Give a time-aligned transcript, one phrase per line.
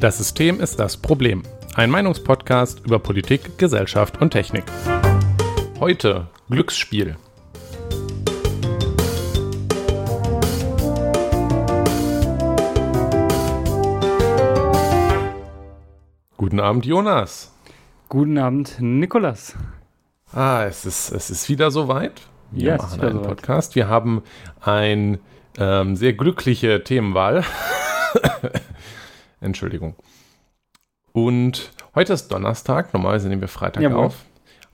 [0.00, 1.42] Das System ist das Problem.
[1.74, 4.64] Ein Meinungspodcast über Politik, Gesellschaft und Technik.
[5.80, 7.16] Heute Glücksspiel.
[16.36, 17.52] Guten Abend, Jonas.
[18.08, 19.54] Guten Abend, Nikolas.
[20.32, 22.22] Ah, es ist, es ist wieder soweit.
[22.50, 23.28] Wir Ja, machen einen soweit.
[23.28, 23.74] Podcast.
[23.74, 24.22] Wir haben
[24.60, 25.18] eine
[25.58, 27.44] ähm, sehr glückliche Themenwahl.
[29.40, 29.94] Entschuldigung.
[31.12, 32.92] Und heute ist Donnerstag.
[32.92, 34.06] Normalerweise nehmen wir Freitag Jawohl.
[34.06, 34.24] auf.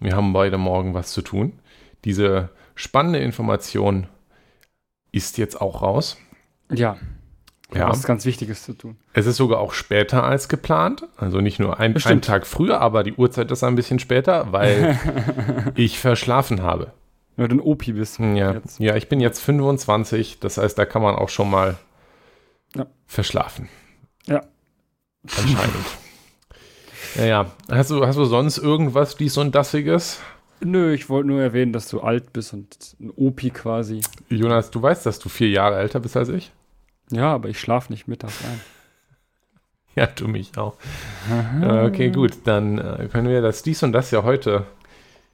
[0.00, 1.58] Wir haben beide morgen was zu tun.
[2.04, 4.06] Diese spannende Information
[5.12, 6.16] ist jetzt auch raus.
[6.70, 6.96] Ja,
[7.72, 7.88] Ja.
[7.88, 8.96] was ganz Wichtiges zu tun.
[9.12, 11.04] Es ist sogar auch später als geplant.
[11.16, 12.20] Also nicht nur ein, einen.
[12.20, 14.98] Tag früher, aber die Uhrzeit ist ein bisschen später, weil
[15.76, 16.92] ich verschlafen habe.
[17.36, 18.18] Wenn du ein Opi bist.
[18.18, 18.78] Ja, Jetzt.
[18.80, 21.76] ja, ich bin jetzt 25, das heißt, da kann man auch schon mal
[22.76, 22.86] Ja.
[23.06, 23.68] verschlafen.
[24.26, 24.42] Ja.
[25.36, 25.86] Anscheinend.
[27.16, 27.46] ja, ja.
[27.70, 30.20] Hast du, hast du sonst irgendwas dies und dassiges?
[30.60, 34.00] Nö, ich wollte nur erwähnen, dass du alt bist und ein Opi quasi.
[34.28, 36.52] Jonas, du weißt, dass du vier Jahre älter bist als ich?
[37.10, 38.60] Ja, aber ich schlafe nicht mittags ein.
[39.96, 40.74] Ja, du mich auch.
[41.62, 44.66] Äh, Okay, gut, dann äh, können wir das dies und das ja heute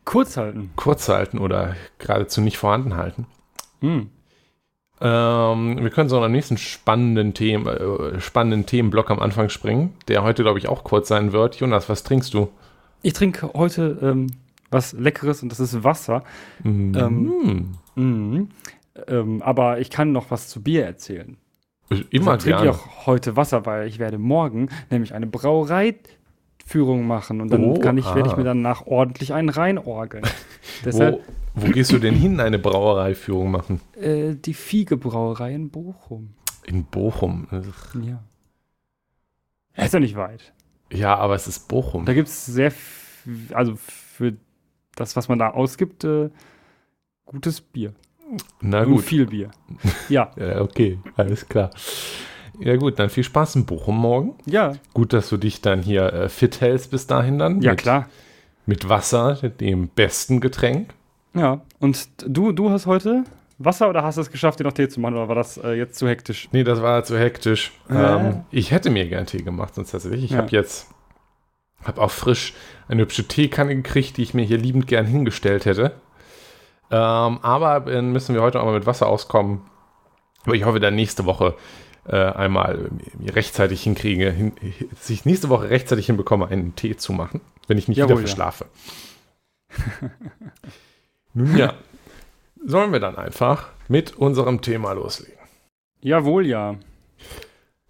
[0.04, 0.70] Kurz halten.
[0.76, 3.26] kurz halten oder geradezu nicht vorhanden halten.
[3.80, 4.10] Hm.
[5.00, 10.22] Ähm, wir können so einen nächsten spannenden, Themen, äh, spannenden Themenblock am Anfang springen, der
[10.22, 11.56] heute, glaube ich, auch kurz sein wird.
[11.56, 12.48] Jonas, was trinkst du?
[13.02, 14.26] Ich trinke heute ähm,
[14.70, 16.22] was Leckeres und das ist Wasser.
[16.62, 16.94] Mm.
[17.96, 18.48] Ähm.
[19.08, 21.36] Ähm, aber ich kann noch was zu Bier erzählen.
[21.88, 22.70] Immer Deshalb trinke gerne.
[22.70, 25.26] ich auch heute Wasser, weil ich werde morgen nämlich eine
[26.70, 28.36] Brauereiführung machen und dann Oh, kann ich, werde ich ah.
[28.36, 30.24] mir danach ordentlich einen reinorgeln.
[30.84, 31.20] Deshalb
[31.54, 33.80] Wo, wo gehst du denn hin, eine Brauereiführung machen?
[34.00, 36.34] äh, die Fiege Brauerei in Bochum.
[36.64, 37.46] In Bochum.
[38.02, 38.22] Ja.
[39.84, 40.52] Ist ja nicht weit.
[40.92, 42.04] Ja, aber es ist Bochum.
[42.04, 42.72] Da gibt es sehr,
[43.52, 44.34] also für
[44.96, 46.30] das, was man da ausgibt, äh,
[47.24, 47.94] gutes Bier.
[48.60, 49.04] Na Und gut.
[49.04, 49.50] viel Bier.
[50.08, 51.70] Ja, Ja, okay, alles klar.
[52.60, 54.34] Ja gut, dann viel Spaß in Bochum morgen.
[54.46, 57.60] ja, Gut, dass du dich dann hier äh, fit hältst bis dahin dann.
[57.62, 58.08] ja, mit, klar.
[58.66, 60.94] Mit Wasser, dem besten Getränk.
[61.34, 63.24] Ja, und du, du hast heute
[63.58, 65.72] Wasser oder hast du es geschafft, dir noch Tee zu machen oder war das äh,
[65.72, 66.48] jetzt zu hektisch?
[66.52, 67.72] Nee, das war zu hektisch.
[67.88, 68.16] Ja.
[68.18, 70.24] Ähm, ich hätte mir gern Tee gemacht, sonst tatsächlich.
[70.24, 70.38] Ich Ja.
[70.38, 70.88] habe jetzt,
[71.84, 72.54] habe auch frisch
[72.88, 75.92] eine hübsche Teekanne gekriegt, die ich mir hier liebend gern hingestellt hätte.
[76.90, 79.60] Ähm, aber dann müssen wir heute auch mal mit Wasser auskommen.
[80.44, 81.54] Aber ich hoffe, dann nächste Woche
[82.06, 82.90] äh, einmal
[83.26, 84.52] rechtzeitig hinkriege, hin,
[84.90, 88.20] dass ich nächste Woche rechtzeitig hinbekomme, einen Tee zu machen, wenn ich nicht Jawohl, wieder
[88.20, 88.26] ja.
[88.26, 88.66] verschlafe.
[91.34, 91.74] Nun ja,
[92.64, 95.38] sollen wir dann einfach mit unserem Thema loslegen.
[96.02, 96.76] Jawohl, ja.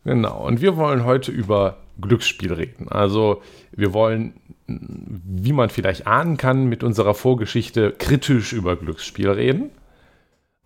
[0.04, 2.88] Genau, und wir wollen heute über Glücksspiel reden.
[2.88, 4.34] Also wir wollen,
[4.66, 9.70] wie man vielleicht ahnen kann, mit unserer Vorgeschichte kritisch über Glücksspiel reden.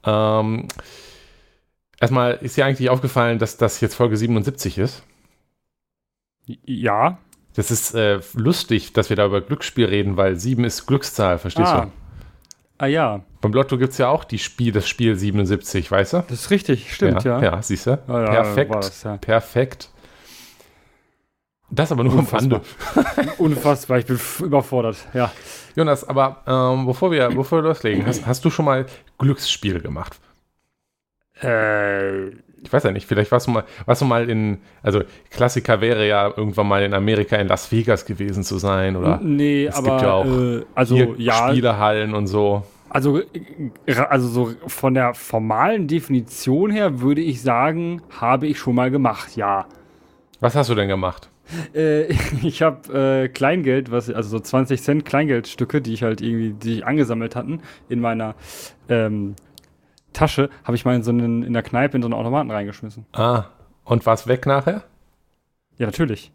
[0.04, 0.68] Ähm,
[2.00, 5.02] erstmal ist dir eigentlich aufgefallen, dass das jetzt Folge 77 ist.
[6.64, 7.18] Ja.
[7.54, 11.68] Das ist äh, lustig, dass wir da über Glücksspiel reden, weil 7 ist Glückszahl, verstehst
[11.68, 11.82] ah.
[11.86, 11.90] du?
[12.78, 13.20] ah, ja.
[13.40, 16.24] Beim Lotto gibt es ja auch die Spiel, das Spiel 77, weißt du?
[16.28, 17.40] Das ist richtig, stimmt, ja.
[17.40, 17.98] Ja, siehst du?
[18.08, 18.74] Ja, ja, Perfekt.
[18.74, 19.16] das, ja.
[19.18, 19.90] Perfekt.
[21.70, 22.60] Das aber nur am Unfassbar.
[22.94, 23.32] Rande.
[23.38, 25.32] Unfassbar, ich bin überfordert, ja.
[25.74, 28.86] Jonas, aber ähm, bevor, wir, bevor wir loslegen, hast, hast du schon mal
[29.18, 30.18] Glücksspiel gemacht?
[31.42, 32.28] Äh,
[32.64, 36.06] Ich weiß ja nicht, vielleicht warst du mal, warst du mal in, also Klassiker wäre
[36.08, 39.90] ja irgendwann mal in Amerika in Las Vegas gewesen zu sein oder nee, es aber
[39.90, 42.62] gibt ja auch äh, also ja, Spielehallen und so.
[42.88, 48.74] also äh, also so von der formalen Definition her würde ich sagen, habe ich schon
[48.76, 49.66] mal gemacht, ja.
[50.40, 51.28] Was hast du denn gemacht?
[51.74, 52.04] Äh,
[52.42, 56.78] ich habe äh, Kleingeld, was also so 20 Cent Kleingeldstücke, die ich halt irgendwie, die
[56.78, 58.34] ich angesammelt hatten, in meiner
[58.88, 59.34] ähm,
[60.14, 63.04] Tasche, habe ich mal in so einen, in der Kneipe in so einen Automaten reingeschmissen.
[63.12, 63.44] Ah,
[63.84, 64.84] und war's weg nachher?
[65.76, 66.32] Ja, natürlich.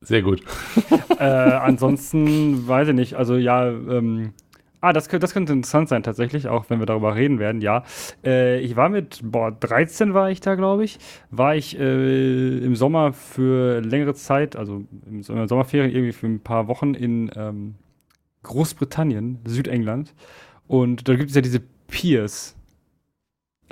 [0.00, 0.42] Sehr gut.
[1.18, 3.14] äh, ansonsten weiß ich nicht.
[3.14, 4.32] Also ja, ähm,
[4.80, 7.60] ah, das, könnte- das könnte interessant sein tatsächlich, auch wenn wir darüber reden werden.
[7.60, 7.84] Ja,
[8.24, 10.98] äh, ich war mit, boah, 13 war ich da, glaube ich,
[11.30, 16.40] war ich äh, im Sommer für längere Zeit, also im Sommer- Sommerferien irgendwie für ein
[16.40, 17.74] paar Wochen in ähm,
[18.42, 20.14] Großbritannien, Südengland.
[20.66, 22.56] Und da gibt es ja diese Piers,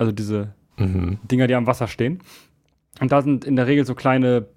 [0.01, 1.19] also diese Mhm.
[1.29, 2.19] Dinger, die am Wasser stehen.
[2.99, 4.47] Und da sind in der Regel so kleine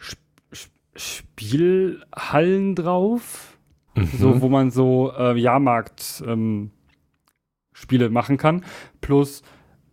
[0.00, 0.16] Sp
[0.56, 3.58] Sp Spielhallen drauf,
[3.94, 4.06] Mhm.
[4.16, 6.70] so, wo man so äh, Jahrmarkt ähm,
[8.10, 8.64] machen kann.
[9.00, 9.42] Plus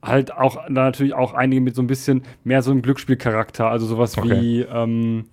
[0.02, 3.86] halt auch da natürlich auch einige mit so ein bisschen mehr so einem Glücksspielcharakter, also
[3.88, 4.42] sowas Okay.
[4.42, 5.26] wie ähm,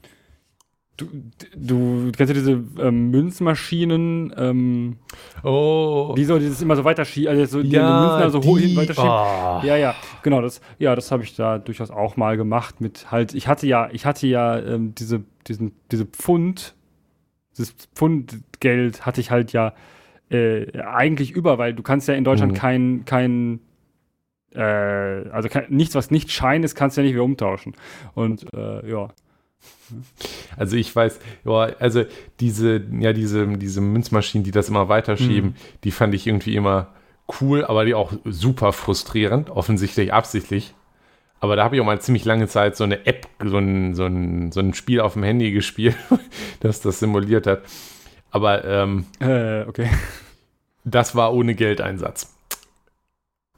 [0.99, 1.07] du,
[1.57, 4.97] du kennst ja diese ähm, Münzmaschinen, ähm,
[5.43, 6.15] Oh.
[6.17, 9.09] die so dieses immer so weiterschieben, also so die die Münzen also hoch hin weiterschieben.
[9.11, 9.61] oh.
[9.65, 13.33] Ja, ja, genau, das, ja, das habe ich da durchaus auch mal gemacht mit halt,
[13.35, 16.75] ich hatte ja, ich hatte ja ähm, diese, diesen, diese Pfund,
[17.57, 19.73] dieses Pfundgeld hatte ich halt ja
[20.31, 22.57] äh, eigentlich über, weil du kannst ja in Deutschland Mhm.
[22.57, 23.61] kein, kein,
[24.55, 24.61] äh,
[25.31, 27.75] also kein, nichts, was nicht Schein ist, kannst du ja nicht wieder umtauschen.
[28.15, 29.09] Und äh, ja.
[30.57, 32.05] Also ich weiß, ja, also
[32.41, 35.55] diese, ja, diese, diese Münzmaschinen, die das immer weiterschieben, Mhm.
[35.85, 36.89] die fand ich irgendwie immer
[37.41, 40.75] cool, aber die auch super frustrierend, offensichtlich absichtlich.
[41.41, 44.05] Aber da habe ich auch mal ziemlich lange Zeit so eine App, so ein, so
[44.07, 45.97] ein, so ein Spiel auf dem Handy gespielt,
[46.61, 47.63] das das simuliert hat.
[48.31, 49.89] Aber ähm, Äh, okay.
[50.85, 52.35] das war ohne Geldeinsatz.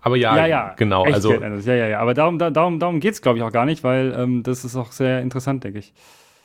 [0.03, 0.75] Aber ja, Ja, ja.
[0.77, 1.05] genau.
[1.05, 1.99] Echt also ja, ja, ja.
[2.01, 4.65] Aber darum, da, darum, darum geht es, glaube ich, auch gar nicht, weil ähm, das
[4.65, 5.93] ist auch sehr interessant, denke ich.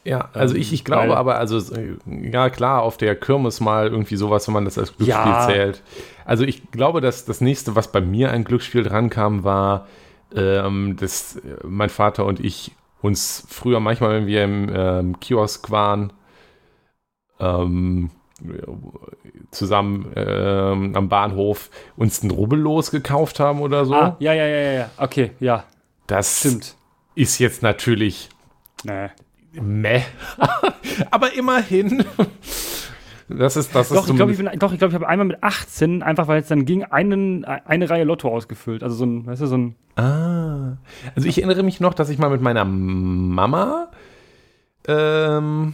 [0.04, 1.96] Ja, also ich, ich glaube weil- aber, also äh,
[2.32, 5.48] ja klar, auf der Kirmes mal irgendwie sowas, wenn man das als Glücksspiel Ja.
[5.48, 5.82] zählt.
[6.26, 9.88] Also ich glaube, dass das nächste, was bei mir ein Glücksspiel drankam, war,
[10.36, 15.72] ähm, dass äh, mein Vater und ich uns früher manchmal, wenn wir im ähm, Kiosk
[15.72, 16.12] waren,
[17.40, 18.10] ähm,
[19.52, 23.96] zusammen ähm, am Bahnhof uns ein Rubbellos gekauft haben oder so.
[23.96, 24.90] Ah, ja, ja, ja, ja.
[24.98, 25.64] Okay, ja,
[26.08, 26.76] das stimmt.
[27.16, 28.30] ist jetzt natürlich
[28.84, 29.10] Nee.
[29.54, 30.02] Meh.
[31.12, 32.04] Aber immerhin.
[33.30, 35.26] Das ist, das ist Doch, ich glaube, ich, bin- doch, ich, glaub, ich habe einmal
[35.26, 38.84] mit 18, einfach weil es dann ging, einen, eine Reihe Lotto ausgefüllt.
[38.84, 39.76] Also so ein, weißt du, so ein.
[39.96, 40.78] Ah.
[41.16, 43.90] Also ich erinnere mich noch, dass ich mal mit meiner Mama
[44.88, 45.74] ähm,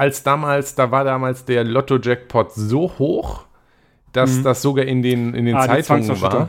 [0.00, 3.44] als damals, da war damals der Lotto-Jackpot so hoch,
[4.12, 4.44] dass Mhm.
[4.44, 6.48] das sogar in den, in den Ah, Zeitungen war.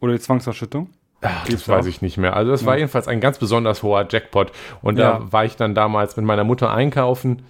[0.00, 0.88] Oder die Zwangsausschüttung.
[1.20, 2.34] Ach, das weiß ich nicht mehr.
[2.36, 2.78] Also das war Ja.
[2.80, 4.50] jedenfalls ein ganz besonders hoher Jackpot.
[4.82, 5.18] Und Ja.
[5.18, 7.44] da war ich dann damals mit meiner Mutter einkaufen.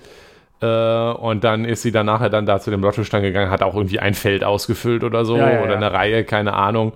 [0.61, 0.67] Äh,
[1.13, 3.99] und dann ist sie dann nachher dann da zu dem Lottostand gegangen, hat auch irgendwie
[4.01, 5.37] ein Feld ausgefüllt oder so.
[5.37, 5.77] Ja, ja, oder ja.
[5.77, 6.93] eine Reihe, keine Ahnung.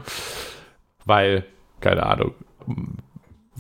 [1.05, 1.45] Weil,
[1.81, 2.35] keine Ahnung,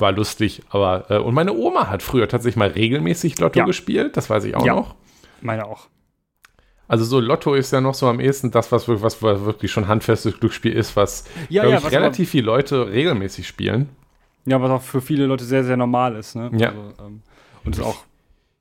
[0.00, 0.62] war lustig.
[0.71, 3.65] Aber, äh, und meine Oma hat früher tatsächlich mal regelmäßig Lotto Ja.
[3.65, 4.17] gespielt.
[4.17, 4.75] Das weiß ich auch Ja.
[4.75, 4.95] noch.
[5.41, 5.87] Meine auch.
[6.89, 9.89] Also so Lotto ist ja noch so am ehesten das, was, wir- was wirklich schon
[9.89, 13.91] handfestes Glücksspiel ist, was, Ja, ja, ich, was relativ viele Leute regelmäßig spielen.
[14.47, 16.35] Ja, was auch für viele Leute sehr, sehr normal ist.
[16.35, 16.51] Ne?
[16.56, 16.69] Ja.
[16.71, 17.23] Also, ähm,
[17.65, 17.97] und ist auch.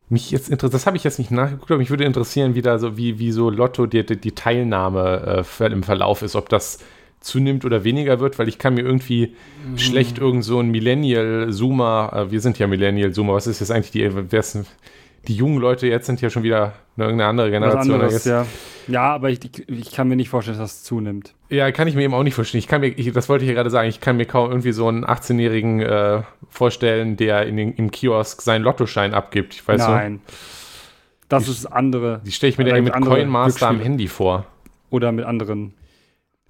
[0.10, 2.80] Mich jetzt interessiert, das habe ich jetzt nicht nachgeguckt, aber mich würde interessieren, wie da
[2.80, 6.80] so, wie, wie so Lotto die, die, Teilnahme äh, im Verlauf ist, ob das
[7.20, 9.34] zunimmt oder weniger wird, weil ich kann mir irgendwie
[9.68, 9.78] Mhm.
[9.78, 14.10] schlecht irgend so ein Millennial-Zoomer, äh, wir sind ja Millennial-Zoomer, was ist jetzt eigentlich die,
[15.28, 17.96] die jungen Leute jetzt sind ja schon wieder eine, irgendeine andere Generation.
[17.96, 18.46] anderes, ja.
[18.88, 21.34] Ja, aber ich, ich, kann mir nicht vorstellen, dass das zunimmt.
[21.50, 22.60] Ja, kann ich mir eben auch nicht vorstellen.
[22.60, 24.72] Ich kann mir, ich, das wollte ich ja gerade sagen, ich kann mir kaum irgendwie
[24.72, 29.56] so einen 18-Jährigen äh, vorstellen, der in den, im Kiosk seinen Lottoschein abgibt.
[29.56, 30.22] Ich weiß so, Nein.
[31.28, 32.22] Das Die- ist andere.
[32.26, 33.82] die stelle ich mir Da dann gibt's mit andere Coinmaster am.
[33.82, 34.46] Handy vor.
[34.90, 35.74] Oder mit anderen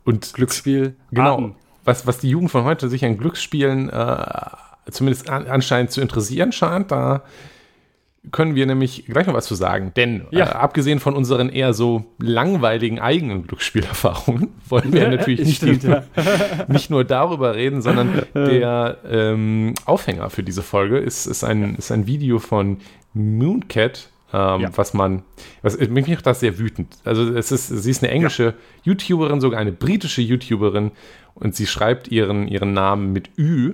[0.07, 0.95] Und Glücksspiel.
[1.12, 1.31] Genau.
[1.31, 1.56] Arten.
[1.83, 4.15] Was, was die Jugend von heute sich an Glücksspielen äh,
[4.89, 7.24] zumindest an, anscheinend zu interessieren scheint, da
[8.31, 9.92] können wir nämlich gleich noch was zu sagen.
[9.95, 10.45] Denn Ja.
[10.45, 16.04] äh, abgesehen von unseren eher so langweiligen eigenen Glücksspielerfahrungen, wollen wir natürlich nicht, Stimmt, ja.
[16.68, 21.92] nicht nur darüber reden, sondern der ähm, Aufhänger für diese Folge ist, ist, ein, ist
[21.92, 22.80] ein Video von
[23.14, 24.69] Mooncat, ähm, Ja.
[24.78, 25.24] was man,
[25.62, 26.98] was, mich macht das sehr wütend.
[27.06, 28.54] Also es ist, sie ist eine englische
[28.84, 30.92] YouTuberin, sogar eine britische YouTuberin
[31.36, 33.74] und sie schreibt ihren, ihren Namen mit Ü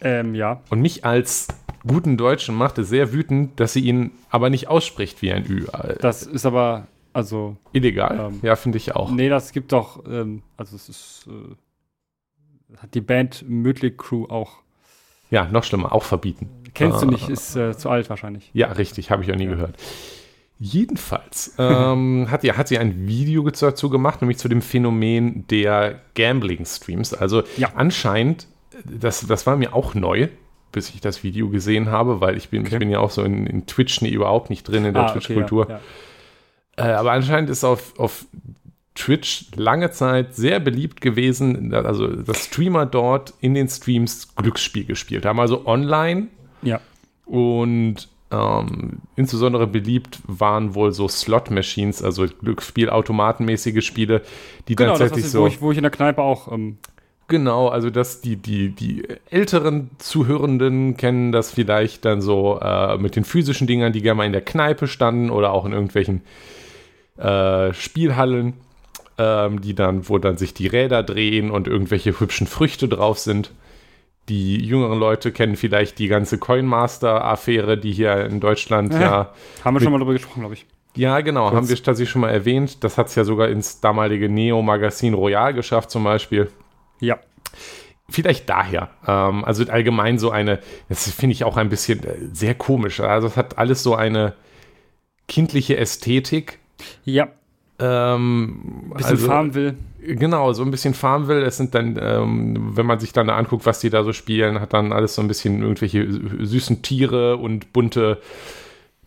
[0.00, 0.60] Ähm, ja.
[0.70, 1.48] und mich als
[1.86, 5.66] guten Deutschen macht es sehr wütend, dass sie ihn aber nicht ausspricht wie ein Ü.
[6.00, 8.30] Das ist aber, also, Illegal?
[8.32, 9.10] ähm, ja, finde ich auch.
[9.10, 14.58] nee, das gibt doch, ähm, also es ist, äh, hat die Band Mötley Crew auch.
[15.30, 16.48] Ja, noch schlimmer, auch verbieten.
[16.76, 18.50] Kennst du nicht, ist äh, zu alt wahrscheinlich.
[18.52, 19.50] Ja, richtig, habe ich auch nie Ja.
[19.50, 19.74] gehört.
[20.58, 26.00] Jedenfalls ähm, hat, sie, hat sie ein Video dazu gemacht, nämlich zu dem Phänomen der
[26.14, 27.12] Gambling-Streams.
[27.14, 27.72] Also Ja.
[27.74, 28.46] anscheinend,
[28.84, 30.28] das, das war mir auch neu,
[30.72, 32.78] bis ich das Video gesehen habe, weil ich bin, ich Okay.
[32.78, 35.20] bin ja auch so in, in Twitch nee, überhaupt nicht drin in der Ah, okay,
[35.20, 35.68] Twitch-Kultur.
[35.68, 35.80] ja,
[36.78, 36.90] ja.
[36.90, 38.26] Äh, aber anscheinend ist auf, auf
[38.94, 45.26] Twitch lange Zeit sehr beliebt gewesen, also dass Streamer dort in den Streams Glücksspiel gespielt
[45.26, 45.38] haben.
[45.38, 46.28] Also online
[46.66, 46.80] Ja.
[47.26, 54.22] und ähm, insbesondere beliebt waren wohl so Slot-Machines, also Glücksspielautomatenmäßige Spiele,
[54.68, 55.42] die Genau, das tatsächlich ist, so.
[55.42, 56.78] wo, ich, wo ich in der Kneipe auch, ähm,
[57.28, 63.16] Genau, also dass die, die, die älteren Zuhörenden kennen das vielleicht dann so äh, mit
[63.16, 66.22] den physischen Dingern, die gerne mal in der Kneipe standen oder auch in irgendwelchen
[67.16, 68.54] äh, Spielhallen.
[69.18, 73.50] ähm, die dann, wo dann sich die Räder drehen und irgendwelche hübschen Früchte drauf sind.
[74.28, 79.00] Die jüngeren Leute kennen vielleicht die ganze Coinmaster-Affäre, die hier in Deutschland ja.
[79.00, 79.32] ja
[79.64, 80.66] haben wir schon mal drüber gesprochen, glaube ich.
[80.96, 81.54] Ja, genau, Kurz.
[81.54, 82.82] haben wir tatsächlich schon mal erwähnt.
[82.82, 86.50] Das hat es ja sogar ins damalige Neo-Magazin Royal geschafft, zum Beispiel.
[87.00, 87.18] Ja.
[88.08, 88.90] Vielleicht daher.
[89.06, 93.00] Ähm, also allgemein so eine, das finde ich auch ein bisschen äh, sehr komisch.
[93.00, 94.34] Also es hat alles so eine
[95.28, 96.58] kindliche Ästhetik.
[97.04, 97.28] Ja.
[97.78, 99.74] Ähm, bisschen also, Farmville.
[100.06, 101.44] Genau, so ein bisschen Farmville.
[101.44, 104.72] Es sind dann, ähm, wenn man sich dann anguckt, was die da so spielen, hat
[104.72, 106.06] dann alles so ein bisschen irgendwelche
[106.44, 108.20] süßen Tiere und bunte.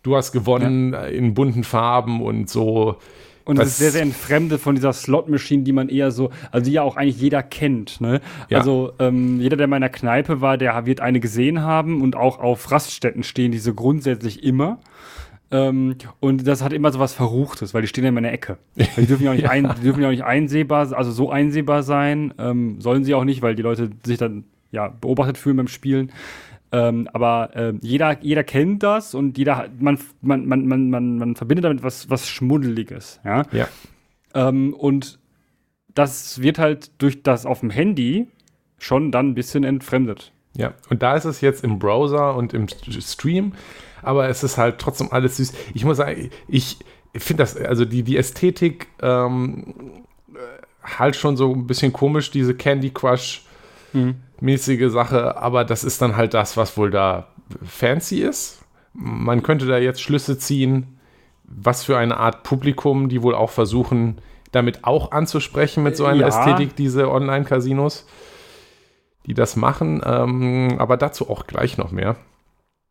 [0.03, 1.05] Du hast gewonnen ja.
[1.05, 2.97] in bunten Farben und so.
[3.45, 6.73] Und es ist sehr, sehr entfremdet von dieser Slot-Machine, die man eher so, also die
[6.73, 7.99] ja auch eigentlich jeder kennt.
[7.99, 8.21] Ne?
[8.49, 8.59] Ja.
[8.59, 12.39] Also ähm, jeder, der in meiner Kneipe war, der wird eine gesehen haben und auch
[12.39, 14.79] auf Raststätten stehen diese grundsätzlich immer.
[15.51, 18.33] Ähm, und das hat immer so was Verruchtes, weil die stehen ja immer in der
[18.33, 18.57] Ecke.
[18.75, 19.49] Die dürfen ja auch nicht, ja.
[19.49, 22.33] ein, die dürfen ja auch nicht einsehbar, also so einsehbar sein.
[22.37, 26.11] Ähm, sollen sie auch nicht, weil die Leute sich dann ja beobachtet fühlen beim Spielen.
[26.71, 31.35] Ähm, aber äh, jeder, jeder kennt das und jeder, man, man, man, man, man, man
[31.35, 33.19] verbindet damit was, was Schmuddeliges.
[33.25, 33.43] Ja.
[33.51, 33.67] ja.
[34.35, 35.17] Ähm, und
[35.95, 38.27] das wird halt durch das auf dem Handy
[38.77, 40.31] schon dann ein bisschen entfremdet.
[40.55, 43.53] Ja, und da ist es jetzt im Browser und im Stream
[44.01, 45.53] aber es ist halt trotzdem alles süß.
[45.73, 46.79] Ich muss sagen, ich
[47.15, 49.73] finde das, also die, die Ästhetik ähm,
[50.83, 53.43] halt schon so ein bisschen komisch, diese Candy Crush
[54.39, 57.27] mäßige Sache, aber das ist dann halt das, was wohl da
[57.65, 58.63] fancy ist.
[58.93, 60.99] Man könnte da jetzt Schlüsse ziehen,
[61.43, 64.19] was für eine Art Publikum, die wohl auch versuchen,
[64.51, 66.27] damit auch anzusprechen mit so einer ja.
[66.27, 68.05] Ästhetik, diese Online-Casinos,
[69.25, 70.01] die das machen.
[70.05, 72.15] Ähm, aber dazu auch gleich noch mehr.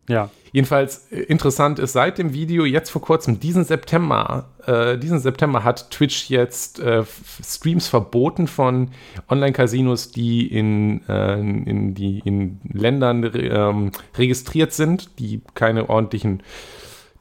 [0.09, 0.31] Ja.
[0.53, 5.65] Jedenfalls äh, interessant ist seit dem Video jetzt vor kurzem, diesen September, äh, diesen September
[5.65, 7.05] hat Twitch jetzt äh,
[7.45, 8.91] Streams verboten von
[9.29, 16.43] Online-Casinos, die in, äh, in, die in Ländern ähm, registriert sind, die keine ordentlichen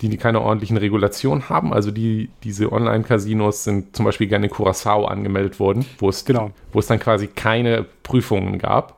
[0.01, 1.73] die, die keine ordentlichen Regulationen haben.
[1.73, 6.51] Also die, diese Online-Casinos sind zum Beispiel gerne in Curacao angemeldet worden, wo es, genau.
[6.71, 8.97] wo es dann quasi keine Prüfungen gab.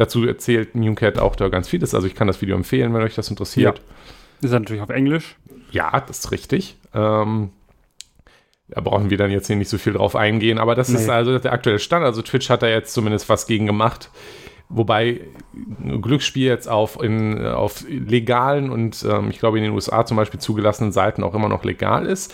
[0.00, 1.94] Dazu erzählt Newcat auch da ganz vieles.
[1.94, 3.82] Also ich kann das Video empfehlen, wenn euch das interessiert.
[4.40, 4.46] Ja.
[4.46, 5.36] Ist natürlich auf Englisch.
[5.72, 6.78] Ja, das ist richtig.
[6.94, 7.50] Ähm,
[8.68, 10.96] da brauchen wir dann jetzt hier nicht so viel drauf eingehen, aber das nee.
[10.96, 12.02] ist also der aktuelle Stand.
[12.06, 14.08] Also Twitch hat da jetzt zumindest was gegen gemacht.
[14.70, 15.20] Wobei
[16.00, 20.40] Glücksspiel jetzt auf, in, auf legalen und ähm, ich glaube in den USA zum Beispiel
[20.40, 22.32] zugelassenen Seiten auch immer noch legal ist.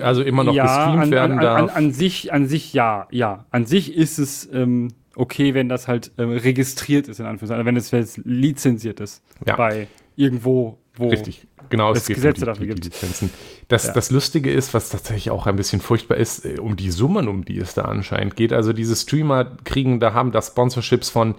[0.00, 1.60] Also immer noch ja, gestreamt an, werden an, darf.
[1.60, 3.44] An, an, sich, an sich ja, ja.
[3.50, 4.88] An sich ist es ähm,
[5.20, 9.22] okay, wenn das halt äh, registriert ist, in Anführungszeichen, wenn es jetzt lizenziert ist.
[9.46, 9.54] Ja.
[9.54, 9.86] Bei
[10.16, 12.84] irgendwo, wo Richtig, genau, es Gesetze dafür gibt.
[12.84, 13.30] Lizenzen.
[13.68, 13.92] Das, ja.
[13.92, 17.44] das Lustige ist, was tatsächlich auch ein bisschen furchtbar ist, äh, um die Summen, um
[17.44, 18.54] die es da anscheinend geht.
[18.54, 21.34] Also diese Streamer kriegen, da haben da Sponsorships von,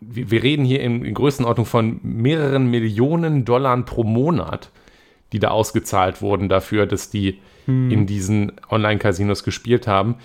[0.00, 4.70] wir reden hier in, in Größenordnung von mehreren Millionen Dollar pro Monat,
[5.32, 7.90] die da ausgezahlt wurden dafür, dass die hm.
[7.90, 10.16] in diesen Online-Casinos gespielt haben.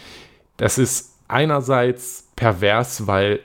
[0.56, 3.40] Das ist einerseits pervers, weil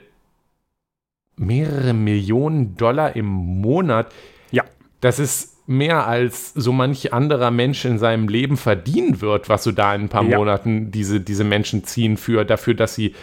[1.35, 4.13] mehrere Millionen Dollar im Monat,
[4.51, 4.63] ja,
[4.99, 9.71] das ist mehr als so manch anderer Mensch in seinem Leben verdienen wird, was so
[9.71, 10.37] da in ein paar ja.
[10.37, 13.15] Monaten diese, diese Menschen ziehen für dafür, dass sie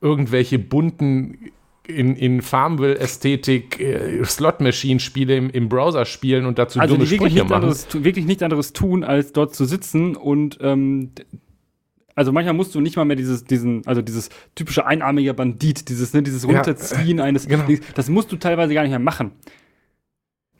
[0.00, 1.52] irgendwelche bunten
[1.86, 7.54] in, in Farmville-Ästhetik äh, Slot-Machine-Spiele im, im, Browser spielen und dazu also dumme Sprüche machen.
[7.54, 11.10] Anderes, wirklich nichts anderes tun, als dort zu sitzen und ähm,
[12.14, 16.12] also manchmal musst du nicht mal mehr dieses, diesen, also dieses typische einarmige Bandit, dieses,
[16.12, 17.64] ne, dieses Runterziehen ja, eines, genau.
[17.94, 19.32] das musst du teilweise gar nicht mehr machen.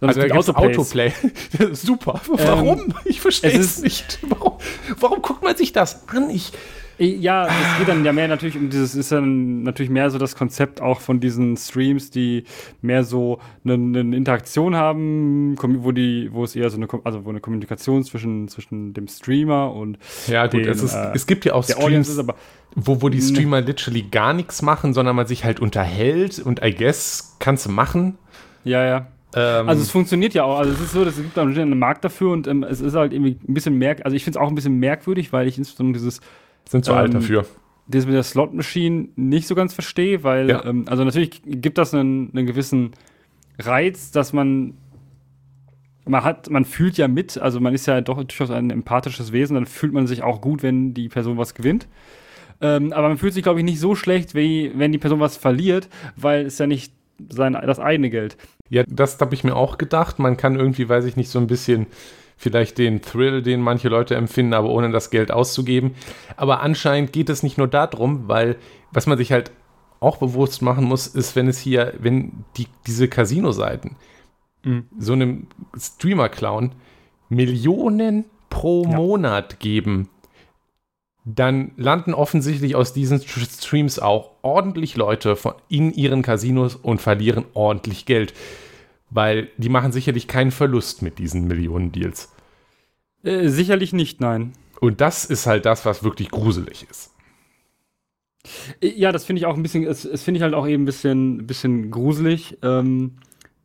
[0.00, 1.12] Sondern also Autoplay.
[1.72, 2.20] Super.
[2.26, 2.80] Warum?
[2.80, 4.18] Ähm, ich verstehe es nicht.
[4.22, 4.58] Warum,
[4.98, 6.28] warum guckt man sich das an?
[6.30, 6.52] Ich,
[6.98, 10.36] ja, es geht dann ja mehr natürlich um dieses, ist dann natürlich mehr so das
[10.36, 12.44] Konzept auch von diesen Streams, die
[12.80, 17.30] mehr so eine, eine Interaktion haben, wo die, wo es eher so eine, also wo
[17.30, 21.44] eine Kommunikation zwischen, zwischen dem Streamer und Ja, gut, den, es, ist, äh, es gibt
[21.44, 22.36] ja auch Streams, aber,
[22.74, 26.74] wo, wo die Streamer literally gar nichts machen, sondern man sich halt unterhält und I
[26.74, 28.18] guess kannst du machen.
[28.64, 29.06] Ja, ja.
[29.34, 30.58] Ähm, also es funktioniert ja auch.
[30.58, 33.38] Also es ist so, es gibt einen Markt dafür und ähm, es ist halt irgendwie
[33.48, 36.20] ein bisschen merk, also ich finde es auch ein bisschen merkwürdig, weil ich insbesondere dieses
[36.68, 37.46] sind zu ähm, alt dafür.
[37.88, 40.64] Das mit der Slot Machine nicht so ganz verstehe, weil, ja.
[40.64, 42.92] ähm, also natürlich gibt das einen, einen gewissen
[43.58, 44.74] Reiz, dass man
[46.04, 49.54] man hat, man fühlt ja mit, also man ist ja doch durchaus ein empathisches Wesen,
[49.54, 51.86] dann fühlt man sich auch gut, wenn die Person was gewinnt.
[52.60, 55.36] Ähm, aber man fühlt sich, glaube ich, nicht so schlecht, wie wenn die Person was
[55.36, 56.92] verliert, weil es ja nicht
[57.28, 58.36] sein, das eigene Geld.
[58.68, 60.18] Ja, das habe ich mir auch gedacht.
[60.18, 61.86] Man kann irgendwie, weiß ich nicht, so ein bisschen
[62.42, 65.94] vielleicht den Thrill, den manche Leute empfinden, aber ohne das Geld auszugeben.
[66.36, 68.56] Aber anscheinend geht es nicht nur darum, weil
[68.90, 69.52] was man sich halt
[70.00, 73.96] auch bewusst machen muss, ist, wenn es hier, wenn die, diese Casino-Seiten
[74.64, 74.86] mhm.
[74.98, 75.46] so einem
[75.78, 76.72] Streamer-Clown
[77.28, 78.96] Millionen pro ja.
[78.96, 80.08] Monat geben,
[81.24, 87.44] dann landen offensichtlich aus diesen Streams auch ordentlich Leute von, in ihren Casinos und verlieren
[87.54, 88.34] ordentlich Geld.
[89.10, 92.31] Weil die machen sicherlich keinen Verlust mit diesen Millionen-Deals.
[93.24, 94.52] Äh, sicherlich nicht, nein.
[94.80, 97.12] Und das ist halt das, was wirklich gruselig ist.
[98.80, 100.82] Äh, ja, das finde ich auch ein bisschen, es, es finde ich halt auch eben
[100.82, 103.12] ein bisschen, bisschen gruselig, ähm,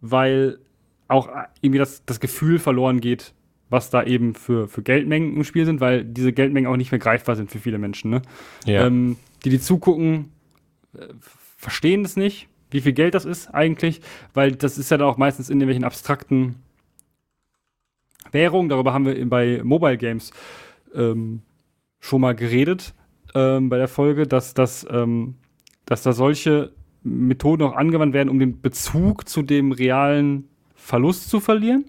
[0.02, 0.60] weil
[1.08, 1.30] auch
[1.62, 3.34] irgendwie das, das Gefühl verloren geht,
[3.70, 7.00] was da eben für, für Geldmengen im Spiel sind, weil diese Geldmengen auch nicht mehr
[7.00, 8.12] greifbar sind für viele Menschen.
[8.12, 8.22] Ne?
[8.66, 8.86] Ja.
[8.86, 10.32] Ähm, die, die zugucken,
[10.98, 11.08] äh,
[11.58, 14.02] verstehen das nicht, wie viel Geld das ist eigentlich,
[14.34, 16.56] weil das ist ja dann auch meistens in irgendwelchen abstrakten
[18.32, 18.70] Währungen.
[18.70, 20.32] Darüber haben wir bei Mobile Games
[20.94, 21.42] ähm,
[22.00, 22.94] schon mal geredet
[23.36, 25.36] ähm, bei der Folge, dass, dass, ähm,
[25.86, 26.72] dass da solche
[27.04, 31.86] Methoden auch angewandt werden, um den Bezug zu dem realen Verlust zu verlieren.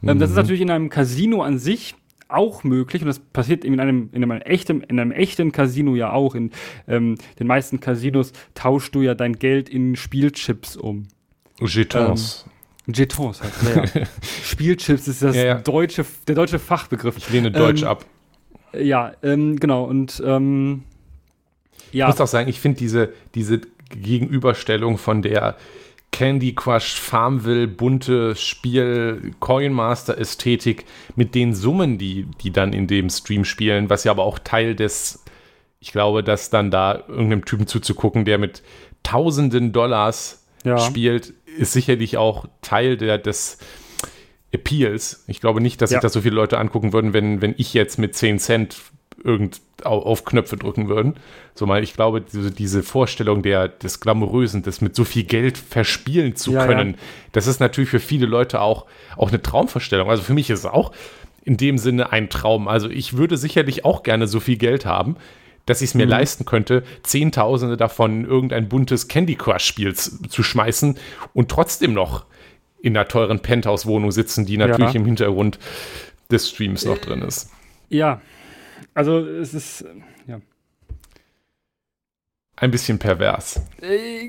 [0.00, 0.18] Mhm.
[0.18, 0.42] Das ist mhm.
[0.42, 1.94] natürlich in einem Casino an sich
[2.28, 6.12] auch möglich und das passiert in einem, in einem echten, in einem echten Casino ja
[6.12, 6.34] auch.
[6.34, 6.50] In
[6.88, 11.08] ähm, den meisten Casinos tauschst du ja dein Geld in Spielchips um.
[11.60, 12.46] Jetons.
[12.86, 14.04] Jetons heißt ja.
[14.44, 15.54] Spielchips ist das ja.
[15.54, 17.16] Deutsche, der deutsche Fachbegriff.
[17.16, 18.04] Ich lehne Deutsch ähm, ab.
[18.72, 19.84] Ja, ähm, genau.
[19.84, 20.82] Und ähm,
[21.92, 22.08] ja.
[22.08, 23.60] Ich muss auch sagen, ich finde diese, diese
[23.90, 25.56] Gegenüberstellung von der
[26.10, 30.84] Candy Crush, Farmville, bunte Spiel, Coinmaster Ästhetik
[31.16, 34.74] mit den Summen, die, die dann in dem Stream spielen, was ja aber auch Teil
[34.74, 35.24] des,
[35.80, 38.62] ich glaube, dass dann da irgendeinem Typen zuzugucken, der mit
[39.02, 40.78] tausenden Dollars ja.
[40.78, 43.58] spielt, ist sicherlich auch Teil der, des
[44.52, 45.24] Appeals.
[45.26, 45.96] Ich glaube nicht, dass ja.
[45.96, 48.76] sich das so viele Leute angucken würden, wenn, wenn ich jetzt mit 10 Cent
[49.24, 51.14] irgend auf Knöpfe drücken würden.
[51.54, 55.58] So mal, ich glaube, diese, diese Vorstellung der, des Glamourösen, das mit so viel Geld
[55.58, 56.98] verspielen zu ja, können, ja.
[57.32, 60.08] das ist natürlich für viele Leute auch, auch eine Traumvorstellung.
[60.08, 60.92] Also für mich ist es auch
[61.44, 62.68] in dem Sinne ein Traum.
[62.68, 65.16] Also ich würde sicherlich auch gerne so viel Geld haben,
[65.66, 66.10] dass ich es mir mhm.
[66.10, 70.98] leisten könnte, Zehntausende davon in irgendein buntes Candy Crush-Spiel zu schmeißen
[71.34, 72.26] und trotzdem noch
[72.80, 75.00] in einer teuren Penthouse-Wohnung sitzen, die natürlich ja.
[75.00, 75.58] im Hintergrund
[76.30, 77.50] des Streams noch drin ist.
[77.88, 78.20] Ja,
[78.94, 79.84] also es ist,
[80.26, 80.40] ja.
[82.56, 83.62] Ein bisschen pervers.
[83.80, 84.28] Äh,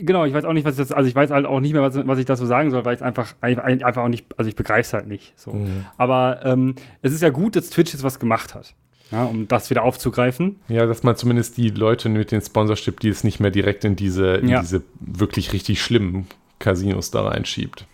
[0.00, 1.82] genau, ich weiß auch nicht, was ich das, also ich weiß halt auch nicht mehr,
[1.82, 4.80] was, was ich dazu sagen soll, weil ich einfach, einfach auch nicht, also ich begreife
[4.80, 5.32] es halt nicht.
[5.36, 5.52] So.
[5.52, 5.86] Mhm.
[5.96, 8.74] Aber ähm, es ist ja gut, dass Twitch jetzt was gemacht hat.
[9.10, 10.60] Ja, um das wieder aufzugreifen.
[10.68, 14.36] Ja, dass man zumindest die Leute mit den Sponsorship Deals nicht mehr direkt in diese,
[14.36, 14.60] in ja.
[14.60, 16.26] diese wirklich richtig schlimmen
[16.58, 17.86] Casinos da reinschiebt.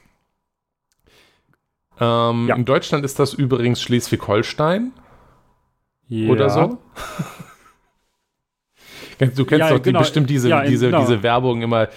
[2.00, 2.54] Ähm, ja.
[2.56, 4.92] In Deutschland ist das übrigens Schleswig-Holstein
[6.08, 6.30] ja.
[6.30, 6.78] oder so.
[9.18, 9.98] du kennst doch die, genau.
[9.98, 11.00] bestimmt diese, diese, genau.
[11.00, 11.88] diese Werbung immer,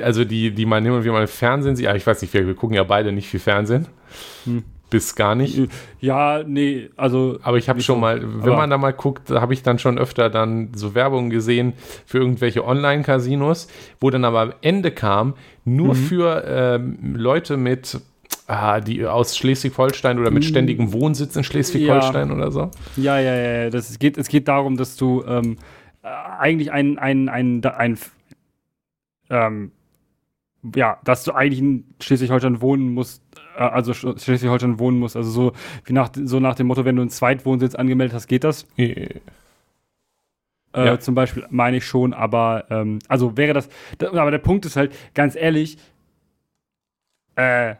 [0.00, 1.86] also die, die man immer wie mal im Fernsehen sieht.
[1.86, 3.88] Ja, ich weiß nicht, wir, wir gucken ja beide nicht viel Fernsehen.
[4.44, 4.62] Hm.
[4.90, 5.70] Bis gar nicht.
[6.00, 7.38] Ja, nee, also.
[7.42, 9.98] Aber ich habe schon so, mal, wenn man da mal guckt, habe ich dann schon
[9.98, 11.74] öfter dann so Werbung gesehen
[12.06, 13.68] für irgendwelche Online-Casinos,
[14.00, 15.98] wo dann aber am Ende kam, nur mhm.
[15.98, 18.00] für ähm, Leute mit
[18.50, 20.46] ah, die aus Schleswig-Holstein oder mit mm.
[20.46, 22.34] ständigem Wohnsitz in Schleswig-Holstein ja.
[22.34, 22.70] oder so?
[22.96, 23.70] Ja, ja, ja.
[23.70, 25.56] Das geht, es geht darum, dass du ähm,
[26.02, 27.98] eigentlich ein, ein, ein, ein,
[29.30, 29.72] ähm,
[30.74, 35.52] ja, dass du eigentlich in Schleswig-Holstein wohnen musst, äh, also Schleswig-Holstein wohnen musst, also so
[35.84, 38.66] wie nach, so nach dem Motto, wenn du einen Zweitwohnsitz angemeldet hast, geht das?
[38.78, 39.20] Yeah.
[40.72, 41.00] Äh, ja.
[41.00, 44.76] Zum Beispiel meine ich schon, aber ähm, also wäre das, da, aber der Punkt ist
[44.76, 45.78] halt, ganz ehrlich,
[47.36, 47.74] äh,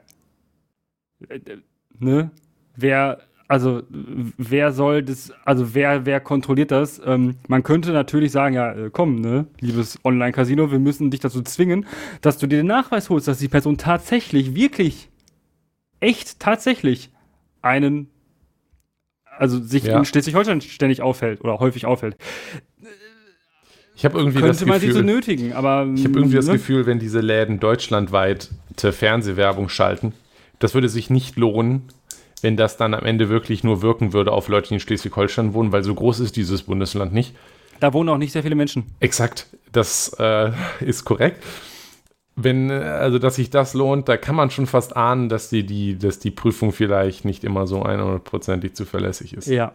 [1.98, 2.30] ne?
[2.76, 7.00] Wer, also wer soll das, also wer, wer kontrolliert das?
[7.04, 11.42] Ähm, man könnte natürlich sagen, ja, äh, komm, ne, liebes Online-Casino, wir müssen dich dazu
[11.42, 11.86] zwingen,
[12.22, 15.09] dass du dir den Nachweis holst, dass die Person tatsächlich, wirklich,
[16.00, 17.10] echt tatsächlich
[17.62, 18.08] einen,
[19.38, 19.98] also sich ja.
[19.98, 22.16] in Schleswig-Holstein ständig aufhält oder häufig aufhält.
[23.94, 25.86] Ich habe irgendwie das man Gefühl, sie so nötigen, aber.
[25.94, 26.40] Ich habe irgendwie ne?
[26.40, 30.14] das Gefühl, wenn diese Läden deutschlandweit Fernsehwerbung schalten,
[30.58, 31.82] das würde sich nicht lohnen,
[32.40, 35.70] wenn das dann am Ende wirklich nur wirken würde auf Leute, die in Schleswig-Holstein wohnen,
[35.72, 37.34] weil so groß ist dieses Bundesland nicht.
[37.78, 38.84] Da wohnen auch nicht sehr viele Menschen.
[39.00, 41.42] Exakt, das äh, ist korrekt.
[42.42, 45.98] Wenn, also dass sich das lohnt, da kann man schon fast ahnen, dass die, die,
[45.98, 49.48] dass die Prüfung vielleicht nicht immer so 100%ig zuverlässig ist.
[49.48, 49.72] Ja.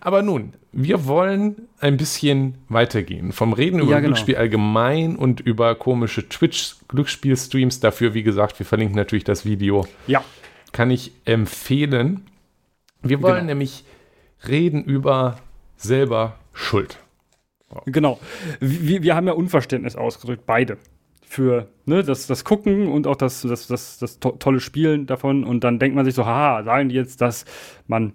[0.00, 3.32] Aber nun, wir wollen ein bisschen weitergehen.
[3.32, 4.08] Vom Reden über ja, genau.
[4.08, 7.80] Glücksspiel allgemein und über komische Twitch-Glücksspiel-Streams.
[7.80, 9.86] Dafür, wie gesagt, wir verlinken natürlich das Video.
[10.06, 10.22] Ja.
[10.72, 12.26] Kann ich empfehlen.
[13.02, 13.46] Wir wollen genau.
[13.46, 13.84] nämlich
[14.46, 15.36] reden über
[15.76, 16.98] selber Schuld.
[17.86, 18.20] Genau.
[18.60, 20.76] Wir, wir haben ja Unverständnis ausgedrückt, beide.
[21.34, 25.42] Für ne, das, das Gucken und auch das, das, das, das to tolle Spielen davon.
[25.42, 27.44] Und dann denkt man sich so, haha, sagen die jetzt, dass
[27.88, 28.12] man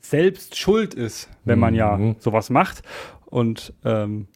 [0.00, 2.16] selbst schuld ist, wenn man ja mhm.
[2.18, 2.82] sowas macht.
[3.26, 4.26] Und ähm,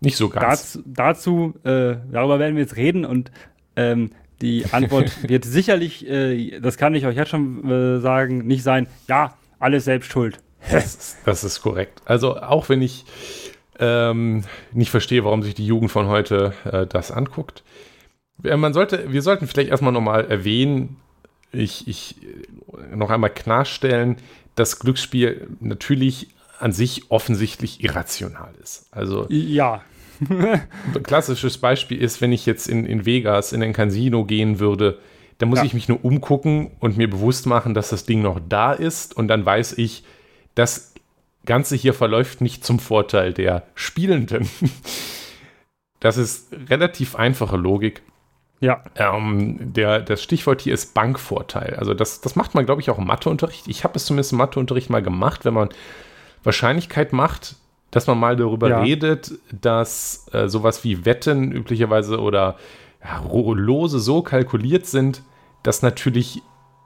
[0.00, 0.80] nicht so ganz.
[0.86, 3.30] Dazu, dazu äh, darüber werden wir jetzt reden und
[3.76, 8.62] ähm, die Antwort wird sicherlich, äh, das kann ich euch jetzt schon äh, sagen, nicht
[8.62, 10.40] sein, ja, alles selbst schuld.
[10.70, 12.00] Das ist, das ist korrekt.
[12.06, 13.04] Also auch wenn ich
[13.82, 17.64] ähm, nicht verstehe, warum sich die Jugend von heute äh, das anguckt.
[18.44, 20.98] Äh, man sollte, wir sollten vielleicht erstmal nochmal erwähnen,
[21.50, 24.16] ich, ich äh, noch einmal klarstellen,
[24.54, 26.28] dass Glücksspiel natürlich
[26.60, 28.86] an sich offensichtlich irrational ist.
[28.92, 29.82] Also ja.
[30.30, 30.62] ein
[31.02, 34.98] klassisches Beispiel ist, wenn ich jetzt in, in Vegas in ein Casino gehen würde,
[35.38, 35.64] dann muss ja.
[35.64, 39.26] ich mich nur umgucken und mir bewusst machen, dass das Ding noch da ist und
[39.26, 40.04] dann weiß ich,
[40.54, 40.91] das
[41.44, 44.48] Ganze hier verläuft nicht zum Vorteil der Spielenden.
[46.00, 48.02] Das ist relativ einfache Logik.
[48.58, 48.82] Ja.
[48.96, 51.76] Ähm, der, das Stichwort hier ist Bankvorteil.
[51.76, 53.68] Also das, das macht man, glaube ich, auch im Matheunterricht.
[53.68, 55.68] Ich habe es zumindest im Matheunterricht mal gemacht, wenn man
[56.44, 57.56] Wahrscheinlichkeit macht,
[57.90, 58.80] dass man mal darüber ja.
[58.80, 62.56] redet, dass äh, sowas wie Wetten üblicherweise oder
[63.04, 65.22] ja, Lose so kalkuliert sind,
[65.62, 66.42] dass natürlich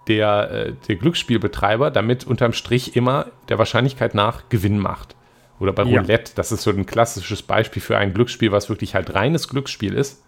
[0.08, 5.16] der, äh, der Glücksspielbetreiber damit unterm Strich immer der Wahrscheinlichkeit nach Gewinn macht.
[5.58, 6.00] Oder bei ja.
[6.00, 9.94] Roulette, das ist so ein klassisches Beispiel für ein Glücksspiel, was wirklich halt reines Glücksspiel
[9.94, 10.22] ist.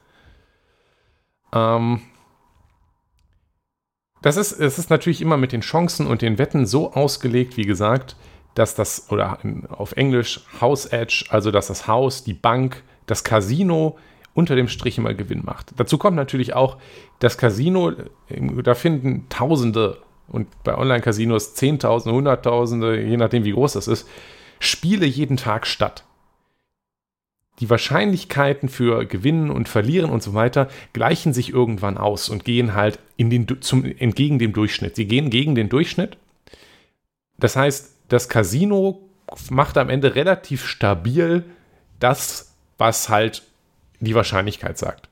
[1.53, 2.01] Ähm,
[4.23, 7.63] das ist, es ist natürlich immer mit den Chancen und den Wetten so ausgelegt, wie
[7.63, 8.17] gesagt,
[8.55, 9.39] dass das, oder
[9.69, 13.99] auf Englisch House Edge, also dass das Haus, die Bank, das Casino
[14.39, 15.73] unter dem Strich immer Gewinn macht.
[15.77, 16.79] Dazu kommt natürlich auch
[17.19, 17.93] das Casino,
[18.63, 19.99] da finden Tausende
[20.29, 24.09] und bei Online-Casinos Zehntausende, Hunderttausende, je nachdem wie groß das ist,
[24.61, 26.05] Spiele jeden Tag statt
[27.61, 32.75] die Wahrscheinlichkeiten für Gewinnen und Verlieren und so weiter gleichen sich irgendwann aus und gehen
[32.75, 34.97] halt in den, zum, entgegen dem Durchschnitt.
[34.97, 36.17] Sie gehen gegen den Durchschnitt.
[37.39, 39.01] Das heißt, das Casino
[39.51, 41.45] macht am Ende relativ stabil
[41.99, 43.43] das, was halt
[44.01, 45.09] die Wahrscheinlichkeit sagt.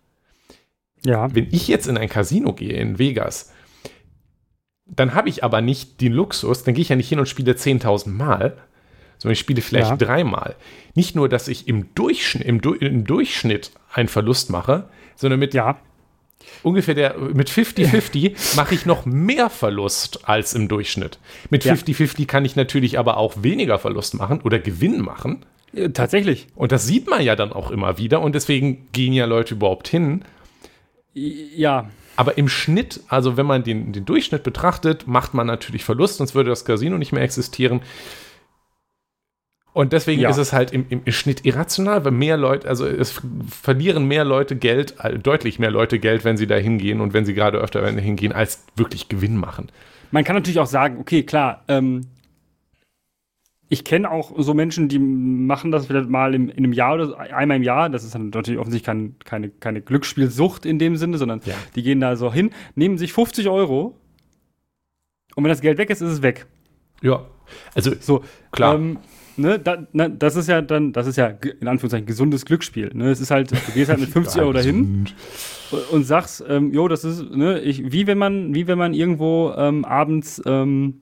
[1.04, 1.34] Ja.
[1.34, 3.52] Wenn ich jetzt in ein Casino gehe in Vegas,
[4.86, 7.52] dann habe ich aber nicht den Luxus, dann gehe ich ja nicht hin und spiele
[7.52, 8.56] 10.000 Mal,
[9.18, 9.96] sondern ich spiele vielleicht ja.
[9.96, 10.56] dreimal.
[10.94, 15.54] Nicht nur, dass ich im Durchschnitt, im, du im Durchschnitt einen Verlust mache, sondern mit
[15.54, 15.78] ja.
[16.62, 21.18] ungefähr der, mit 50-50 mache ich noch mehr Verlust als im Durchschnitt.
[21.50, 22.24] Mit 50-50 ja.
[22.26, 25.44] kann ich natürlich aber auch weniger Verlust machen oder Gewinn machen.
[25.92, 26.46] Tatsächlich.
[26.54, 29.88] Und das sieht man ja dann auch immer wieder und deswegen gehen ja Leute überhaupt
[29.88, 30.24] hin.
[31.12, 31.90] Ja.
[32.16, 36.34] Aber im Schnitt, also wenn man den, den Durchschnitt betrachtet, macht man natürlich Verlust, sonst
[36.34, 37.82] würde das Casino nicht mehr existieren.
[39.74, 40.30] Und deswegen ja.
[40.30, 44.56] ist es halt im, im, Schnitt irrational, weil mehr Leute, also es verlieren mehr Leute
[44.56, 47.86] Geld, äh, deutlich mehr Leute Geld, wenn sie da hingehen und wenn sie gerade öfter
[47.86, 49.68] hingehen, als wirklich Gewinn machen.
[50.12, 52.06] Man kann natürlich auch sagen, okay, klar, ähm,
[53.68, 57.06] ich kenne auch so Menschen, die machen das vielleicht mal im, in einem Jahr oder
[57.06, 57.90] so, einmal im Jahr.
[57.90, 61.54] Das ist dann natürlich offensichtlich kein, keine, keine Glücksspielsucht in dem Sinne, sondern ja.
[61.74, 63.98] die gehen da so hin, nehmen sich 50 Euro
[65.34, 66.46] und wenn das Geld weg ist, ist es weg.
[67.02, 67.26] Ja,
[67.74, 68.76] also so klar.
[68.76, 68.98] Ähm,
[69.36, 72.90] ne, da, na, das ist ja dann, das ist ja in Anführungszeichen gesundes Glücksspiel.
[72.94, 73.10] Ne?
[73.10, 75.06] Es ist halt, du gehst halt mit 50 Euro dahin
[75.90, 79.52] und sagst, ähm, jo, das ist, ne, ich, wie wenn man, wie wenn man irgendwo
[79.56, 81.00] ähm, abends ähm,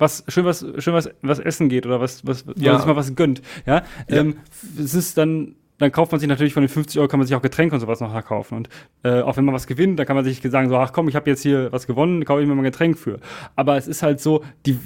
[0.00, 2.76] was schön was schön was was essen geht oder was was ja.
[2.76, 3.42] sich mal was gönnt.
[3.66, 4.16] Ja, ja.
[4.18, 4.36] Ähm,
[4.78, 7.34] es ist dann dann kauft man sich natürlich von den 50 Euro, kann man sich
[7.34, 8.54] auch Getränke und sowas noch kaufen.
[8.54, 8.68] Und
[9.02, 11.16] äh, auch wenn man was gewinnt, dann kann man sich sagen, so, ach komm, ich
[11.16, 13.18] habe jetzt hier was gewonnen, kaufe ich mir mal ein Getränk für.
[13.56, 14.78] Aber es ist halt so, die,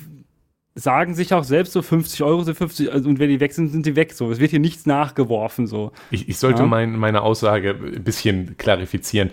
[0.75, 3.69] sagen sich auch selbst so 50 Euro sind 50 also, und wenn die weg sind,
[3.69, 4.13] sind die weg.
[4.13, 5.67] So, es wird hier nichts nachgeworfen.
[5.67, 5.93] So.
[6.11, 6.69] Ich, ich sollte ja?
[6.69, 9.31] mein, meine Aussage ein bisschen klarifizieren.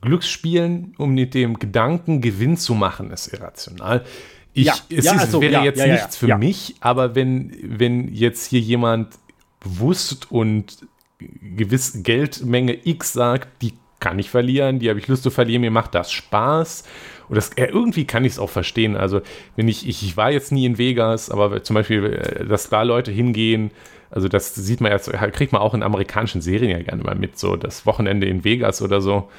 [0.00, 4.04] Glücksspielen, um mit dem Gedanken Gewinn zu machen, ist irrational.
[4.52, 8.12] Ich, ja, es ja, ist, also, wäre ja, jetzt nichts für mich, aber wenn, wenn
[8.12, 9.18] jetzt hier jemand
[9.60, 10.78] bewusst und
[11.18, 15.70] gewiss Geldmenge X sagt, die kann ich verlieren, die habe ich Lust zu verlieren, mir
[15.70, 16.84] macht das Spaß
[17.28, 18.96] und das, ja, irgendwie kann ich es auch verstehen.
[18.96, 19.20] Also,
[19.54, 22.82] wenn ich, ich, ich war jetzt nie in Vegas, aber zum Beispiel, äh, dass da
[22.82, 23.70] Leute hingehen,
[24.10, 27.38] also das sieht man jetzt, kriegt man auch in amerikanischen Serien ja gerne mal mit,
[27.38, 29.30] so das Wochenende in Vegas oder so.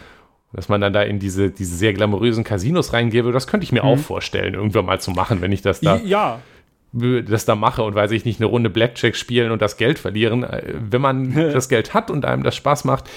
[0.54, 3.84] Dass man dann da in diese, diese sehr glamourösen Casinos reingebe, das könnte ich mir
[3.84, 3.90] mhm.
[3.90, 5.98] auch vorstellen, irgendwann mal zu machen, wenn ich das da.
[5.98, 6.40] Ja,
[6.94, 10.44] das da mache und weiß ich nicht, eine Runde Blackjack spielen und das Geld verlieren.
[10.44, 13.10] Äh, wenn man das Geld hat und einem das Spaß macht,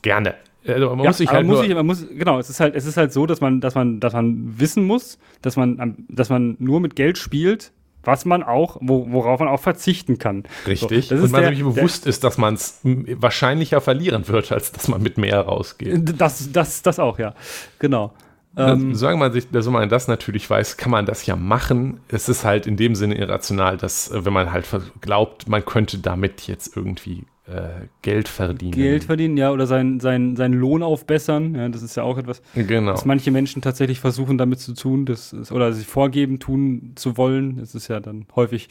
[0.00, 0.34] gerne.
[0.66, 2.96] Also man muss sich halt muss ich, man muss, genau, es ist halt, es ist
[2.96, 6.80] halt so, dass man, dass man, dass man wissen muss, dass man, dass man nur
[6.80, 7.72] mit Geld spielt,
[8.04, 10.44] was man auch, wo, worauf man auch verzichten kann.
[10.66, 11.08] Richtig.
[11.08, 14.88] So, und man sich bewusst der, ist, dass man es wahrscheinlicher verlieren wird, als dass
[14.88, 16.20] man mit mehr rausgeht.
[16.20, 17.34] Das, das, das auch, ja.
[17.78, 18.12] Genau.
[18.56, 22.00] Ähm, solange man sich, also man das natürlich weiß, kann man das ja machen.
[22.08, 24.66] Es ist halt in dem Sinne irrational, dass äh, wenn man halt
[25.00, 27.24] glaubt, man könnte damit jetzt irgendwie
[28.02, 28.72] Geld verdienen.
[28.72, 31.56] Geld verdienen, ja, oder seinen sein, sein Lohn aufbessern.
[31.56, 32.92] Ja, das ist ja auch etwas, genau.
[32.92, 37.16] was manche Menschen tatsächlich versuchen damit zu tun, das ist, oder sich vorgeben, tun zu
[37.16, 37.58] wollen.
[37.58, 38.68] Das ist ja dann häufig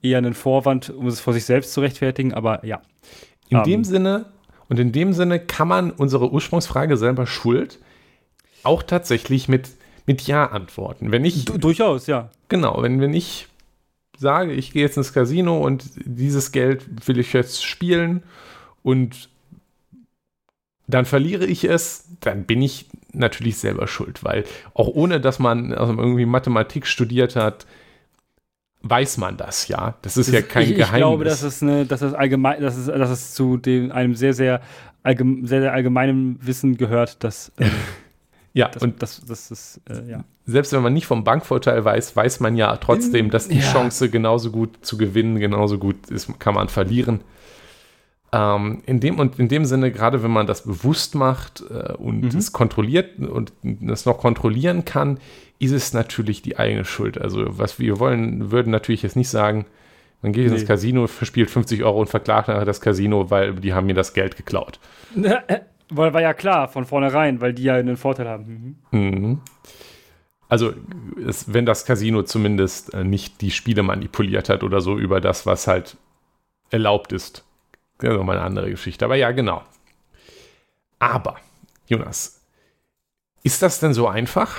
[0.00, 2.80] eher ein Vorwand, um es vor sich selbst zu rechtfertigen, aber ja.
[3.50, 4.26] In um, dem ähm, Sinne,
[4.70, 7.78] und in dem Sinne kann man unsere Ursprungsfrage selber schuld
[8.62, 9.68] auch tatsächlich mit,
[10.06, 11.12] mit Ja antworten.
[11.12, 11.44] Wenn ich.
[11.44, 12.30] Du, durchaus, ja.
[12.48, 13.48] Genau, wenn, wenn ich
[14.16, 18.22] sage, ich gehe jetzt ins Casino und dieses Geld will ich jetzt spielen
[18.82, 19.28] und
[20.86, 25.72] dann verliere ich es, dann bin ich natürlich selber schuld, weil auch ohne, dass man
[25.72, 27.66] also irgendwie Mathematik studiert hat,
[28.82, 29.94] weiß man das ja.
[30.02, 30.90] Das ist das, ja kein ich, Geheimnis.
[30.90, 34.14] Ich glaube, dass es, eine, dass es allgemein, dass es, dass es zu dem, einem
[34.14, 34.60] sehr, sehr,
[35.02, 37.70] allgeme, sehr, sehr allgemeinen Wissen gehört, dass ähm,
[38.54, 40.24] Ja, das, und das, das ist, äh, ja.
[40.46, 43.72] Selbst wenn man nicht vom Bankvorteil weiß, weiß man ja trotzdem, dass die ja.
[43.72, 47.20] Chance genauso gut zu gewinnen, genauso gut ist, kann man verlieren.
[48.32, 52.20] Ähm, in, dem, und in dem Sinne, gerade wenn man das bewusst macht äh, und
[52.20, 52.38] mhm.
[52.38, 53.52] es kontrolliert und
[53.90, 55.18] es noch kontrollieren kann,
[55.58, 57.20] ist es natürlich die eigene Schuld.
[57.20, 59.66] Also, was wir wollen, würden natürlich jetzt nicht sagen,
[60.22, 60.54] man geht nee.
[60.54, 64.14] ins Casino, verspielt 50 Euro und verklagt nachher das Casino, weil die haben mir das
[64.14, 64.78] Geld geklaut.
[65.90, 68.78] Weil war ja klar von vornherein, weil die ja einen Vorteil haben.
[68.90, 69.00] Mhm.
[69.00, 69.40] Mhm.
[70.48, 70.72] Also,
[71.26, 75.46] es, wenn das Casino zumindest äh, nicht die Spiele manipuliert hat oder so über das,
[75.46, 75.96] was halt
[76.70, 77.44] erlaubt ist.
[77.98, 79.04] Das ist nochmal eine andere Geschichte.
[79.04, 79.62] Aber ja, genau.
[80.98, 81.36] Aber,
[81.86, 82.40] Jonas,
[83.42, 84.56] ist das denn so einfach?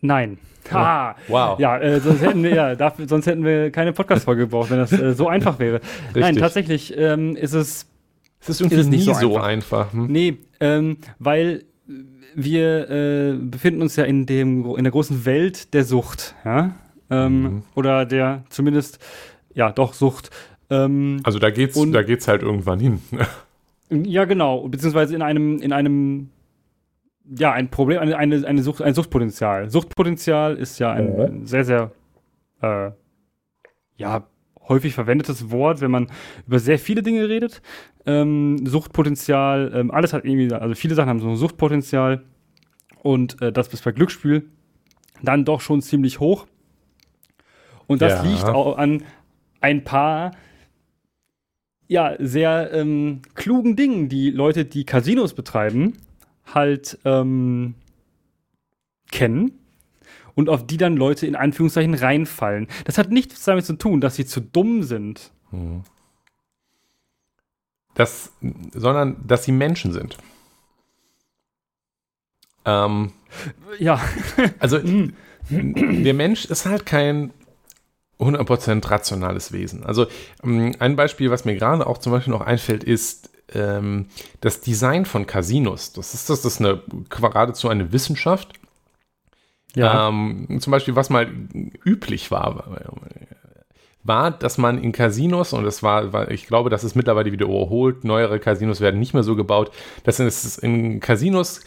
[0.00, 0.38] Nein.
[0.70, 1.16] Ha!
[1.28, 1.58] Wow.
[1.58, 4.92] Ja, äh, sonst, hätten wir, ja dafür, sonst hätten wir keine Podcast-Folge gebraucht, wenn das
[4.92, 5.80] äh, so einfach wäre.
[6.06, 6.22] Richtig.
[6.22, 7.86] Nein, tatsächlich ähm, ist es
[8.40, 9.42] es ist irgendwie ist nicht so einfach.
[9.42, 10.06] Einfach hm?
[10.06, 11.64] Nee, ähm, weil
[12.34, 16.74] wir äh, befinden uns ja in, dem, in der großen Welt der Sucht, ja?
[17.10, 17.62] Ähm, mhm.
[17.74, 18.98] Oder der zumindest,
[19.54, 20.30] ja, doch Sucht.
[20.70, 23.00] Ähm, also da geht's, und, da geht's halt irgendwann hin.
[23.90, 26.30] ja, genau, beziehungsweise in einem, in einem,
[27.24, 29.70] ja, ein Problem, eine, eine, eine Sucht, ein Suchtpotenzial.
[29.70, 31.92] Suchtpotenzial ist ja ein, ein sehr, sehr,
[32.60, 32.90] äh,
[33.96, 34.26] ja,
[34.68, 36.10] häufig verwendetes Wort, wenn man
[36.46, 37.62] über sehr viele Dinge redet.
[38.06, 42.24] Ähm, Suchtpotenzial, ähm, alles hat irgendwie, also viele Sachen haben so ein Suchtpotenzial
[43.02, 44.48] und äh, das ist bei Glücksspiel
[45.22, 46.46] dann doch schon ziemlich hoch.
[47.86, 48.30] Und das ja.
[48.30, 49.02] liegt auch an
[49.60, 50.32] ein paar
[51.88, 55.94] ja, sehr ähm, klugen Dingen, die Leute, die Casinos betreiben,
[56.44, 57.74] halt ähm,
[59.10, 59.57] kennen
[60.38, 62.68] und auf die dann Leute in Anführungszeichen reinfallen.
[62.84, 65.32] Das hat nichts damit zu tun, dass sie zu dumm sind.
[65.50, 65.82] Hm.
[67.94, 68.30] Das,
[68.72, 70.16] sondern dass sie Menschen sind.
[72.64, 73.10] Ähm,
[73.80, 74.00] ja.
[74.60, 75.12] also hm.
[75.50, 77.32] der Mensch ist halt kein
[78.20, 79.82] 100% rationales Wesen.
[79.82, 80.06] Also
[80.44, 84.06] ähm, ein Beispiel, was mir gerade auch zum Beispiel noch einfällt, ist ähm,
[84.40, 85.94] das Design von Casinos.
[85.94, 88.52] Das ist, das ist eine, geradezu eine Wissenschaft.
[89.74, 90.08] Ja.
[90.08, 91.28] Ähm, zum Beispiel, was mal
[91.84, 92.64] üblich war,
[94.02, 97.46] war, dass man in Casinos, und das war, war, ich glaube, das ist mittlerweile wieder
[97.46, 99.70] überholt, neuere Casinos werden nicht mehr so gebaut,
[100.04, 101.60] dass es in Casinos,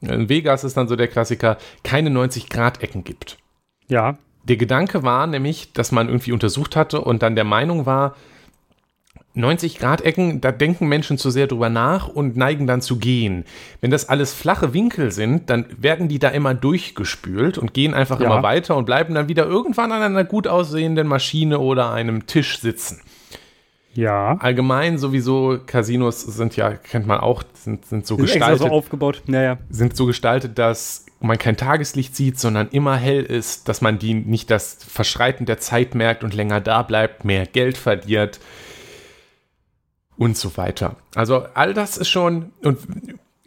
[0.00, 3.36] in Vegas ist dann so der Klassiker, keine 90-Grad-Ecken gibt.
[3.88, 4.16] Ja.
[4.44, 8.14] Der Gedanke war nämlich, dass man irgendwie untersucht hatte und dann der Meinung war,
[9.36, 13.44] 90-Grad-Ecken, da denken Menschen zu sehr drüber nach und neigen dann zu gehen.
[13.80, 18.18] Wenn das alles flache Winkel sind, dann werden die da immer durchgespült und gehen einfach
[18.18, 18.26] ja.
[18.26, 22.58] immer weiter und bleiben dann wieder irgendwann an einer gut aussehenden Maschine oder einem Tisch
[22.58, 23.02] sitzen.
[23.94, 24.36] Ja.
[24.40, 28.58] Allgemein sowieso Casinos sind ja, kennt man auch, sind, sind so sind gestaltet.
[28.60, 29.22] so aufgebaut.
[29.26, 29.58] Naja.
[29.68, 34.14] Sind so gestaltet, dass man kein Tageslicht sieht, sondern immer hell ist, dass man die
[34.14, 38.40] nicht das Verschreiten der Zeit merkt und länger da bleibt, mehr Geld verliert
[40.20, 40.96] und so weiter.
[41.14, 42.78] Also all das ist schon und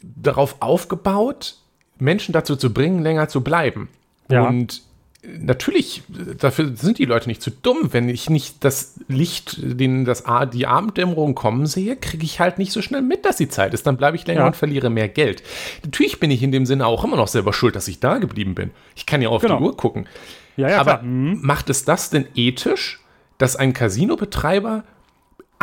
[0.01, 1.57] darauf aufgebaut,
[1.99, 3.89] Menschen dazu zu bringen, länger zu bleiben.
[4.27, 4.47] Ja.
[4.47, 4.81] Und
[5.21, 6.01] natürlich,
[6.39, 7.89] dafür sind die Leute nicht zu dumm.
[7.91, 12.71] Wenn ich nicht das Licht, den, das, die Abenddämmerung kommen sehe, kriege ich halt nicht
[12.71, 13.85] so schnell mit, dass die Zeit ist.
[13.85, 14.47] Dann bleibe ich länger ja.
[14.47, 15.43] und verliere mehr Geld.
[15.83, 18.55] Natürlich bin ich in dem Sinne auch immer noch selber schuld, dass ich da geblieben
[18.55, 18.71] bin.
[18.95, 19.59] Ich kann ja auf genau.
[19.59, 20.07] die Uhr gucken.
[20.57, 21.37] Ja, ja, Aber mhm.
[21.43, 22.99] macht es das denn ethisch,
[23.37, 24.83] dass ein Casinobetreiber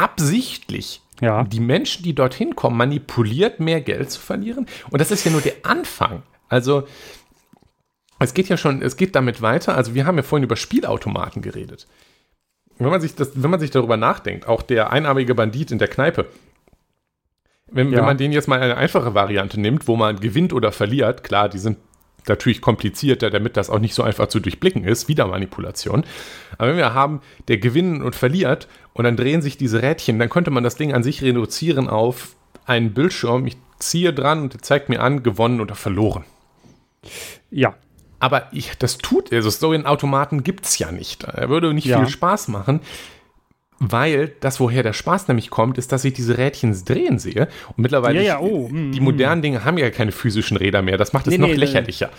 [0.03, 1.45] absichtlich Ja.
[1.45, 4.67] die Menschen, die dorthin kommen, manipuliert, mehr Geld zu verlieren.
[4.91, 6.23] Und das ist ja nur der Anfang.
[6.49, 6.85] Also,
[8.19, 9.77] es geht ja schon, es geht damit weiter.
[9.77, 11.87] Also, wir haben ja vorhin über Spielautomaten geredet.
[12.79, 15.89] Wenn man sich, das, wenn man sich darüber nachdenkt, auch der einarmige Bandit in der
[15.89, 16.27] Kneipe,
[17.73, 17.99] wenn, Ja.
[17.99, 21.49] wenn man den jetzt mal eine einfache Variante nimmt, wo man gewinnt oder verliert, klar,
[21.49, 21.79] die sind
[22.29, 26.05] natürlich komplizierter, damit das auch nicht so einfach zu durchblicken ist, wieder Manipulation.
[26.59, 30.29] Aber wenn wir haben, der gewinnt und verliert und dann drehen sich diese Rädchen, dann
[30.29, 33.47] könnte man das Ding an sich reduzieren auf einen Bildschirm.
[33.47, 36.25] Ich ziehe dran und der zeigt mir an, gewonnen oder verloren.
[37.51, 37.75] Ja.
[38.19, 41.25] Aber ich, das tut, also so einen Automaten gibt es ja nicht.
[41.25, 41.99] Er würde nicht Ja.
[42.01, 42.81] viel Spaß machen,
[43.81, 47.49] weil das, woher der Spaß nämlich kommt, ist, dass ich diese Rädchen drehen sehe.
[47.69, 50.99] Und mittlerweile, Ja, ja, oh, hm, die modernen Dinge haben ja keine physischen Räder mehr.
[50.99, 52.11] Das macht es Nee, noch nee, lächerlicher.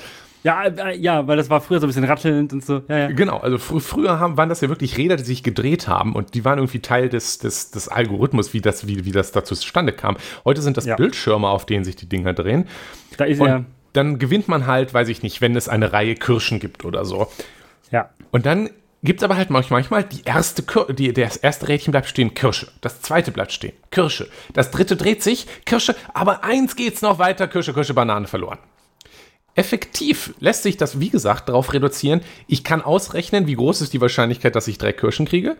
[0.44, 2.82] Ja, äh, ja, weil das war früher so ein bisschen rattelnd und so.
[2.88, 3.12] Ja.
[3.12, 6.34] Genau, also fr früher haben, waren das ja wirklich Räder, die sich gedreht haben und
[6.34, 9.94] die waren irgendwie Teil des, des, des Algorithmus, wie das, wie, wie das dazu zustande
[9.94, 10.18] kam.
[10.44, 10.88] Heute sind das.
[10.96, 12.68] Bildschirme, auf denen sich die Dinger drehen.
[13.18, 13.66] Da ist Und ja.
[13.94, 17.28] dann gewinnt man halt, weiß ich nicht, wenn es eine Reihe Kirschen gibt oder so.
[17.92, 18.10] Ja.
[18.32, 18.72] Und dann
[19.04, 22.34] gibt es aber halt manch- manchmal die erste, Kir die, das erste Rädchen bleibt stehen,
[22.34, 22.68] Kirsche.
[22.82, 24.28] Das zweite bleibt stehen, Kirsche.
[24.54, 25.96] Das dritte dreht sich, Kirsche.
[26.14, 28.60] Aber eins geht's noch weiter, Kirsche, Kirsche, Banane verloren.
[29.54, 32.22] Effektiv lässt sich das, wie gesagt, darauf reduzieren.
[32.48, 35.58] Ich kann ausrechnen, wie groß ist die Wahrscheinlichkeit, dass ich drei Kirschen kriege.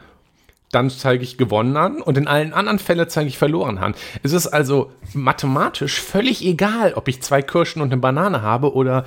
[0.72, 3.94] Dann zeige ich gewonnen an und in allen anderen Fällen zeige ich verloren an.
[4.24, 9.06] Es ist also mathematisch völlig egal, ob ich zwei Kirschen und eine Banane habe oder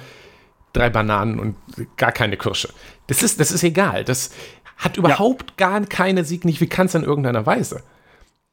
[0.75, 1.57] drei Bananen und
[1.97, 2.69] gar keine Kirsche.
[3.07, 4.05] Das ist, das ist egal.
[4.05, 4.31] Das
[4.77, 7.83] hat überhaupt gar keine Signifikanz in irgendeiner Weise.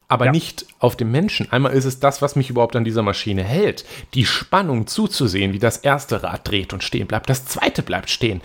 [0.07, 0.31] Aber Ja.
[0.31, 1.51] nicht auf dem Menschen.
[1.51, 3.85] Einmal ist es das, was mich überhaupt an dieser Maschine hält.
[4.13, 7.29] Die Spannung zuzusehen, wie das erste Rad dreht und stehen bleibt.
[7.29, 8.41] Das zweite bleibt stehen.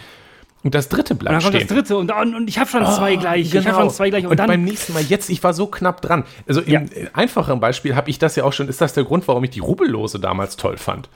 [0.63, 1.69] Und das dritte Und bleibt dann kommt stehen.
[1.69, 3.47] das dritte und, und, und ich habe schon zwei gleich.
[3.47, 3.81] Ich habe Genau.
[3.81, 4.25] schon zwei gleich.
[4.25, 4.47] Und, Und, dann.
[4.49, 6.25] beim nächsten Mal, jetzt, ich war so knapp dran.
[6.49, 6.83] Also im Ja.
[7.13, 9.61] einfachen Beispiel habe ich das ja auch schon, ist das der Grund, warum ich die
[9.61, 11.09] Rubellose damals toll fand.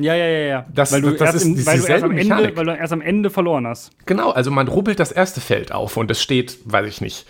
[0.00, 0.66] Ja, ja, ja, ja.
[0.72, 2.56] Das- weil du, das erst, ist weil, du erst am Ende, Mechanik.
[2.56, 3.90] weil du erst am Ende verloren hast.
[4.06, 7.26] Genau, also man rubbelt das erste Feld auf und es steht, weiß ich nicht,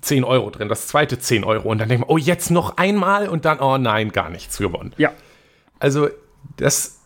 [0.00, 3.28] 10 Euro drin, das zweite 10 Euro und dann denkt man, oh, jetzt noch einmal
[3.28, 4.92] und dann, oh nein, gar nichts gewonnen.
[4.98, 5.12] Ja.
[5.78, 6.08] Also
[6.56, 6.98] das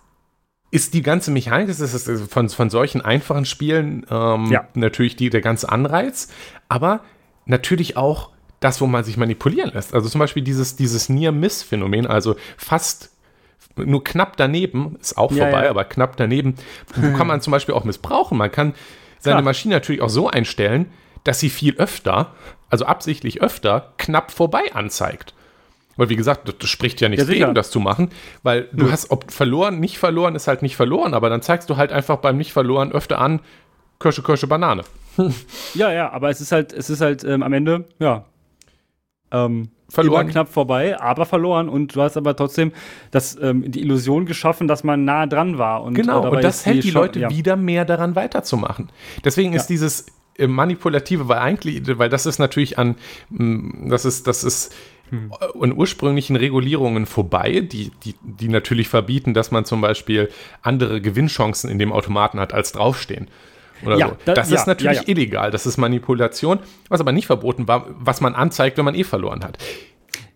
[0.71, 4.67] ist die ganze Mechanik, das ist von, von solchen einfachen Spielen ähm, Ja.
[4.75, 6.29] natürlich die, der ganze Anreiz,
[6.69, 7.01] aber
[7.45, 9.95] natürlich auch das, wo man sich manipulieren lässt.
[9.95, 13.11] Also zum Beispiel dieses, dieses Near-Miss-Phänomen, also fast
[13.77, 15.71] nur knapp daneben, ist auch Ja, vorbei, ja.
[15.71, 16.55] aber knapp daneben,
[17.17, 18.39] kann man zum Beispiel auch missbrauchen.
[18.39, 18.75] Man kann
[19.19, 19.43] seine Klar.
[19.45, 20.91] Maschine natürlich auch so einstellen,
[21.25, 22.33] dass sie viel öfter,
[22.71, 25.35] also absichtlich öfter, knapp vorbei anzeigt.
[25.97, 28.11] Weil, wie gesagt, das, spricht ja nichts Ja, gegen, das zu machen,
[28.43, 31.79] weil du hast, ob verloren, nicht verloren, ist halt nicht verloren, aber dann zeigst du
[31.79, 33.41] halt einfach beim nicht verloren öfter an,
[33.99, 34.83] Kirsche, Kirsche, Banane.
[35.75, 38.27] Ja, ja, aber es ist halt, es ist halt ähm, am Ende, ja.
[39.33, 40.23] Ähm, Verloren.
[40.23, 41.69] Immer knapp vorbei, aber verloren.
[41.69, 42.73] Und du hast aber trotzdem
[43.13, 45.83] das, ähm, die Illusion geschaffen, dass man nah dran war.
[45.85, 47.31] Und, Genau, äh, und das ist hält die Chance- Leute ja.
[47.31, 48.91] wieder mehr daran weiterzumachen.
[49.25, 49.75] Deswegen ist Ja.
[49.75, 50.07] dieses
[50.39, 52.97] äh, manipulative, weil eigentlich, weil das ist natürlich an,
[53.31, 54.75] mh, das ist, das ist
[55.09, 55.31] Hm.
[55.41, 60.29] äh, an ursprünglichen Regulierungen vorbei, die, die, die natürlich verbieten, dass man zum Beispiel
[60.63, 63.29] andere Gewinnchancen in dem Automaten hat als draufstehen.
[63.85, 64.17] Oder Ja, so.
[64.25, 66.59] da- Das ja, ist natürlich ja, illegal, das ist Manipulation,
[66.89, 69.59] was aber nicht verboten war, was man anzeigt, wenn man eh verloren hat.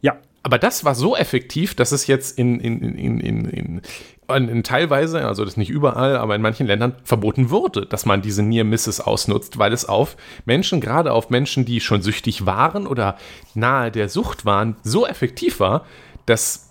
[0.03, 3.83] Ja, Aber das war so effektiv, dass es jetzt in, in, in, in, in, in,
[4.29, 8.22] in, in teilweise, also das nicht überall, aber in manchen Ländern verboten wurde, dass man
[8.22, 12.87] diese Near Misses ausnutzt, weil es auf Menschen, gerade auf Menschen, die schon süchtig waren
[12.87, 13.18] oder
[13.55, 15.85] nahe der Sucht waren, so effektiv war,
[16.26, 16.70] dass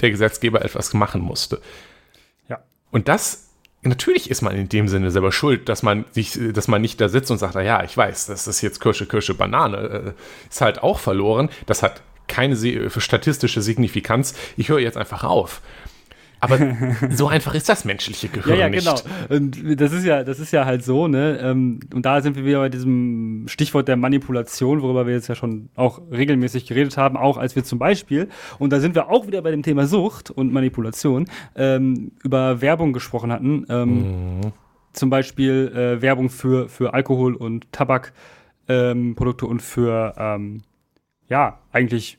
[0.00, 1.60] der Gesetzgeber etwas machen musste.
[2.48, 2.58] ja.
[2.90, 3.51] Und das,
[3.82, 7.08] natürlich ist man in dem Sinne selber schuld, dass man, sich, dass man nicht da
[7.08, 10.12] sitzt und sagt, na ja, ich weiß, das ist jetzt Kirsche, Kirsche, Banane, äh,
[10.50, 11.48] ist halt auch verloren.
[11.66, 14.34] Das hat keine se- statistische Signifikanz.
[14.56, 15.60] Ich höre jetzt einfach auf.
[16.42, 16.58] Aber
[17.10, 18.84] so einfach ist das menschliche Ja, Gehirn ja, nicht.
[18.84, 19.00] genau.
[19.34, 21.38] Und das ist ja, das ist ja halt so, ne?
[21.40, 25.36] Ähm, Und da sind wir wieder bei diesem Stichwort der Manipulation, worüber wir jetzt ja
[25.36, 28.28] schon auch regelmäßig geredet haben, auch als wir zum Beispiel,
[28.58, 32.92] und da sind wir auch wieder bei dem Thema Sucht und Manipulation, ähm, über Werbung
[32.92, 33.64] gesprochen hatten.
[33.68, 34.40] Ähm,
[34.94, 40.62] Zum Beispiel äh, Werbung für, für Alkohol und Tabakprodukte ähm, und für, ähm,
[41.28, 42.18] ja, eigentlich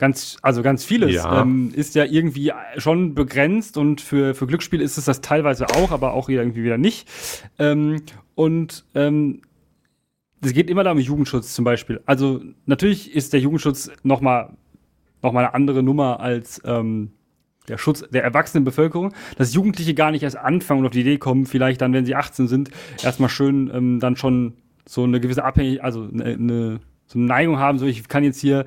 [0.00, 1.42] ganz, also ganz vieles Ja.
[1.42, 5.92] ähm, ist ja irgendwie schon begrenzt und für, für Glücksspiel ist es das teilweise auch,
[5.92, 7.06] aber auch irgendwie wieder nicht.
[7.58, 8.02] Ähm,
[8.34, 9.42] und ähm,
[10.40, 12.00] es geht immer da um Jugendschutz zum Beispiel.
[12.06, 14.56] Also natürlich ist der Jugendschutz noch mal,
[15.22, 17.12] noch mal eine andere Nummer als ähm,
[17.68, 21.18] der Schutz der erwachsenen Bevölkerung, dass Jugendliche gar nicht erst anfangen und auf die Idee
[21.18, 22.70] kommen, vielleicht dann, wenn sie 18 sind,
[23.02, 24.54] erstmal schön ähm, dann schon
[24.86, 28.40] so eine gewisse Abhängigkeit, also eine, eine, so eine Neigung haben, so ich kann jetzt
[28.40, 28.64] hier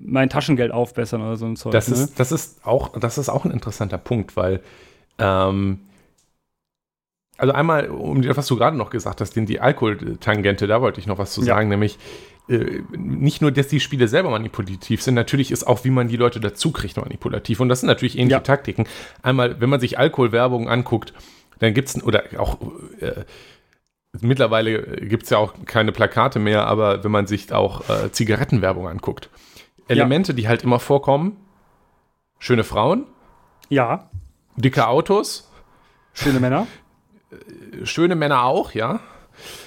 [0.00, 1.72] mein Taschengeld aufbessern oder so ein Zeug.
[1.72, 1.94] Das, ne?
[1.94, 4.60] ist, das, ist auch, das ist auch ein interessanter Punkt, weil
[5.18, 5.80] ähm,
[7.38, 11.00] also einmal, um das, was du gerade noch gesagt hast, den, die Alkoholtangente, da wollte
[11.00, 11.54] ich noch was zu Ja.
[11.54, 11.98] sagen, nämlich
[12.48, 16.16] äh, nicht nur, dass die Spiele selber manipulativ sind, natürlich ist auch, wie man die
[16.16, 17.60] Leute dazu kriegt, manipulativ.
[17.60, 18.40] Und das sind natürlich ähnliche Ja.
[18.40, 18.86] Taktiken.
[19.22, 21.14] Einmal, wenn man sich Alkoholwerbung anguckt,
[21.60, 22.58] dann gibt es, oder auch
[23.00, 23.24] äh,
[24.20, 28.88] mittlerweile gibt es ja auch keine Plakate mehr, aber wenn man sich auch äh, Zigarettenwerbung
[28.88, 29.30] anguckt,
[29.90, 31.36] Elemente, die halt immer vorkommen,
[32.38, 33.06] schöne Frauen,
[33.68, 34.10] ja,
[34.56, 35.50] dicke Autos,
[36.12, 36.66] schöne Männer.
[37.84, 39.00] schöne Männer auch, ja,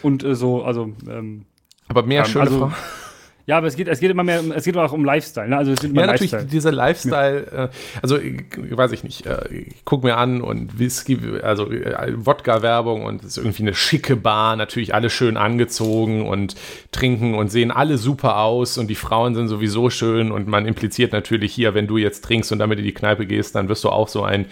[0.01, 1.45] Und äh, so, also, ähm,
[1.87, 2.73] aber mehr Ähm, schöne also, Frauen.
[3.45, 5.57] ja, aber es geht, es geht immer mehr, um- es geht auch um Lifestyle, ne?
[5.57, 6.51] Also es geht immer Ja, um natürlich, Lifestyle.
[6.51, 11.17] dieser Lifestyle, äh, also ich, weiß ich nicht, äh, ich guck mir an und Whisky,
[11.41, 16.55] also äh, Wodka-Werbung und es ist irgendwie eine schicke Bar, natürlich alle schön angezogen und
[16.91, 21.11] trinken und sehen alle super aus und die Frauen sind sowieso schön und man impliziert
[21.11, 23.89] natürlich hier, wenn du jetzt trinkst und damit in die Kneipe gehst, dann wirst du
[23.89, 24.45] auch so ein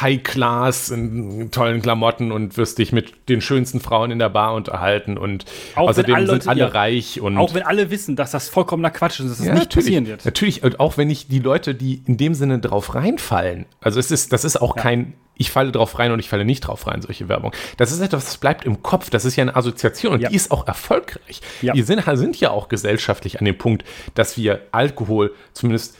[0.00, 4.54] High Class in tollen Klamotten und wirst dich mit den schönsten Frauen in der Bar
[4.54, 5.44] unterhalten und
[5.76, 6.66] Auch außerdem alle sind alle ja.
[6.68, 9.72] reich und Auch wenn alle wissen, dass das vollkommener Quatsch ist, dass das ja, nicht
[9.72, 10.24] passieren wird.
[10.24, 14.10] Natürlich, und auch wenn ich die Leute, die in dem Sinne drauf reinfallen, also es
[14.10, 17.00] ist, das ist auch kein, ich falle drauf rein und ich falle nicht drauf rein,
[17.00, 17.52] solche Werbung.
[17.76, 20.28] Das ist etwas, das bleibt im Kopf, das ist ja eine Assoziation und Ja.
[20.28, 21.40] die ist auch erfolgreich.
[21.62, 21.74] Ja.
[21.74, 23.84] Wir sind, sind ja auch gesellschaftlich an dem Punkt,
[24.14, 25.96] dass wir Alkohol zumindest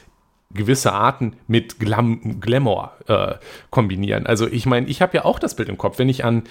[0.53, 3.35] gewisse Arten mit Glam Glamour äh,
[3.69, 4.25] kombinieren.
[4.25, 6.43] Also ich meine, ich habe ja auch das Bild im Kopf, wenn ich an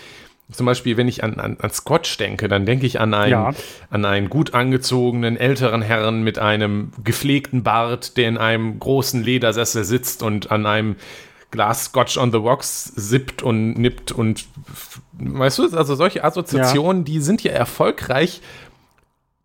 [0.53, 3.53] zum Beispiel, wenn ich an, an, an Scotch denke, dann denke ich an einen, Ja.
[3.89, 9.85] an einen gut angezogenen älteren Herrn mit einem gepflegten Bart, der in einem großen Ledersessel
[9.85, 10.97] sitzt und an einem
[11.51, 14.45] Glas Scotch on the Rocks sippt und nippt und
[15.13, 18.43] weißt du, also solche Assoziationen, die sind ja erfolgreich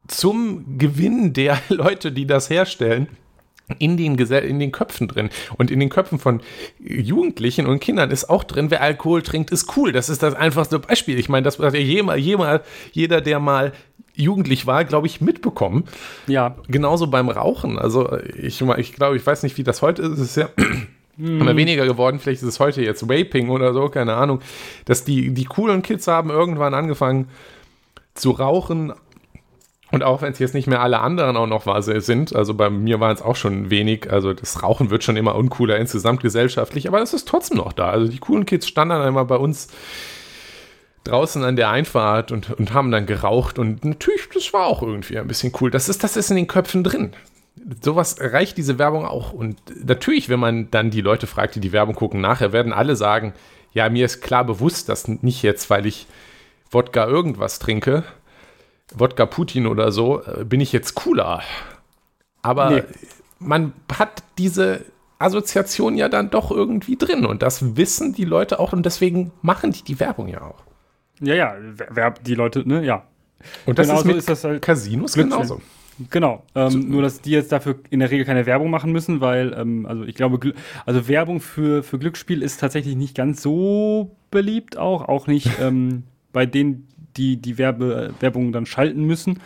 [0.07, 3.07] zum Gewinn der Leute, die das herstellen
[3.77, 5.29] in den, Gesell in den Köpfen drin.
[5.57, 6.41] Und in den Köpfen von
[6.79, 9.91] Jugendlichen und Kindern ist auch drin, wer Alkohol trinkt, ist cool.
[9.91, 11.19] Das ist das einfachste Beispiel.
[11.19, 13.73] Ich meine, das hat ja jeder, jeder, jeder der mal
[14.15, 15.85] jugendlich war, glaube ich, mitbekommen.
[16.27, 17.79] Ja, Genauso beim Rauchen.
[17.79, 20.11] Also ich, ich glaube, ich weiß nicht, wie das heute ist.
[20.11, 20.49] Es ist ja
[21.17, 22.19] immer weniger geworden.
[22.19, 24.41] Vielleicht ist es heute jetzt Vaping oder so, keine Ahnung.
[24.85, 27.27] Dass die, die coolen Kids haben irgendwann angefangen
[28.13, 28.93] zu rauchen.
[29.91, 32.99] Und auch wenn es jetzt nicht mehr alle anderen auch noch sind, also bei mir
[32.99, 37.01] waren es auch schon wenig, also das Rauchen wird schon immer uncooler insgesamt gesellschaftlich, aber
[37.01, 37.89] es ist trotzdem noch da.
[37.89, 39.69] Also die coolen Kids standen dann einmal bei uns
[41.05, 45.17] draußen an der Einfahrt und, und haben dann geraucht und natürlich, das war auch irgendwie
[45.17, 45.71] ein bisschen cool.
[45.71, 47.13] Das ist, das ist in den Köpfen drin.
[47.81, 49.33] Sowas erreicht diese Werbung auch.
[49.33, 52.95] Und natürlich, wenn man dann die Leute fragt, die die Werbung gucken, nachher werden alle
[52.95, 53.33] sagen,
[53.73, 56.07] ja, mir ist klar bewusst, dass nicht jetzt, weil ich
[56.71, 58.03] Wodka irgendwas trinke,
[58.95, 61.41] Wodka Putin oder so, äh, bin ich jetzt cooler.
[62.41, 62.83] Aber Nee.
[63.39, 64.85] man hat diese
[65.19, 69.71] Assoziation ja dann doch irgendwie drin und das wissen die Leute auch und deswegen machen
[69.71, 70.63] die die Werbung ja auch.
[71.21, 73.03] ja, ja, wer, wer die Leute, ne, ja.
[73.65, 75.37] Und das Genau ist so mit ist das halt Casinos Glücksspiel.
[75.41, 75.61] genauso.
[76.09, 76.43] Genau.
[76.55, 79.85] Ähm, nur, dass die jetzt dafür in der Regel keine Werbung machen müssen, weil, ähm,
[79.85, 80.53] also ich glaube, Gl-
[80.85, 85.09] also Werbung für, für Glücksspiel ist tatsächlich nicht ganz so beliebt auch.
[85.09, 86.87] Auch nicht ähm, bei denen,
[87.17, 89.39] die die Werbe, Werbung dann schalten müssen,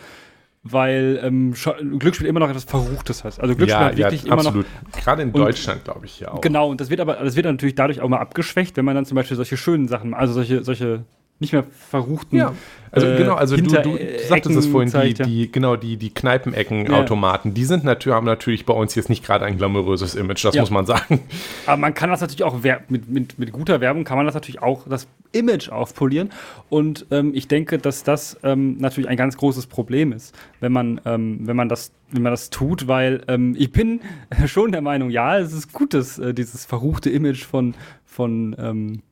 [0.62, 1.54] weil ähm,
[1.98, 3.38] Glücksspiel immer noch etwas Verruchtes hat.
[3.38, 4.66] Also Glücksspiel Ja, hat ja, wirklich immer noch absolut.
[4.92, 6.40] Gerade in Deutschland, glaube ich, ja auch.
[6.40, 9.04] Genau, und das wird aber, das wird natürlich dadurch auch mal abgeschwächt, wenn man dann
[9.04, 11.04] zum Beispiel solche schönen Sachen, also solche, solche
[11.40, 12.38] nicht mehr verruchten.
[12.38, 12.52] Ja,
[12.92, 15.26] also äh, genau, also du, du, du sagtest es vorhin, die, ja.
[15.26, 19.44] die, genau, die, die Kneipenecken-Automaten, die sind natürlich, haben natürlich bei uns jetzt nicht gerade
[19.44, 20.62] ein glamouröses Image, das Ja.
[20.62, 21.20] muss man sagen.
[21.66, 22.56] Aber man kann das natürlich auch
[22.88, 26.30] mit, mit, mit guter Werbung kann man das natürlich auch das Image aufpolieren.
[26.68, 31.00] Und ähm, ich denke, dass das ähm, natürlich ein ganz großes Problem ist, wenn man,
[31.04, 34.00] ähm, wenn man das, wenn man das tut, weil ähm, ich bin
[34.46, 37.74] schon der Meinung, ja, es ist gut, dass äh, dieses verruchte Image von,
[38.04, 39.02] von, ähm,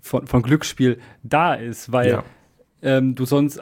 [0.00, 2.24] von, von Glücksspiel da ist, weil Ja.
[2.82, 3.60] ähm, du sonst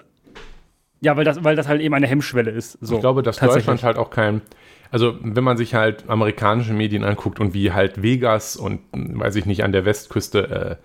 [1.01, 2.77] ja, weil das, weil das halt eben eine Hemmschwelle ist.
[2.81, 3.37] So, ich glaube, dass.
[3.39, 4.43] Deutschland halt auch kein,
[4.91, 9.37] also wenn man sich halt amerikanische Medien anguckt und wie halt Vegas und, hm, weiß
[9.37, 10.85] ich nicht, an der Westküste, äh,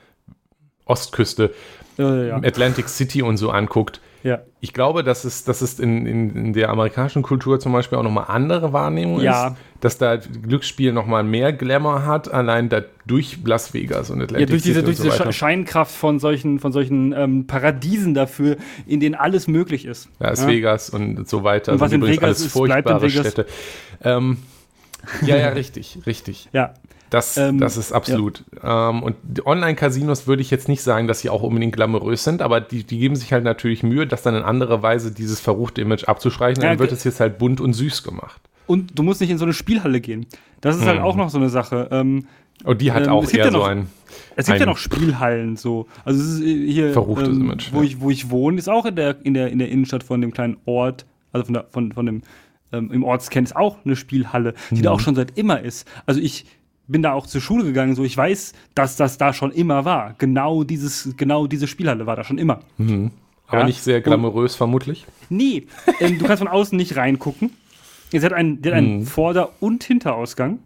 [0.85, 1.53] Ostküste,
[1.97, 2.35] Äh, ja.
[2.37, 4.39] Atlantic City und so anguckt, ja.
[4.61, 8.03] ich glaube, dass es, dass es in, in, in der amerikanischen Kultur zum Beispiel auch
[8.03, 9.47] nochmal andere Wahrnehmung Ja.
[9.49, 9.55] ist.
[9.81, 14.51] Dass da Glücksspiel nochmal mehr Glamour hat, allein da durch Las Vegas und Atlantic Ja,
[14.51, 15.23] durch diese, durch diese so.
[15.25, 18.55] Sche- Scheinkraft von solchen, von solchen ähm, Paradiesen dafür,
[18.87, 20.07] in denen alles möglich ist.
[20.19, 20.47] Las Ja.
[20.47, 21.73] Vegas und so weiter.
[21.73, 23.09] Und was in Vegas alles ist, furchtbare.
[23.09, 23.45] Städte.
[24.03, 24.37] Ähm,
[25.25, 26.47] ja, ja, richtig, richtig.
[26.53, 26.73] Ja.
[27.13, 28.43] Das, ähm, das ist absolut.
[28.63, 28.89] Ja.
[28.89, 32.59] Ähm, und Online-Casinos würde ich jetzt nicht sagen, dass sie auch unbedingt glamourös sind, aber
[32.59, 36.05] die, die geben sich halt natürlich Mühe, das dann in anderer Weise dieses verruchte Image
[36.05, 36.63] abzustreichen.
[36.63, 38.41] Ja, dann wird es jetzt halt bunt und süß gemacht.
[38.65, 40.25] Und du musst nicht in so eine Spielhalle gehen.
[40.59, 40.87] Das ist hm.
[40.87, 41.87] halt auch noch so eine Sache.
[41.91, 42.25] Ähm,
[42.63, 43.89] und die hat ähm, auch eher ja noch, so ein.
[44.35, 45.85] Es gibt ein ja noch Spielhallen so.
[46.05, 48.95] Also es ist hier, verruchtes ähm, Image, wo, ich, wo ich wohne, ist auch in
[48.95, 52.07] der, in, der, in der Innenstadt von dem kleinen Ort, also von, der, von, von
[52.07, 52.21] dem
[52.71, 54.81] ähm, im Ortskern ist auch eine Spielhalle, die mhm.
[54.81, 55.87] da auch schon seit immer ist.
[56.07, 56.47] Also ich
[56.87, 60.15] bin da auch zur Schule gegangen, so ich weiß, dass das da schon immer war.
[60.17, 62.59] Genau dieses, genau diese Spielhalle war da schon immer.
[62.77, 63.11] Mhm.
[63.47, 63.65] Aber ja?
[63.65, 65.05] nicht sehr glamourös, Und, vermutlich.
[65.29, 65.67] Nee,
[65.99, 67.51] ähm, du kannst von außen nicht reingucken.
[68.11, 69.05] Es hat einen, hat einen mhm.
[69.05, 70.59] Vorder- und Hinterausgang.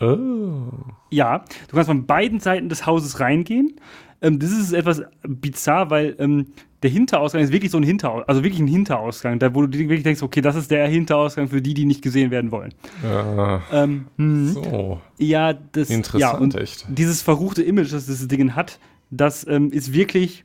[0.00, 0.70] Oh.
[1.10, 3.78] Ja, du kannst von beiden Seiten des Hauses reingehen.
[4.22, 6.46] Ähm, das ist etwas bizarr, weil ähm,
[6.82, 10.02] der Hinterausgang ist wirklich so ein Hinterausgang, also wirklich ein Hinterausgang, da wo du wirklich
[10.02, 12.72] denkst, okay, das ist der Hinterausgang für die, die nicht gesehen werden wollen.
[13.02, 13.62] Ja.
[13.72, 14.48] Ähm, hm.
[14.48, 15.00] so.
[15.18, 16.86] Ja, das Interessant, ja, und echt.
[16.88, 18.78] Dieses verruchte Image, das dieses Ding hat,
[19.10, 20.44] das ähm, ist wirklich,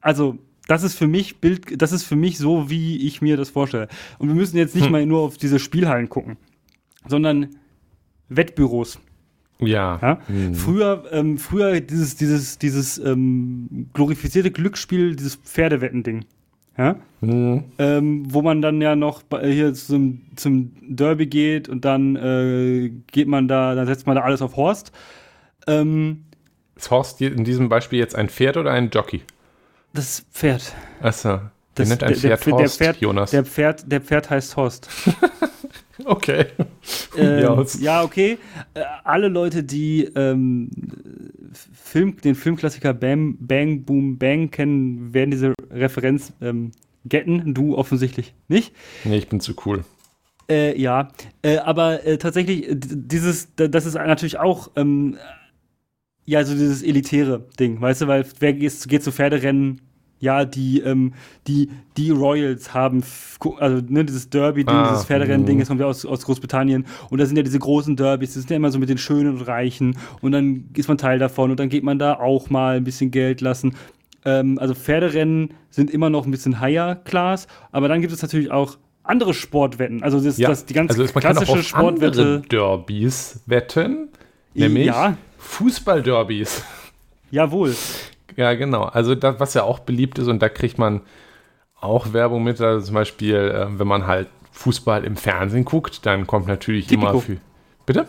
[0.00, 0.38] also
[0.68, 3.88] das ist für mich Bild, das ist für mich so, wie ich mir das vorstelle.
[4.18, 4.92] Und wir müssen jetzt nicht hm.
[4.92, 6.36] mal nur auf diese Spielhallen gucken,
[7.06, 7.56] sondern
[8.28, 8.98] Wettbüros.
[9.58, 9.98] Ja.
[10.02, 10.18] ja?
[10.28, 10.54] Mhm.
[10.54, 16.24] Früher, ähm, früher dieses, dieses, dieses ähm, glorifizierte Glücksspiel, dieses Pferdewetten-Ding.
[16.76, 16.96] Ja?
[17.20, 17.64] Mhm.
[17.78, 23.28] Ähm, wo man dann ja noch hier zum, zum Derby geht und dann äh, geht
[23.28, 24.92] man da, dann setzt man da alles auf Horst.
[25.66, 26.24] Ähm,
[26.76, 29.22] ist Horst in diesem Beispiel jetzt ein Pferd oder ein Jockey?
[29.94, 30.74] Das Pferd.
[31.00, 31.40] Achso.
[31.74, 33.30] Das, nennt ein Pferd der, Horst, der Pferd, Jonas.
[33.30, 34.88] Der Pferd, der Pferd heißt Horst.
[36.04, 36.46] Okay.
[37.16, 38.38] Ähm, ja, okay.
[38.74, 40.70] Äh, alle Leute, die ähm,
[41.72, 46.72] Film, den Filmklassiker Bam, Bang, Boom, Bang kennen, werden diese Referenz ähm,
[47.04, 47.54] getten.
[47.54, 48.74] Du offensichtlich nicht.
[49.04, 49.84] Nee, ich bin zu cool.
[50.48, 51.08] Äh, ja,
[51.42, 55.16] äh, aber äh, tatsächlich, dieses, das ist natürlich auch, ähm,
[56.24, 59.80] ja, so dieses elitäre Ding, weißt du, weil wer geht, geht zu Pferderennen
[60.18, 61.12] ja, die, ähm,
[61.46, 63.02] die, die Royals haben,
[63.58, 66.86] also ne, dieses Derby-Ding, ah, dieses Pferderennen-Ding, das kommt ja aus, aus Großbritannien.
[67.10, 69.36] Und da sind ja diese großen Derbys, das sind ja immer so mit den Schönen
[69.36, 69.96] und Reichen.
[70.22, 73.10] Und dann ist man Teil davon und dann geht man da auch mal ein bisschen
[73.10, 73.74] Geld lassen.
[74.24, 78.50] Ähm, also Pferderennen sind immer noch ein bisschen higher class, aber dann gibt es natürlich
[78.50, 80.02] auch andere Sportwetten.
[80.02, 82.42] Also das, ja, das die ganz also klassische Sportwette.
[82.50, 84.08] Derbys wetten,
[84.54, 85.16] nämlich ja.
[85.38, 86.64] Fußball-Derbys.
[87.30, 87.74] Jawohl.
[88.36, 88.84] Ja, genau.
[88.84, 91.00] Also das, was ja auch beliebt ist und da kriegt man
[91.80, 96.26] auch Werbung mit, also zum Beispiel, äh, wenn man halt Fußball im Fernsehen guckt, dann
[96.26, 97.10] kommt natürlich Tipico.
[97.10, 97.36] immer für.
[97.84, 98.06] Bitte?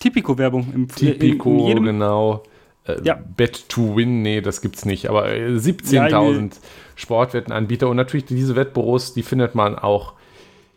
[0.00, 2.42] Tipico-Werbung im Tipico, in, in genau.
[2.86, 3.18] Äh, ja.
[3.36, 5.08] Bet to Win, nee, das gibt's nicht.
[5.08, 6.48] Aber 17.000 ja,
[6.96, 10.14] Sportwettenanbieter und natürlich diese Wettbüros, die findet man auch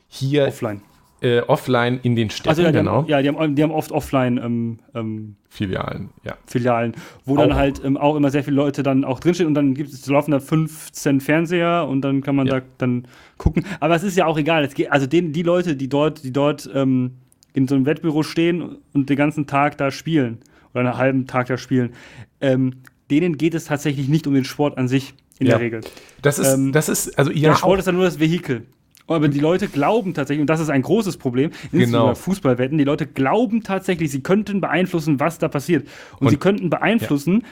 [0.08, 0.82] hier offline
[1.22, 2.98] äh, offline in den Städten, also, ja, genau.
[2.98, 6.38] Haben, ja, die haben, die haben oft offline ähm, ähm, Filialen, ja.
[6.46, 6.94] Filialen,
[7.26, 7.40] wo auch.
[7.40, 10.06] dann halt ähm, auch immer sehr viele Leute dann auch drinstehen und dann gibt es
[10.08, 12.60] laufen da 15 Fernseher und dann kann man ja.
[12.60, 13.08] da dann
[13.38, 13.66] gucken.
[13.80, 14.68] Aber es ist ja auch egal.
[14.68, 17.14] Geht, also den, die Leute, die dort, die dort ähm,
[17.54, 20.40] in so einem Wettbüro stehen und den ganzen Tag da spielen
[20.74, 21.94] oder einen halben Tag da spielen,
[22.42, 22.74] ähm,
[23.10, 25.54] denen geht es tatsächlich nicht um den Sport an sich in ja.
[25.54, 25.82] der Regel.
[26.22, 27.50] Das ist, ähm, das ist, also ja.
[27.50, 28.66] Der Sport ist dann nur das Vehikel.
[29.08, 32.14] Aber die Leute glauben tatsächlich, und das ist ein großes Problem, genau.
[32.14, 35.88] Fußballwetten, die Leute glauben tatsächlich, sie könnten beeinflussen, was da passiert.
[36.14, 37.48] Und, und sie könnten beeinflussen, ja.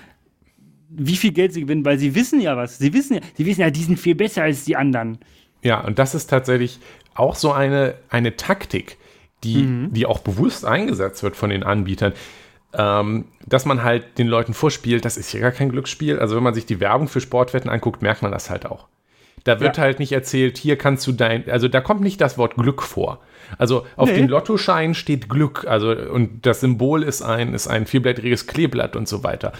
[0.90, 2.78] wie viel Geld sie gewinnen, weil sie wissen ja was.
[2.78, 5.18] Sie wissen ja, sie wissen ja, die sind viel besser als die anderen.
[5.64, 6.80] Ja, und das ist tatsächlich
[7.16, 8.98] auch so eine, eine Taktik,
[9.44, 9.94] die, mhm.
[9.94, 12.14] die auch bewusst eingesetzt wird von den Anbietern.
[12.74, 16.20] Ähm, dass man halt den Leuten vorspielt, das ist ja gar kein Glücksspiel.
[16.20, 18.88] Also wenn man sich die Werbung für Sportwetten anguckt, merkt man das halt auch.
[19.46, 19.84] Da wird ja.
[19.84, 23.20] halt nicht erzählt, hier kannst du dein, also da kommt nicht das Wort Glück vor.
[23.60, 24.16] Also auf nee.
[24.16, 29.08] dem Lottoschein steht Glück, also und das Symbol ist ein, ist ein vierblättriges Kleeblatt und
[29.08, 29.54] so weiter.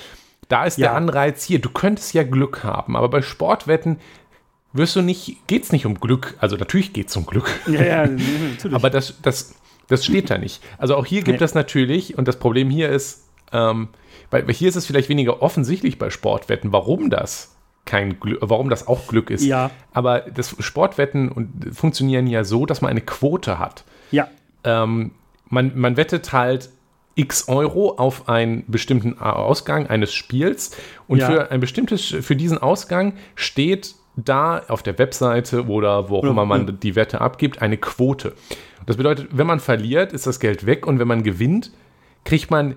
[0.50, 0.88] Da ist ja.
[0.88, 4.00] der Anreiz hier, du könntest ja Glück haben, aber bei Sportwetten
[4.74, 7.48] wirst du nicht, geht's nicht um Glück, also natürlich geht es um Glück.
[7.68, 8.74] Ja, ja, natürlich.
[8.74, 9.54] aber das, das,
[9.88, 10.64] das steht da nicht.
[10.80, 11.46] Also auch hier gibt nee.
[11.46, 13.90] es natürlich, und das Problem hier ist, ähm,
[14.32, 17.55] weil hier ist es vielleicht weniger offensichtlich bei Sportwetten, warum das
[17.86, 19.44] kein Glück, warum das auch Glück ist.
[19.46, 19.72] Ja.
[19.94, 23.84] Aber das Sportwetten und funktionieren ja so, dass man eine Quote hat.
[24.12, 24.28] Ja.
[24.64, 25.12] Ähm,
[25.50, 26.70] man, man wettet halt
[27.16, 30.76] x Euro auf einen bestimmten Ausgang eines Spiels
[31.08, 31.28] und ja.
[31.28, 36.46] für ein bestimmtes, für diesen Ausgang steht da auf der Webseite oder wo auch immer
[36.46, 38.34] man die Wette abgibt, eine Quote.
[38.86, 41.72] Das bedeutet, wenn man verliert, ist das Geld weg und wenn man gewinnt,
[42.24, 42.76] kriegt man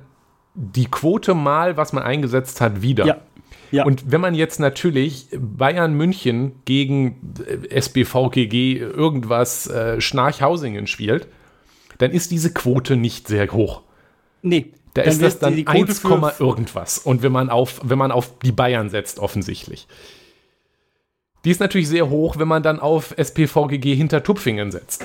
[0.55, 3.07] die Quote mal, was man eingesetzt hat, wieder.
[3.07, 3.17] Ja.
[3.71, 3.85] Ja.
[3.85, 7.35] Und wenn man jetzt natürlich Bayern München gegen
[7.71, 11.29] äh, SBVGG irgendwas äh, Schnarchhausingen spielt,
[11.99, 13.83] dann ist diese Quote nicht sehr hoch.
[14.43, 16.99] Nee, Da ist das dann die Quote 1, für- irgendwas.
[16.99, 19.87] Und wenn man auf, wenn man auf die Bayern setzt, offensichtlich.
[21.45, 25.05] Die ist natürlich sehr hoch, wenn man dann auf SPVGG hinter Tupfingen setzt.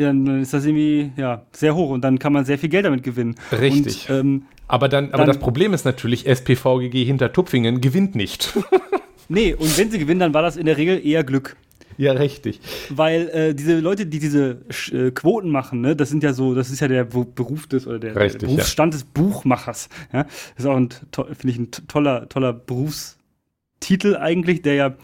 [0.00, 2.86] Ja, dann ist das irgendwie ja, sehr hoch und dann kann man sehr viel Geld
[2.86, 3.34] damit gewinnen.
[3.52, 4.08] Richtig.
[4.08, 8.52] Und, ähm, Aber dann, aber Dann- das Problem ist natürlich, SPVGG hinter Tupfingen gewinnt nicht.
[9.28, 11.56] nee, und wenn sie gewinnen, dann war das in der Regel eher Glück.
[11.98, 12.60] ja, richtig.
[12.88, 16.70] Weil äh, diese Leute, die diese äh, Quoten machen, ne, das sind ja so, das
[16.70, 19.90] ist ja der Beruf des oder der, Richtig, der Berufsstand des Buchmachers.
[20.14, 20.22] Ja?
[20.22, 24.94] Das ist auch ein, finde ich, ein toller, toller Berufstitel eigentlich, der ja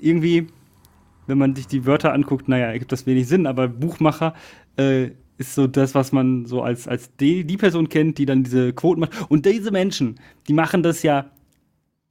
[0.00, 0.46] irgendwie,
[1.26, 4.34] wenn man sich die Wörter anguckt, naja, ergibt das wenig Sinn, aber Buchmacher
[4.76, 8.44] äh, ist so das, was man so als, als die, die Person kennt, die dann
[8.44, 9.12] diese Quoten macht.
[9.28, 11.30] Und diese Menschen, die machen das ja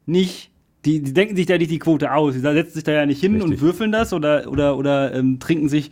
[0.05, 0.51] nicht,
[0.85, 3.21] die, die denken sich da nicht die Quote aus, die setzen sich da ja nicht
[3.21, 3.51] hin Richtig.
[3.51, 5.91] und würfeln das oder, oder, oder ähm, trinken sich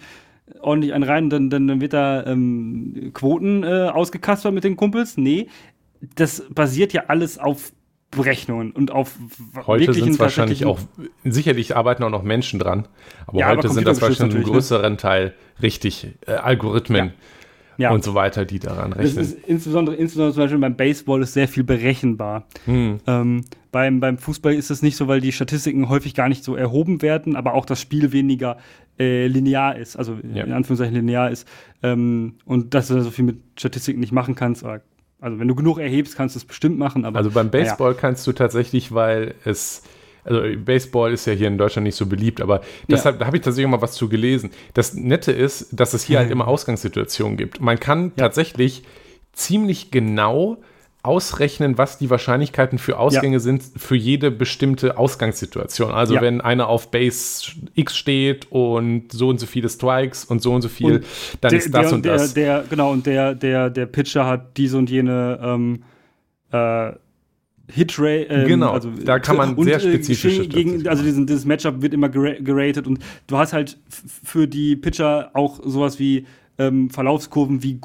[0.59, 4.75] ordentlich einen rein und dann, dann, dann wird da ähm, Quoten äh, ausgekaspert mit den
[4.75, 5.15] Kumpels.
[5.15, 5.47] Nee,
[6.15, 7.71] das basiert ja alles auf
[8.11, 9.15] Berechnungen und auf
[9.65, 10.79] Heute sind es wahrscheinlich auch,
[11.23, 12.87] sicherlich arbeiten auch noch Menschen dran,
[13.25, 14.51] aber Ja, aber heute sind das wahrscheinlich im natürlich, ne?
[14.53, 17.13] größeren Teil richtig äh, Algorithmen
[17.77, 17.91] ja.
[17.91, 19.23] und so weiter, die daran Das rechnen.
[19.23, 22.47] ist insbesondere, insbesondere zum Beispiel beim Baseball ist sehr viel berechenbar.
[22.65, 22.99] Hm.
[23.07, 26.55] Ähm, beim, beim Fußball ist es nicht so, weil die Statistiken häufig gar nicht so
[26.57, 28.57] erhoben werden, aber auch das Spiel weniger
[28.99, 30.43] äh, linear ist, also Ja.
[30.43, 31.47] in Anführungszeichen linear ist.
[31.81, 34.65] Ähm, und dass du da so viel mit Statistiken nicht machen kannst.
[34.65, 34.81] Aber,
[35.21, 37.05] also wenn du genug erhebst, kannst du es bestimmt machen.
[37.05, 37.51] Aber Also beim.
[37.51, 39.83] Baseball kannst du tatsächlich, weil es,
[40.23, 43.43] also Baseball ist ja hier in Deutschland nicht so beliebt, aber deshalb, da habe ich
[43.43, 44.49] tatsächlich mal was zu gelesen.
[44.73, 47.61] Das Nette ist, dass es hier halt immer Ausgangssituationen gibt.
[47.61, 48.83] Man kann tatsächlich
[49.31, 50.57] ziemlich genau
[51.03, 55.91] ausrechnen, was die Wahrscheinlichkeiten für Ausgänge sind für jede bestimmte Ausgangssituation.
[55.91, 56.21] Also Ja.
[56.21, 60.61] wenn einer auf Base X steht und so und so viele Strikes und so und
[60.61, 61.05] so viel, Und
[61.41, 62.33] dann der, ist das der, und der, das.
[62.35, 65.83] Der, genau, und der, der, der Pitcher hat diese und jene ähm,
[66.51, 66.91] äh,
[67.73, 68.25] Hitrate.
[68.29, 71.81] Ähm, Genau, da kann man und, sehr äh, spezifische gegen, Statistiken Also diesen, dieses Matchup
[71.81, 73.79] wird immer gera- geratet und du hast halt
[74.23, 76.27] für die Pitcher auch sowas wie
[76.59, 77.79] ähm, Verlaufskurven, wie,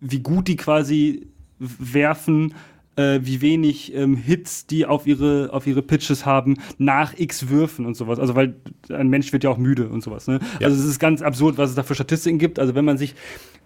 [0.00, 1.28] wie gut die quasi
[1.58, 2.54] werfen,
[2.96, 7.86] äh, wie wenig ähm, Hits die auf ihre, auf ihre Pitches haben, nach X Würfen
[7.86, 8.18] und sowas.
[8.18, 8.56] Also, weil
[8.90, 10.26] ein Mensch wird ja auch müde und sowas.
[10.26, 10.40] Ne?
[10.60, 10.66] Ja.
[10.66, 12.58] Also, es ist ganz absurd, was es da für Statistiken gibt.
[12.58, 13.14] Also, wenn man sich,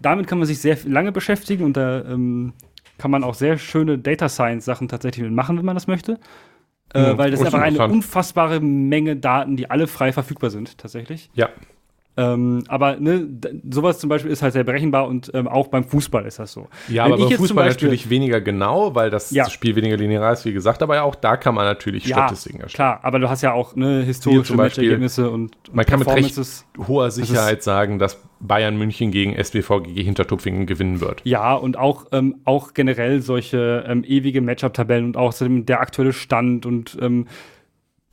[0.01, 2.53] damit kann man sich sehr lange beschäftigen und da ähm,
[2.97, 6.19] kann man auch sehr schöne Data Science Sachen tatsächlich mitmachen, wenn man das möchte.
[6.93, 7.17] Äh, Mhm.
[7.17, 11.31] weil das ist einfach eine unfassbare Menge Daten, die alle frei verfügbar sind, tatsächlich.
[11.33, 11.49] Ja,
[12.15, 13.27] Ähm, aber ne,
[13.71, 16.67] sowas zum Beispiel ist halt sehr berechenbar und ähm, auch beim Fußball ist das so.
[16.87, 19.49] Ja, Wenn aber beim Fußball Beispiel- natürlich weniger genau, weil das Ja.
[19.49, 22.59] Spiel weniger linear ist, wie gesagt, aber ja auch da kann man natürlich Ja, Statistiken
[22.61, 22.75] erstellen.
[22.75, 26.39] klar, aber du hast ja auch ne, historische Matchergebnisse und, und Man kann mit recht
[26.87, 31.21] hoher Sicherheit sagen, dass Bayern München gegen SBVGG Hintertupfingen gewinnen wird.
[31.23, 36.65] Ja, und auch, ähm, auch generell solche ähm, ewige Matchup-Tabellen und außerdem der aktuelle Stand
[36.67, 37.27] und ähm,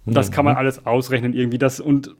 [0.06, 1.58] das kann man alles ausrechnen irgendwie.
[1.58, 2.14] Das und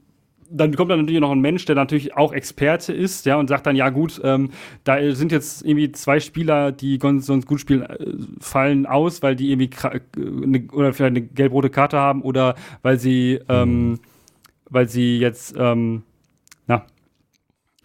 [0.51, 3.65] dann kommt dann natürlich noch ein Mensch, der natürlich auch Experte ist, ja, und sagt
[3.65, 4.49] dann, ja gut, ähm,
[4.83, 7.97] da sind jetzt irgendwie zwei Spieler, die sonst gut spielen, äh,
[8.39, 12.99] fallen aus, weil die irgendwie äh, ne, oder vielleicht eine gelb-rote Karte haben oder weil
[12.99, 13.99] sie, ähm,
[14.69, 16.03] weil sie jetzt, ähm,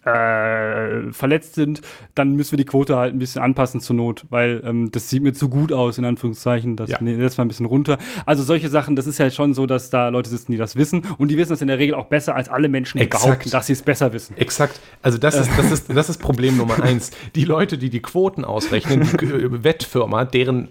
[0.06, 1.82] äh, verletzt sind,
[2.14, 5.22] dann müssen wir die Quote halt ein bisschen anpassen zur Not, weil ähm, das sieht
[5.22, 6.76] mir zu gut aus, in Anführungszeichen.
[6.76, 6.98] Das Ja.
[7.00, 7.98] nee, das mal ein bisschen runter.
[8.24, 11.02] Also solche Sachen, das ist ja schon so, dass da Leute sitzen, die das wissen
[11.18, 13.24] und die wissen das in der Regel auch besser als alle Menschen, die Exakt.
[13.24, 14.36] behaupten, dass sie es besser wissen.
[14.36, 14.80] Exakt.
[15.02, 17.10] Also das ist, das ist, das ist Problem Nummer eins.
[17.34, 20.68] Die Leute, die die Quoten ausrechnen, die äh, Wettfirma, deren,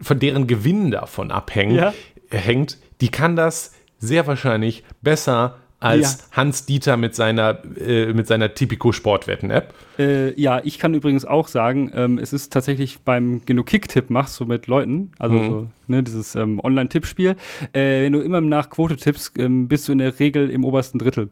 [0.00, 1.92] von deren Gewinn davon abhängt, Ja.
[2.30, 8.54] hängt, die kann das sehr wahrscheinlich besser als Hans Dieter mit seiner, äh, mit seiner
[8.54, 9.74] Tipico-Sportwetten-App.
[9.98, 14.10] Äh, ja, ich kann übrigens auch sagen, ähm, es ist tatsächlich beim, wenn du Kick-Tipp
[14.10, 15.48] machst, so mit Leuten, also Mhm.
[15.48, 17.36] so, ne, dieses ähm, Online-Tippspiel,
[17.72, 20.98] äh, wenn du immer nach Quote tippst, ähm, bist du in der Regel im obersten
[20.98, 21.28] Drittel.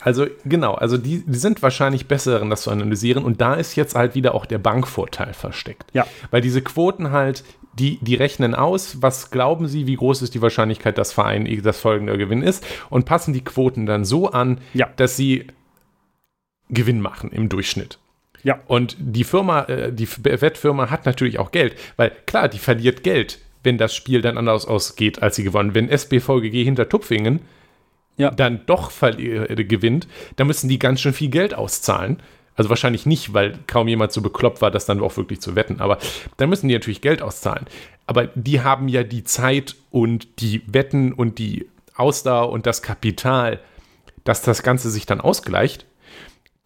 [0.00, 3.24] Also genau, also die, die sind wahrscheinlich besser darin, das zu analysieren.
[3.24, 5.84] Und da ist jetzt halt wieder auch der Bankvorteil versteckt.
[5.94, 6.06] Ja.
[6.30, 7.42] Weil diese Quoten halt,
[7.74, 11.80] die, die rechnen aus, was glauben sie, wie groß ist die Wahrscheinlichkeit, dass Verein das
[11.80, 14.88] folgende Gewinn ist und passen die Quoten dann so an, Ja.
[14.96, 15.46] dass sie
[16.70, 17.98] Gewinn machen im Durchschnitt.
[18.42, 18.60] Ja.
[18.66, 23.38] Und die Firma, äh, die Wettfirma hat natürlich auch Geld, weil klar, die verliert Geld,
[23.64, 25.74] wenn das Spiel dann anders ausgeht, als sie gewonnen.
[25.74, 27.40] Wenn SBVGG hinter Tupfingen
[28.16, 28.30] Ja.
[28.30, 30.06] dann doch äh, gewinnt,
[30.36, 32.20] dann müssen die ganz schön viel Geld auszahlen.
[32.58, 35.80] Also wahrscheinlich nicht, weil kaum jemand so bekloppt war, das dann auch wirklich zu wetten.
[35.80, 35.98] Aber
[36.38, 37.66] dann müssen die natürlich Geld auszahlen.
[38.06, 43.60] Aber die haben ja die Zeit und die Wetten und die Ausdauer und das Kapital,
[44.24, 45.86] dass das Ganze sich dann ausgleicht.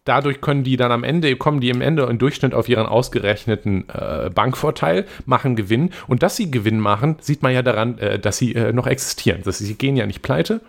[0.04, 3.88] dadurch können die dann am Ende, kommen die im Ende im Durchschnitt auf ihren ausgerechneten
[3.90, 5.90] äh, Bankvorteil, machen Gewinn.
[6.08, 9.42] Und dass sie Gewinn machen, sieht man ja daran, äh, dass sie äh, noch existieren.
[9.44, 10.62] Das, sie gehen ja nicht pleite.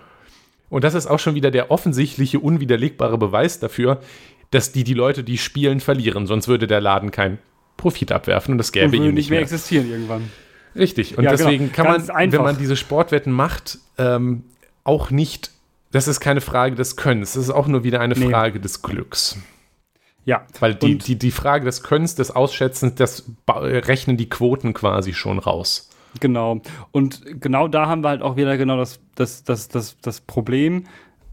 [0.69, 4.01] Und das ist auch schon wieder der offensichtliche, unwiderlegbare Beweis dafür,
[4.53, 6.27] dass die, die Leute, die spielen, verlieren.
[6.27, 7.39] Sonst würde der Laden keinen
[7.77, 9.37] Profit abwerfen und das gäbe und ihm nicht mehr.
[9.37, 10.29] mehr existieren irgendwann.
[10.75, 11.17] Richtig.
[11.17, 11.43] Und ja, genau.
[11.43, 11.75] deswegen genau.
[11.75, 12.37] kann Ganz man, einfach.
[12.37, 14.43] wenn man diese Sportwetten macht, ähm,
[14.83, 15.51] auch nicht
[15.93, 18.27] das ist keine Frage des Könnens, das ist auch nur wieder eine nee.
[18.27, 19.37] Frage des Glücks.
[20.25, 20.47] Ja.
[20.59, 25.37] Weil die, die, die Frage des Könnens, des Ausschätzens, das rechnen die Quoten quasi schon
[25.37, 25.89] raus.
[26.19, 26.61] Genau.
[26.91, 30.85] Und genau da haben wir halt auch wieder genau das, das, das, das, das Problem,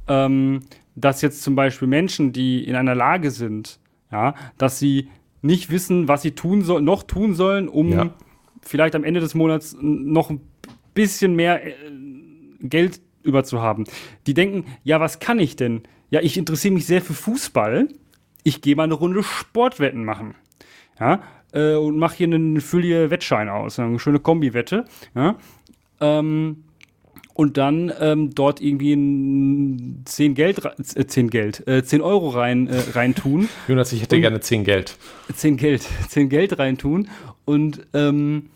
[0.08, 0.64] ähm,
[1.00, 3.78] dass jetzt zum Beispiel Menschen, die in einer Lage sind,
[4.10, 5.08] ja, dass sie
[5.42, 8.14] nicht wissen, was sie tun soll, noch tun sollen, um ja.
[8.62, 10.40] vielleicht am Ende des Monats noch ein
[10.94, 11.72] bisschen mehr äh,
[12.60, 13.84] Geld über zu haben.
[14.26, 15.82] Die denken, ja, was kann ich denn?
[16.10, 17.88] Ja, ich interessiere mich sehr für Fußball.
[18.42, 20.34] Ich gehe mal eine Runde Sportwetten machen.
[20.98, 21.22] Ja,
[21.52, 24.84] äh, und mache hier einen Fülle Wettschein aus, eine schöne Kombi-Wette.
[25.14, 25.36] Ja,
[26.00, 26.64] ähm,
[27.40, 30.60] und dann ähm, dort irgendwie ein 10 Geld,
[30.94, 33.48] äh, 10 Geld, äh, 10 Euro rein, äh, rein tun.
[33.66, 34.98] Jonas, ich hätte und, gerne 10 Geld.
[35.32, 37.08] 10 Geld, 10 Geld rein tun
[37.46, 38.50] und ähm,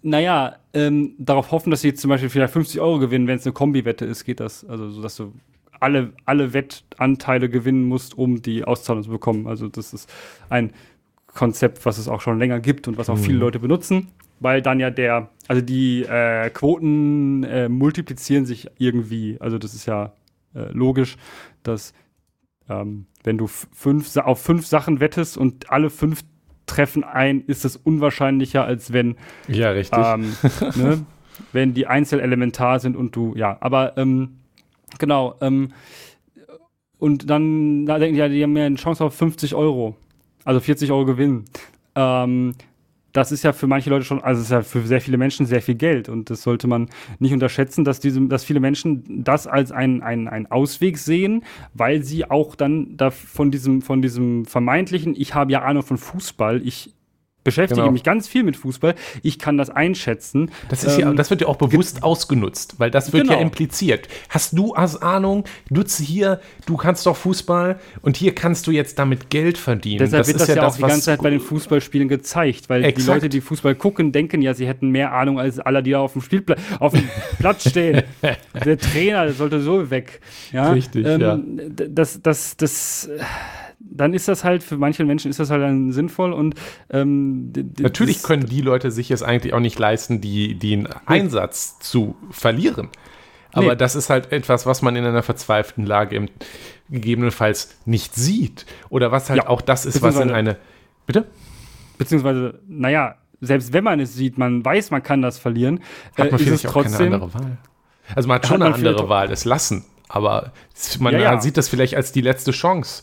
[0.00, 3.44] naja, ähm, darauf hoffen, dass sie jetzt zum Beispiel vielleicht 50 Euro gewinnen, wenn es
[3.44, 4.64] eine Kombi-Wette ist, geht das.
[4.64, 5.34] Also, so dass du
[5.78, 9.46] alle, alle Wettanteile gewinnen musst, um die Auszahlung zu bekommen.
[9.46, 10.10] Also, das ist
[10.48, 10.72] ein
[11.34, 13.22] Konzept, was es auch schon länger gibt und was auch mhm.
[13.22, 14.08] viele Leute benutzen,
[14.40, 19.36] weil dann ja der, also die äh, Quoten äh, multiplizieren sich irgendwie.
[19.40, 20.12] Also, das ist ja
[20.54, 21.16] äh, logisch,
[21.62, 21.94] dass
[22.68, 26.22] ähm, wenn du fünf, auf fünf Sachen wettest und alle fünf
[26.66, 29.16] treffen ein, ist es unwahrscheinlicher, als wenn.
[29.48, 29.98] Ja, richtig.
[30.04, 30.36] Ähm,
[30.76, 31.06] ne,
[31.52, 34.38] wenn die Einzelelementar sind und du, ja, aber ähm,
[34.98, 35.36] genau.
[35.40, 35.72] Ähm,
[36.98, 39.96] und dann da denken die ja, die haben ja eine Chance auf 50 Euro.
[40.44, 41.44] Also 40 Euro Gewinn.
[41.94, 42.54] Ähm,
[43.12, 45.44] das ist ja für manche Leute schon, also es ist ja für sehr viele Menschen
[45.44, 46.88] sehr viel Geld und das sollte man
[47.18, 52.30] nicht unterschätzen, dass diese, dass viele Menschen das als einen ein Ausweg sehen, weil sie
[52.30, 56.94] auch dann da von diesem, von diesem vermeintlichen, ich habe ja Ahnung von Fußball, ich
[57.44, 57.92] beschäftige genau.
[57.92, 58.94] mich ganz viel mit Fußball.
[59.22, 60.50] Ich kann das einschätzen.
[60.68, 63.34] Das, ist ähm, ja, das wird ja auch bewusst ausgenutzt, weil das wird genau.
[63.34, 64.08] ja impliziert.
[64.28, 68.98] Hast du als Ahnung, nutze hier, du kannst doch Fußball und hier kannst du jetzt
[68.98, 69.98] damit Geld verdienen.
[69.98, 72.84] Deshalb das wird das ja, ja auch die ganze Zeit bei den Fußballspielen gezeigt, weil
[72.84, 72.98] Exakt.
[72.98, 76.00] die Leute, die Fußball gucken, denken ja, sie hätten mehr Ahnung als alle, die da
[76.00, 78.02] auf dem Spielplatz, auf dem Platz stehen.
[78.64, 80.20] Der Trainer der sollte so weg.
[80.52, 80.72] Ja?
[80.72, 81.38] Richtig, ähm, ja.
[81.88, 83.08] Das, das, das,
[83.90, 86.54] dann ist das halt, für manche Menschen ist das halt dann sinnvoll und
[86.90, 92.16] ähm, Natürlich können die Leute sich es eigentlich auch nicht leisten, die, den Einsatz zu
[92.30, 92.88] verlieren.
[93.52, 93.76] Aber nee.
[93.76, 96.28] das ist halt etwas, was man in einer verzweifelten Lage im,
[96.88, 98.64] gegebenenfalls nicht sieht.
[98.88, 100.56] Oder was halt ja, auch das ist, was in eine.
[101.06, 101.26] Bitte?
[101.98, 105.80] Beziehungsweise, naja, selbst wenn man es sieht, man weiß, man kann das verlieren,
[106.16, 107.58] hat man äh, vielleicht auch trotzdem, keine andere Wahl.
[108.14, 109.84] Also man hat schon hat eine andere Wahl, es lassen.
[110.08, 110.52] Aber
[110.98, 111.40] man ja, ja.
[111.40, 113.02] sieht das vielleicht als die letzte Chance.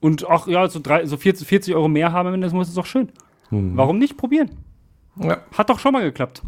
[0.00, 2.86] Und auch, ja, so, drei, so 40, 40 Euro mehr haben am Ende ist doch
[2.86, 3.10] schön.
[3.50, 3.76] Mhm.
[3.76, 4.50] Warum nicht probieren?
[5.16, 5.38] Ja.
[5.56, 6.42] Hat doch schon mal geklappt.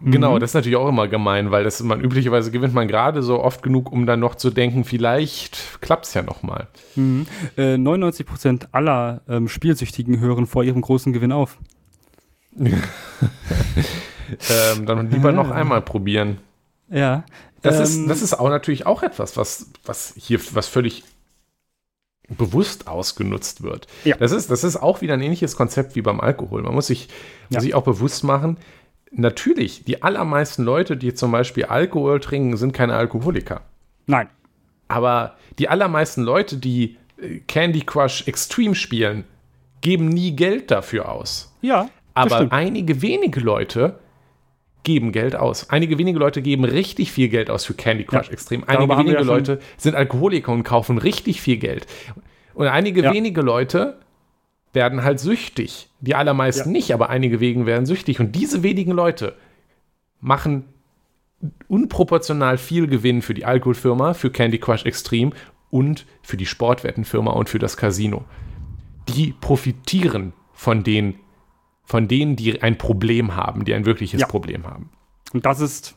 [0.00, 0.40] Genau, mhm.
[0.40, 3.62] das ist natürlich auch immer gemein, weil das man üblicherweise gewinnt man gerade so oft
[3.62, 6.66] genug, um dann noch zu denken, vielleicht klappt es ja noch mal.
[6.96, 7.26] Mhm.
[7.56, 11.58] Äh, 99% aller ähm, Spielsüchtigen hören vor ihrem großen Gewinn auf.
[12.58, 12.76] ähm,
[14.86, 16.38] dann lieber noch einmal probieren.
[16.90, 17.24] Ja.
[17.62, 21.04] Das, ähm, ist, das ist auch natürlich auch etwas, was, was hier was völlig
[22.28, 23.86] bewusst ausgenutzt wird.
[24.04, 24.16] Ja.
[24.16, 26.62] Das, ist, das ist auch wieder ein ähnliches Konzept wie beim Alkohol.
[26.62, 27.08] Man muss sich,
[27.50, 27.56] ja.
[27.56, 28.56] muss sich auch bewusst machen,
[29.10, 33.62] natürlich, die allermeisten Leute, die zum Beispiel Alkohol trinken, sind keine Alkoholiker.
[34.06, 34.28] Nein.
[34.88, 39.24] Aber die allermeisten Leute, die äh, Candy Crush Extreme spielen,
[39.80, 41.54] geben nie Geld dafür aus.
[41.60, 41.88] Ja.
[42.14, 43.98] Aber einige wenige Leute
[44.84, 45.70] geben Geld aus.
[45.70, 48.32] Einige wenige Leute geben richtig viel Geld aus für Candy Crush ja.
[48.32, 48.64] Extrem.
[48.66, 51.86] Einige wenige ja Leute sind Alkoholiker und kaufen richtig viel Geld.
[52.54, 53.12] Und einige ja.
[53.12, 53.98] wenige Leute
[54.72, 55.88] werden halt süchtig.
[56.00, 58.20] Die allermeisten nicht, aber einige wegen werden süchtig.
[58.20, 59.36] Und diese wenigen Leute
[60.20, 60.64] machen
[61.68, 65.32] unproportional viel Gewinn für die Alkoholfirma, für Candy Crush Extreme
[65.70, 68.24] und für die Sportwettenfirma und für das Casino.
[69.08, 71.16] Die profitieren von den
[71.84, 74.26] von denen, die ein Problem haben, die ein wirkliches ja.
[74.26, 74.90] Problem haben.
[75.32, 75.96] Und das ist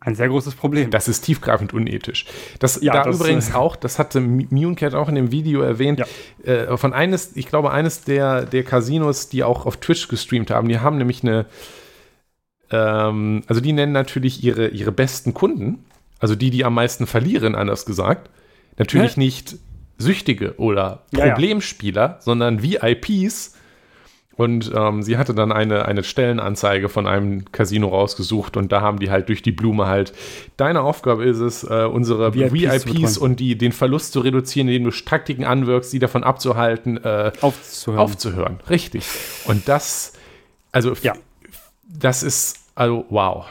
[0.00, 0.90] ein sehr großes Problem.
[0.90, 2.26] Das ist tiefgreifend unethisch.
[2.60, 6.00] Das, ja, da das, übrigens äh, auch, das hatte Munecat auch in dem Video erwähnt,
[6.44, 6.52] ja.
[6.52, 10.68] äh, von eines, ich glaube, eines der, der Casinos, die auch auf Twitch gestreamt haben,
[10.68, 11.46] die haben nämlich eine,
[12.70, 15.84] ähm, also die nennen natürlich ihre, ihre besten Kunden,
[16.20, 18.30] also die, die am meisten verlieren, anders gesagt.
[18.78, 19.20] Natürlich Hä?
[19.20, 19.56] nicht
[19.98, 21.32] Süchtige oder Ja, ja.
[21.32, 23.56] Problemspieler, sondern VIPs.
[24.36, 28.98] Und ähm, sie hatte dann eine, eine Stellenanzeige von einem Casino rausgesucht und da haben
[28.98, 30.12] die halt durch die Blume halt,
[30.58, 34.84] deine Aufgabe ist es, äh, unsere VIPs VIPs, und die, den Verlust zu reduzieren, indem
[34.84, 38.00] du Taktiken anwirkst, sie davon abzuhalten, äh, Aufzuhören.
[38.00, 38.60] aufzuhören.
[38.68, 39.06] Richtig.
[39.46, 40.12] Und das,
[40.70, 41.14] also, Ja.
[41.88, 43.46] das ist, also, wow,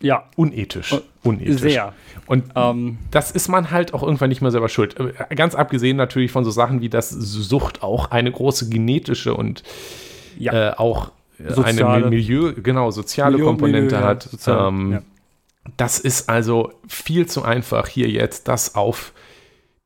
[0.00, 0.94] ja, unethisch.
[1.22, 1.60] Unethisch.
[1.60, 1.94] sehr.
[2.26, 4.94] Und Ähm, das ist man halt auch irgendwann nicht mehr selber schuld.
[5.00, 9.62] Äh, Ganz abgesehen natürlich von so Sachen wie, dass Sucht auch eine große genetische und
[10.38, 10.70] ja.
[10.70, 11.86] äh, auch Soziale.
[11.86, 14.22] eine Mi- Milieu, genau, soziale Milieu- Komponente Milieu, ja, hat.
[14.24, 15.02] sozial, ähm, ja.
[15.76, 19.12] Das ist also viel zu einfach, hier jetzt das auf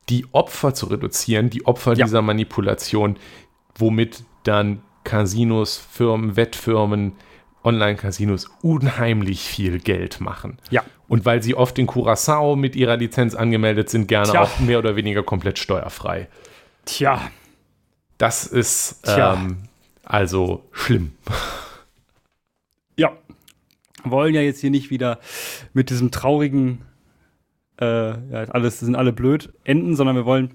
[0.09, 2.05] die Opfer zu reduzieren, die Opfer Ja.
[2.05, 3.17] dieser Manipulation,
[3.77, 7.13] womit dann Casinos, Firmen, Wettfirmen,
[7.65, 10.59] Online-Casinos unheimlich viel Geld machen.
[10.71, 10.83] Ja.
[11.09, 14.43] Und weil sie oft in Curacao mit ihrer Lizenz angemeldet sind, gerne Tja.
[14.43, 16.29] auch mehr oder weniger komplett steuerfrei.
[16.85, 17.21] Tja.
[18.19, 19.59] Das ist ähm,
[20.05, 21.13] also schlimm.
[22.99, 23.13] Ja.
[24.05, 25.19] Wollen ja jetzt hier nicht wieder
[25.73, 26.83] mit diesem traurigen,
[27.81, 30.51] äh, ja, alles sind alle blöd enden, sondern wir wollen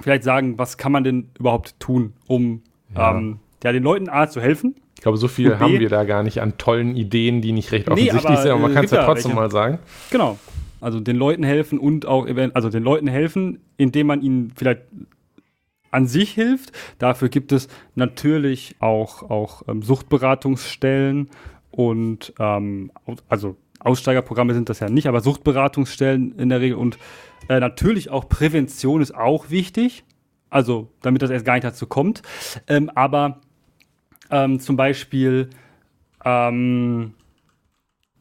[0.00, 2.62] vielleicht sagen, was kann man denn überhaupt tun, um
[2.94, 3.16] Ja.
[3.16, 4.74] ähm, ja, den Leuten A zu helfen.
[4.96, 7.72] Ich glaube, so viel B- haben wir da gar nicht an tollen Ideen, die nicht
[7.72, 9.40] recht Nee, offensichtlich aber, sind, aber man äh, kann es ja trotzdem welche.
[9.40, 9.78] mal sagen.
[10.10, 10.38] Genau.
[10.80, 14.82] Also den Leuten helfen und auch, also den Leuten helfen, indem man ihnen vielleicht
[15.90, 16.72] an sich hilft.
[16.98, 21.30] Dafür gibt es natürlich auch, auch ähm, Suchtberatungsstellen
[21.70, 22.90] und ähm,
[23.28, 26.98] also Aussteigerprogramme sind das ja nicht, aber Suchtberatungsstellen in der Regel und
[27.48, 30.04] äh, natürlich auch Prävention ist auch wichtig.
[30.50, 32.22] Also damit das erst gar nicht dazu kommt.
[32.66, 33.40] Ähm, aber
[34.30, 35.48] ähm, zum Beispiel
[36.24, 37.14] ähm,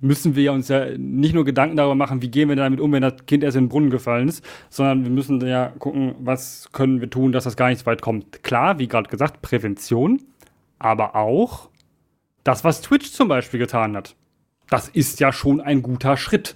[0.01, 3.01] müssen wir uns ja nicht nur Gedanken darüber machen, wie gehen wir damit um, wenn
[3.01, 7.01] das Kind erst in den Brunnen gefallen ist, sondern wir müssen ja gucken, was können
[7.01, 8.43] wir tun, dass das gar nicht so weit kommt.
[8.43, 10.21] Klar, wie gerade gesagt, Prävention,
[10.77, 11.69] aber auch
[12.43, 14.15] das, was Twitch zum Beispiel getan hat.
[14.69, 16.55] Das ist ja schon ein guter Schritt.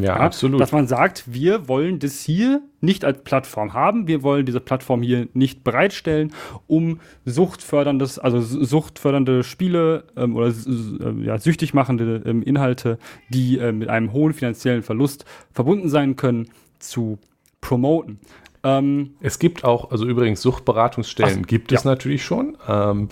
[0.00, 0.60] Ja, absolut.
[0.60, 5.02] Dass man sagt, wir wollen das hier nicht als Plattform haben, wir wollen diese Plattform
[5.02, 6.32] hier nicht bereitstellen,
[6.66, 12.98] um suchtförderndes, also suchtfördernde Spiele ähm, oder s- s- äh, ja, süchtig machende ähm, Inhalte,
[13.28, 16.48] die äh, mit einem hohen finanziellen Verlust verbunden sein können,
[16.80, 17.18] zu
[17.60, 18.18] promoten.
[18.64, 21.90] Ähm, Es gibt auch, also übrigens Suchtberatungsstellen Ach, gibt es ja.
[21.90, 22.56] natürlich schon.
[22.68, 23.08] Ähm,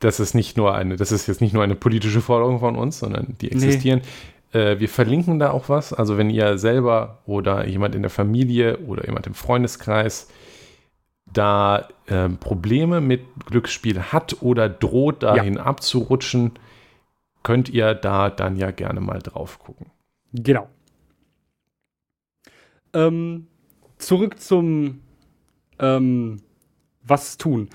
[0.00, 2.98] das ist nicht nur eine, das ist jetzt nicht nur eine politische Forderung von uns,
[3.00, 4.00] sondern die existieren.
[4.52, 5.92] Äh, wir verlinken da auch was.
[5.92, 10.28] Also wenn ihr selber oder jemand in der Familie oder jemand im Freundeskreis
[11.32, 16.52] da ähm, Probleme mit Glücksspiel hat oder droht dahin abzurutschen,
[17.42, 19.86] könnt ihr da dann ja gerne mal drauf gucken.
[20.32, 20.68] Genau.
[22.94, 23.46] Ähm,
[23.98, 25.00] zurück zum
[25.78, 26.40] ähm,
[27.02, 27.68] Was tun.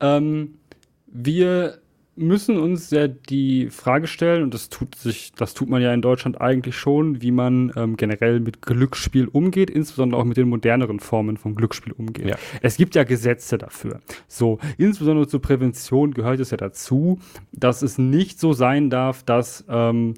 [0.00, 0.58] Ähm,
[1.06, 1.78] wir
[2.16, 6.02] müssen uns ja die Frage stellen, und das tut sich, das tut man ja in
[6.02, 11.00] Deutschland eigentlich schon, wie man ähm, generell mit Glücksspiel umgeht, insbesondere auch mit den moderneren
[11.00, 12.26] Formen von Glücksspiel umgeht.
[12.26, 12.36] Ja.
[12.62, 14.00] Es gibt ja Gesetze dafür.
[14.28, 17.18] So, insbesondere zur Prävention gehört es ja dazu,
[17.52, 20.14] dass es nicht so sein darf, dass ähm,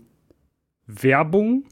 [0.87, 1.65] Werbung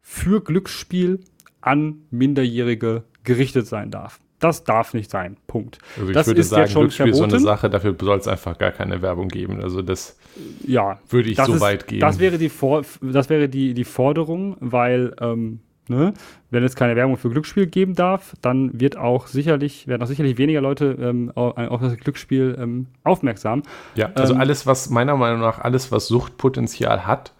[0.00, 1.20] für Glücksspiel
[1.60, 4.18] an Minderjährige gerichtet sein darf.
[4.40, 5.36] Das darf nicht sein.
[5.46, 5.78] Punkt.
[5.96, 7.44] Also ich Das würde ist sagen, jetzt schon Glücksspiel ist so eine verboten.
[7.46, 9.62] Sache, dafür soll es einfach gar keine Werbung geben.
[9.62, 10.18] Also das
[10.66, 10.98] Ja.
[11.08, 12.00] würde ich so ist, weit gehen.
[12.00, 16.14] Das wäre die, For das wäre die, die Forderung, weil, ähm, ne,
[16.50, 20.38] wenn es keine Werbung für Glücksspiel geben darf, dann wird auch sicherlich, werden auch sicherlich
[20.38, 23.62] weniger Leute ähm, au- auf das Glücksspiel ähm, aufmerksam.
[23.94, 27.34] Ja, also Ähm, alles, was meiner Meinung nach, alles, was Suchtpotenzial hat,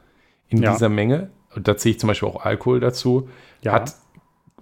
[0.48, 0.72] in Ja.
[0.72, 3.28] dieser Menge, und da zähle ich zum Beispiel auch Alkohol dazu,
[3.62, 3.72] Ja.
[3.72, 3.94] hat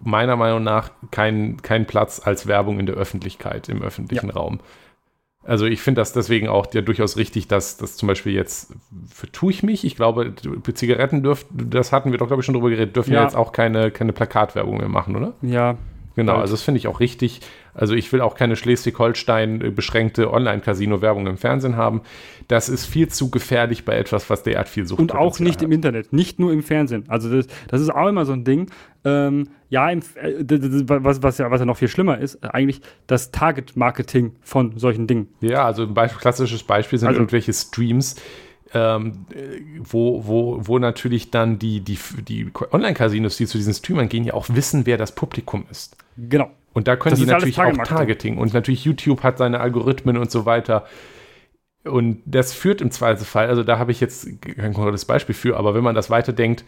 [0.02, 4.60] meiner Meinung nach keinen keinen Platz als Werbung in der Öffentlichkeit, im öffentlichen Raum.
[5.44, 8.74] Also ich finde das deswegen auch ja durchaus richtig, dass das zum Beispiel jetzt,
[9.08, 10.34] für tue ich mich, ich glaube,
[10.74, 13.22] Zigaretten dürfen, das hatten wir doch, glaube ich, schon drüber geredet, dürfen ja Ja.
[13.24, 15.32] jetzt auch keine, keine Plakatwerbung mehr machen, oder?
[15.40, 15.76] Ja.
[16.18, 16.42] Genau, Halt.
[16.42, 17.40] also das finde ich auch richtig.
[17.74, 22.02] Also ich will auch keine Schleswig-Holstein beschränkte Online-Casino-Werbung im Fernsehen haben.
[22.48, 25.70] Das ist viel zu gefährlich bei etwas, was derart viel Sucht Und auch nicht im
[25.70, 27.04] Internet, nicht nur im Fernsehen.
[27.06, 28.68] Also das, das ist auch immer so ein Ding.
[29.04, 30.42] Ähm, ja, im, äh,
[30.88, 35.06] was, was, ja, was ja noch viel schlimmer ist, äh, eigentlich das Target-Marketing von solchen
[35.06, 35.28] Dingen.
[35.40, 38.16] Ja, also ein Beispiel, klassisches Beispiel sind Also- irgendwelche Streams,
[38.74, 44.08] ähm, äh, wo, wo, wo natürlich dann die, die, die Online-Casinos, die zu diesen Streamern
[44.08, 45.96] gehen, ja auch wissen, wer das Publikum ist.
[46.16, 46.50] Genau.
[46.72, 47.72] Und da können Das die natürlich auch.
[47.84, 48.38] Targeting.
[48.38, 50.86] Und natürlich YouTube hat seine Algorithmen und so weiter.
[51.84, 55.74] Und das führt im Zweifelsfall, also da habe ich jetzt kein konkretes Beispiel für, aber
[55.74, 56.64] wenn man das weiterdenkt,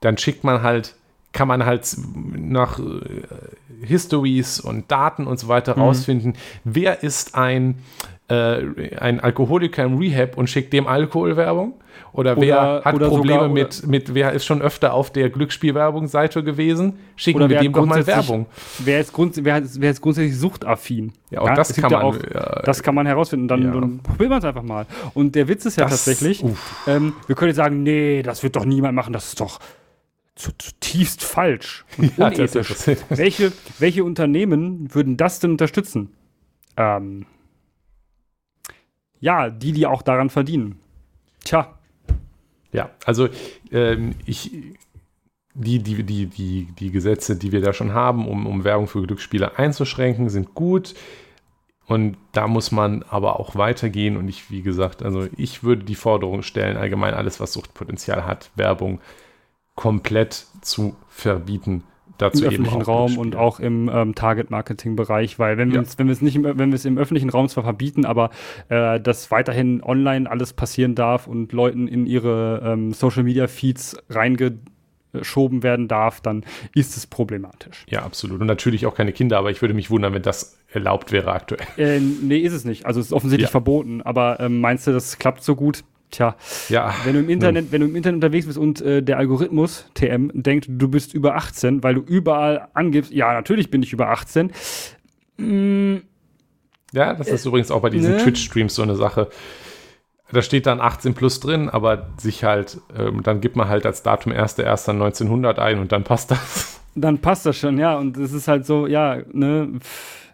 [0.00, 0.94] dann schickt man halt
[1.32, 1.96] kann man halt
[2.34, 2.82] nach äh,
[3.82, 5.82] Histories und Daten und so weiter mhm.
[5.82, 6.34] rausfinden,
[6.64, 7.78] wer ist ein,
[8.28, 11.74] äh, ein Alkoholiker im Rehab und schickt dem Alkoholwerbung?
[12.12, 15.30] Oder, oder wer hat oder Probleme sogar, mit, mit, wer ist schon öfter auf der
[15.30, 16.98] Glücksspielwerbung-Seite gewesen?
[17.16, 18.46] Schicken wir dem doch mal Werbung.
[18.78, 21.12] Wer ist, grund, wer, wer ist grundsätzlich suchtaffin?
[21.30, 22.02] Ja, auch ja, das kann man.
[22.02, 23.48] Auch, ja, das kann man herausfinden.
[23.48, 23.72] Dann, ja.
[23.72, 24.86] dann probieren wir es einfach mal.
[25.14, 26.44] Und der Witz ist ja das, tatsächlich,
[26.86, 29.58] ähm, wir können jetzt sagen, nee, das wird doch niemand machen, das ist doch
[30.34, 32.74] zutiefst falsch und unethisch.
[33.08, 36.14] welche, welche Unternehmen würden das denn unterstützen?
[36.76, 37.26] Ähm,
[39.20, 40.78] ja, die, die auch daran verdienen.
[41.44, 41.74] Tja.
[42.72, 43.28] Ja, also
[43.72, 44.50] ähm, ich,
[45.54, 49.02] die, die, die, die, die Gesetze, die wir da schon haben, um, um Werbung für
[49.02, 50.94] Glücksspiele einzuschränken, sind gut.
[51.86, 54.18] Und da muss man aber auch weitergehen.
[54.18, 58.50] Und ich, wie gesagt, also ich würde die Forderung stellen, allgemein alles, was Suchtpotenzial hat,
[58.56, 59.00] Werbung
[59.74, 61.84] komplett zu verbieten.
[62.18, 65.88] Dazu Im öffentlichen Raum und auch im ähm, Target-Marketing-Bereich, weil wenn wir ja.
[65.96, 68.30] wenn wir es nicht, im, wenn wir es im öffentlichen Raum zwar verbieten, aber
[68.68, 75.86] äh, dass weiterhin online alles passieren darf und Leuten in ihre ähm, Social-Media-Feeds reingeschoben werden
[75.86, 76.44] darf, dann
[76.74, 77.86] ist es problematisch.
[77.88, 78.40] Ja, absolut.
[78.40, 81.66] Und natürlich auch keine Kinder, aber ich würde mich wundern, wenn das erlaubt wäre aktuell.
[81.76, 82.84] Äh, nee, ist es nicht.
[82.84, 83.52] Also es ist offensichtlich ja.
[83.52, 84.02] verboten.
[84.02, 85.84] Aber ähm, meinst du, das klappt so gut?
[86.10, 86.36] Tja,
[86.70, 86.94] ja.
[87.04, 87.72] wenn du im Internet, hm.
[87.72, 91.36] wenn du im Internet unterwegs bist und äh, der Algorithmus TM denkt, du bist über
[91.36, 94.50] 18, weil du überall angibst, ja, natürlich bin ich über 18.
[95.36, 95.96] Mm,
[96.92, 98.22] ja, das ist äh, übrigens auch bei diesen ne?
[98.22, 99.28] Twitch-Streams so eine Sache.
[100.32, 104.02] Da steht dann 18 plus drin, aber sich halt, ähm, dann gibt man halt als
[104.02, 106.80] Datum 1.1.1900 ein und dann passt das.
[106.94, 107.96] Dann passt das schon, ja.
[107.96, 109.68] Und es ist halt so, ja, ne.
[109.78, 110.27] Pff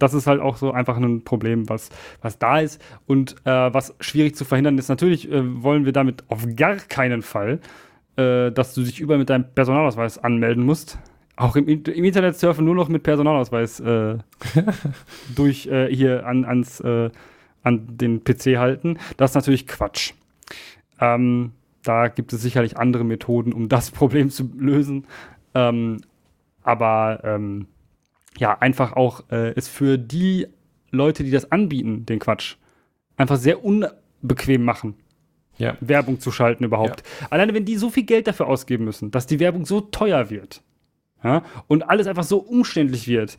[0.00, 1.90] das ist halt auch so einfach ein Problem, was,
[2.22, 2.82] was da ist.
[3.06, 7.22] Und äh, was schwierig zu verhindern ist, natürlich äh, wollen wir damit auf gar keinen
[7.22, 7.60] Fall,
[8.16, 10.98] äh, dass du dich überall mit deinem Personalausweis anmelden musst.
[11.36, 14.18] Auch im, im Internet surfen nur noch mit Personalausweis äh,
[15.36, 17.10] durch äh, hier an, ans, äh,
[17.62, 18.98] an den PC halten.
[19.16, 20.12] Das ist natürlich Quatsch.
[21.00, 25.06] Ähm, da gibt es sicherlich andere Methoden, um das Problem zu lösen.
[25.54, 25.98] Ähm,
[26.62, 27.66] aber ähm,
[28.38, 30.46] ja, einfach auch äh, ist für die
[30.90, 32.56] Leute, die das anbieten, den Quatsch,
[33.16, 34.94] einfach sehr unbequem machen.
[35.58, 35.76] Ja.
[35.80, 37.02] Werbung zu schalten überhaupt.
[37.20, 37.28] Ja.
[37.30, 40.62] Alleine wenn die so viel Geld dafür ausgeben müssen, dass die Werbung so teuer wird
[41.22, 43.36] ja, und alles einfach so umständlich wird,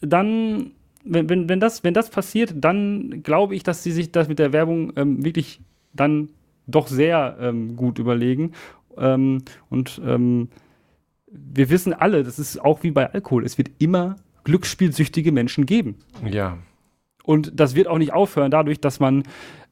[0.00, 0.72] dann,
[1.04, 4.40] wenn, wenn, wenn, das, wenn das passiert, dann glaube ich, dass sie sich das mit
[4.40, 5.60] der Werbung ähm, wirklich
[5.92, 6.30] dann
[6.66, 8.52] doch sehr ähm, gut überlegen.
[8.98, 10.48] Ähm, und ähm,
[11.26, 15.96] wir wissen alle, das ist auch wie bei Alkohol, es wird immer glücksspielsüchtige Menschen geben.
[16.24, 16.58] Ja.
[17.24, 19.24] Und das wird auch nicht aufhören dadurch, dass man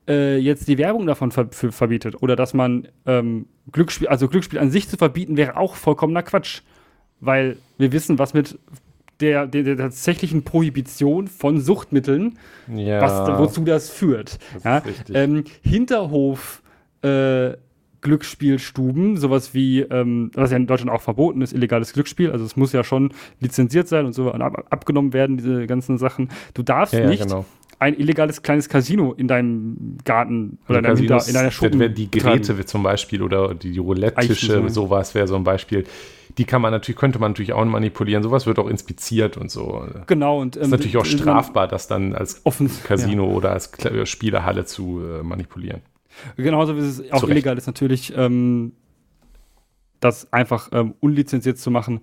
[0.08, 4.70] äh, jetzt die Werbung davon ver verbietet oder dass man ähm, Glücksspiel, also Glücksspiel an
[4.70, 6.62] sich zu verbieten, wäre auch vollkommener Quatsch.
[7.20, 8.58] Weil wir wissen, was mit
[9.20, 12.38] der, der, der tatsächlichen Prohibition von Suchtmitteln,
[12.68, 13.00] ja.
[13.00, 14.38] was, wozu das führt.
[14.54, 14.82] Das ja?
[15.14, 16.62] ähm, Hinterhof
[17.02, 17.52] äh,
[18.04, 22.30] Glücksspielstuben, sowas wie, ähm, was ja in Deutschland auch verboten ist, illegales Glücksspiel.
[22.30, 25.98] Also es muss ja schon lizenziert sein und so und ab, abgenommen werden, diese ganzen
[25.98, 26.28] Sachen.
[26.52, 27.44] Du darfst ja, nicht genau.
[27.80, 31.94] ein illegales kleines Casino in deinem Garten oder in, deinem Hinter, in deiner Schuppen.
[31.94, 35.84] Die Geräte wie zum Beispiel oder die Roulette-Tische, sowas wäre so ein Beispiel.
[36.36, 38.22] Die kann man natürlich, könnte man natürlich auch manipulieren.
[38.22, 39.86] Sowas wird auch inspiziert und so.
[40.06, 40.40] Genau.
[40.40, 43.34] Und, ähm, ist natürlich auch strafbar, das dann als offen, Casino ja.
[43.34, 43.70] oder als
[44.04, 45.80] Spielerhalle zu äh, manipulieren.
[46.36, 48.72] Genauso wie es auch illegal ist natürlich, ähm,
[50.00, 52.00] das einfach ähm, unlizenziert zu machen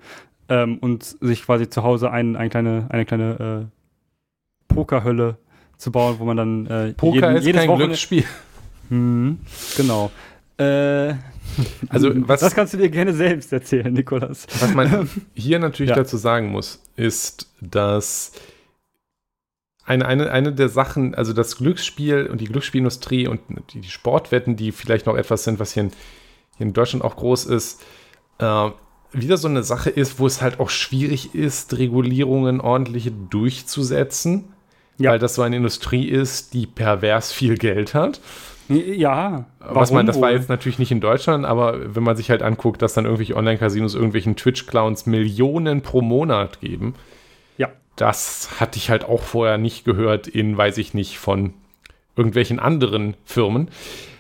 [0.49, 3.69] ähm, und sich quasi zu Hause ein, ein kleine, eine kleine
[4.69, 5.37] äh, Pokerhölle
[5.77, 8.25] zu bauen, wo man dann äh, Poker jeden, ist jedes kein Wochenende Glücksspiel.
[8.89, 9.39] Hm,
[9.77, 10.11] genau.
[10.57, 11.13] Äh,
[11.89, 14.47] also was, das kannst du dir gerne selbst erzählen, Nikolas.
[14.59, 15.95] Was man hier natürlich ja.
[15.95, 18.33] dazu sagen muss, ist, dass
[19.91, 23.41] eine, eine, eine der Sachen, also das Glücksspiel und die Glücksspielindustrie und
[23.73, 25.91] die, Sportwetten, die vielleicht noch etwas sind, was hier in,
[26.57, 27.81] hier in Deutschland auch groß ist,
[28.39, 28.69] äh,
[29.11, 34.53] wieder so eine Sache ist, wo es halt auch schwierig ist, Regulierungen ordentliche durchzusetzen,
[34.97, 35.11] ja.
[35.11, 38.21] weil das so eine Industrie ist, die pervers viel Geld hat.
[38.69, 39.47] Ja.
[39.59, 42.81] Was man, das war jetzt natürlich nicht in Deutschland, aber wenn man sich halt anguckt,
[42.81, 46.95] dass dann irgendwelche Online-Casinos irgendwelchen Twitch-Clowns Millionen pro Monat geben,
[48.01, 51.53] das hatte ich halt auch vorher nicht gehört in, weiß ich nicht, von
[52.15, 53.69] irgendwelchen anderen Firmen.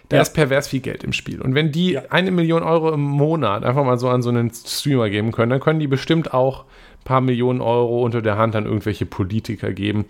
[0.09, 0.21] Da ja.
[0.21, 1.41] ist pervers viel Geld im Spiel.
[1.41, 2.03] Und wenn die ja.
[2.09, 5.61] eine Million Euro im Monat einfach mal so an so einen Streamer geben können, dann
[5.61, 10.05] können die bestimmt auch ein paar Millionen Euro unter der Hand an irgendwelche Politiker geben.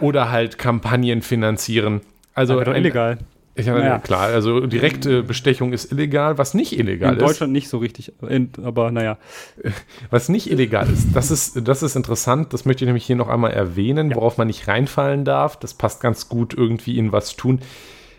[0.00, 2.00] Oder halt Kampagnen finanzieren.
[2.34, 3.18] Also ein, illegal.
[3.56, 3.98] Ja, Naja.
[4.00, 7.22] klar, also direkte Bestechung ist illegal, was nicht illegal In ist.
[7.28, 9.16] Deutschland nicht so richtig, in, aber naja.
[10.10, 13.28] Was nicht illegal ist, das ist, das ist interessant, das möchte ich nämlich hier noch
[13.28, 14.16] einmal erwähnen, Ja.
[14.16, 15.56] worauf man nicht reinfallen darf.
[15.56, 17.60] Das passt ganz gut irgendwie in was tun.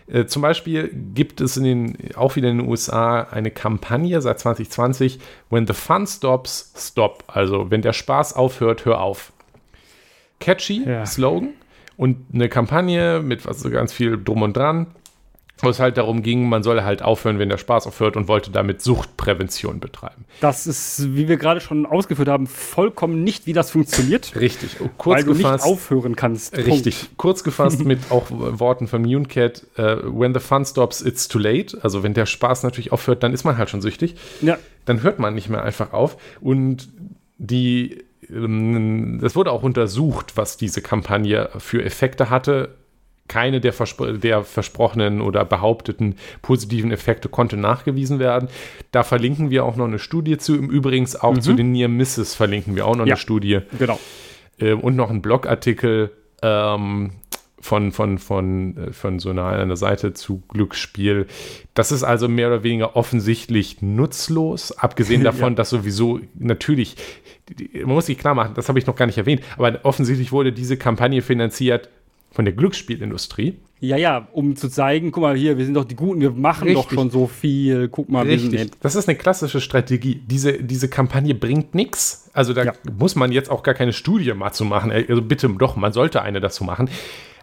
[0.08, 4.38] Äh, zum Beispiel gibt es in den, auch wieder in den USA eine Kampagne seit
[4.40, 5.18] 2020,
[5.50, 7.24] When the fun stops, stop.
[7.26, 9.32] Also wenn der Spaß aufhört, hör auf.
[10.40, 11.04] Catchy Ja.
[11.06, 11.50] Slogan
[11.96, 14.86] und eine Kampagne mit was so ganz viel drum und dran,
[15.62, 18.50] wo es halt darum ging, man solle halt aufhören, wenn der Spaß aufhört und wollte
[18.50, 20.26] damit Suchtprävention betreiben.
[20.40, 24.36] Das ist, wie wir gerade schon ausgeführt haben, vollkommen nicht, wie das funktioniert.
[24.36, 24.76] Richtig.
[24.98, 25.64] Kurz weil du nicht gefasst.
[25.64, 26.52] aufhören kannst.
[26.52, 26.68] Punkt.
[26.68, 27.08] Richtig.
[27.16, 31.78] Kurz gefasst mit auch Worten von Munecat, äh, when the fun stops, it's too late.
[31.82, 34.16] Also wenn der Spaß natürlich aufhört, dann ist man halt schon süchtig.
[34.42, 36.18] Ja, Dann hört man nicht mehr einfach auf.
[36.40, 36.88] Und
[37.38, 42.74] die, ähm, das wurde auch untersucht, was diese Kampagne für Effekte hatte.
[43.28, 48.48] Keine der, verspr der versprochenen oder behaupteten positiven Effekte konnte nachgewiesen werden.
[48.92, 50.54] Da verlinken wir auch noch eine Studie zu.
[50.56, 53.14] Im Übrigen auch zu den Near Misses verlinken wir auch noch Ja.
[53.14, 53.60] eine Studie.
[53.78, 53.98] genau.
[54.58, 56.10] Äh, und noch ein Blogartikel
[56.42, 57.12] ähm,
[57.60, 61.26] von, von, von, äh, von so einer, einer Seite zu Glücksspiel.
[61.74, 66.96] Das ist also mehr oder weniger offensichtlich nutzlos, abgesehen davon, dass sowieso natürlich,
[67.74, 70.52] man muss sich klar machen, das habe ich noch gar nicht erwähnt, aber offensichtlich wurde
[70.52, 71.88] diese Kampagne finanziert
[72.36, 73.54] von der Glücksspielindustrie.
[73.80, 76.68] Ja, ja, um zu zeigen, guck mal hier, wir sind doch die Guten, wir machen
[76.74, 76.98] doch Richtig.
[76.98, 77.88] schon so viel.
[77.88, 78.72] Guck mal, Richtig.
[78.80, 80.20] Das ist eine klassische Strategie.
[80.26, 82.28] Diese, diese Kampagne bringt nichts.
[82.34, 82.72] Also da Ja.
[82.98, 84.92] muss man jetzt auch gar keine Studie mal zu machen.
[84.92, 86.90] Also bitte doch, man sollte eine dazu machen.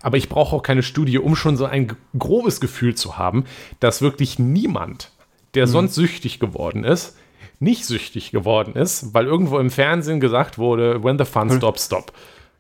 [0.03, 3.45] Aber ich brauche auch keine Studie, um schon so ein grobes Gefühl zu haben,
[3.79, 5.11] dass wirklich niemand,
[5.55, 7.17] der sonst süchtig geworden ist,
[7.59, 12.11] nicht süchtig geworden ist, weil irgendwo im Fernsehen gesagt wurde, when the fun stops, stop.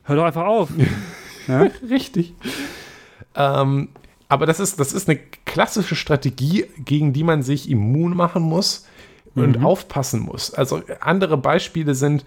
[0.03, 0.69] Hör doch einfach auf.
[1.89, 2.33] Richtig.
[3.35, 3.89] Ähm,
[4.29, 8.87] aber das ist, das ist eine klassische Strategie, gegen die man sich immun machen muss
[9.35, 10.53] und aufpassen muss.
[10.53, 12.23] Also andere Beispiele sind,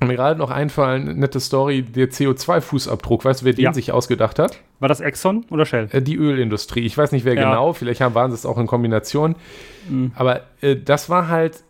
[0.00, 3.24] mir gerade noch einfallen, nette Story, der CO2-Fußabdruck.
[3.24, 3.72] Weißt du, wer den Ja.
[3.72, 4.58] sich ausgedacht hat?
[4.80, 5.88] War das Exxon oder Shell?
[5.92, 6.80] Äh, Die Ölindustrie.
[6.80, 7.44] Ich weiß nicht, wer Ja.
[7.50, 7.72] genau.
[7.72, 9.36] Vielleicht haben, waren sie es auch in Kombination.
[10.16, 11.62] Aber äh, das war halt,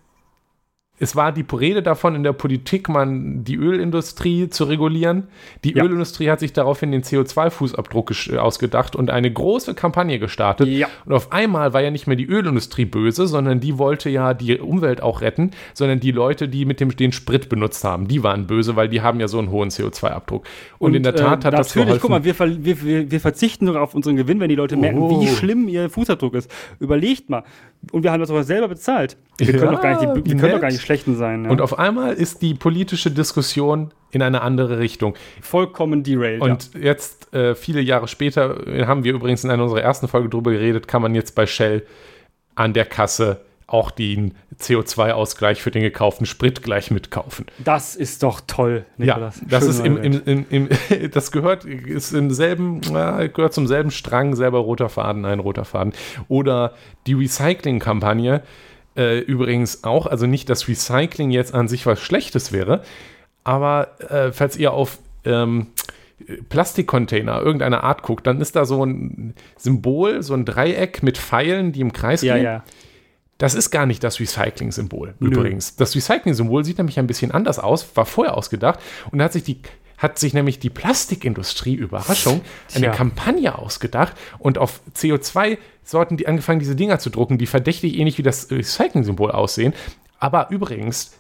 [1.03, 5.25] es war die Rede davon in der Politik, man die Ölindustrie zu regulieren.
[5.65, 5.83] Die Ja.
[5.83, 10.69] Ölindustrie hat sich daraufhin den CO2-Fußabdruck gesch- äh, ausgedacht und eine große Kampagne gestartet.
[10.69, 10.87] Ja.
[11.05, 14.59] Und auf einmal war ja nicht mehr die Ölindustrie böse, sondern die wollte ja die
[14.59, 18.47] Umwelt auch retten, sondern die Leute, die mit dem den Sprit benutzt haben, die waren
[18.47, 20.45] böse, weil die haben ja so einen hohen CO2-Abdruck.
[20.79, 22.01] Und, in der Tat äh, hat das natürlich, geholfen.
[22.01, 22.25] guck mal,
[22.65, 25.21] wir, wir, wir, verzichten sogar auf unseren Gewinn, wenn die Leute merken, Oh.
[25.21, 26.49] wie schlimm ihr Fußabdruck ist.
[26.79, 27.43] Überlegt mal.
[27.91, 29.17] Und wir haben das sogar selber bezahlt.
[29.39, 31.45] Wir können, Ja, doch, gar nicht, die, wir können doch gar nicht Schlechten sein.
[31.45, 31.51] Ja.
[31.51, 35.15] Und auf einmal ist die politische Diskussion in eine andere Richtung.
[35.41, 36.43] Vollkommen derailed.
[36.43, 40.29] Und jetzt, äh, viele Jahre später, äh, haben wir übrigens in einer unserer ersten Folge
[40.29, 41.87] drüber geredet, kann man jetzt bei Shell
[42.55, 47.47] an der Kasse auch den CO2-Ausgleich für den gekauften Sprit gleich mitkaufen.
[47.49, 47.65] ja.
[47.65, 49.41] Das ist doch toll, Ja, Nikolas.
[49.49, 50.69] das Schön ist im, im, im,
[51.11, 55.95] das gehört, ist im selben, gehört zum selben Strang, selber roter Faden, ein roter Faden.
[56.29, 56.75] Oder
[57.07, 58.43] die Recycling-Kampagne,
[58.97, 62.83] äh, übrigens auch, also nicht, dass Recycling jetzt an sich was Schlechtes wäre,
[63.45, 65.69] aber äh, falls ihr auf ähm,
[66.49, 71.73] Plastikcontainer irgendeiner Art guckt, dann ist da so ein Symbol, so ein Dreieck mit Pfeilen,
[71.73, 72.45] die im Kreis Ja, gehen.
[72.45, 72.65] ja.
[73.39, 75.75] Das ist gar nicht das Recycling-Symbol übrigens.
[75.75, 78.79] Das Recycling-Symbol sieht nämlich ein bisschen anders aus, war vorher ausgedacht
[79.11, 79.59] und da hat sich die
[80.03, 82.41] hat sich nämlich die Plastikindustrie, Überraschung,
[82.75, 82.93] eine Tja.
[82.93, 88.25] Kampagne ausgedacht und auf CO2-Sorten die angefangen, diese Dinger zu drucken, die verdächtig ähnlich wie
[88.25, 89.73] das Recycling-Symbol aussehen.
[90.19, 91.13] Aber übrigens,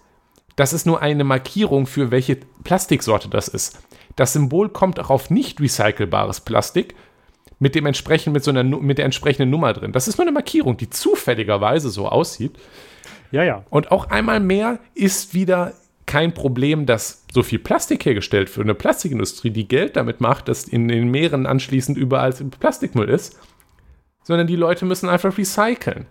[0.56, 3.78] das ist nur eine Markierung für welche Plastiksorte das ist.
[4.16, 6.94] Das Symbol kommt auch auf nicht recycelbares Plastik
[7.60, 9.92] mit, dem entsprechend, mit, so einer, mit der entsprechenden Nummer drin.
[9.92, 12.58] Das ist nur eine Markierung, die zufälligerweise so aussieht.
[13.30, 13.64] Ja, ja.
[13.70, 15.72] Und auch einmal mehr ist wieder
[16.12, 18.66] kein Problem, dass so viel Plastik hergestellt wird.
[18.66, 23.38] Eine Plastikindustrie, die Geld damit macht, dass in den Meeren anschließend überall Plastikmüll ist,
[24.22, 26.04] sondern die Leute müssen einfach recyceln.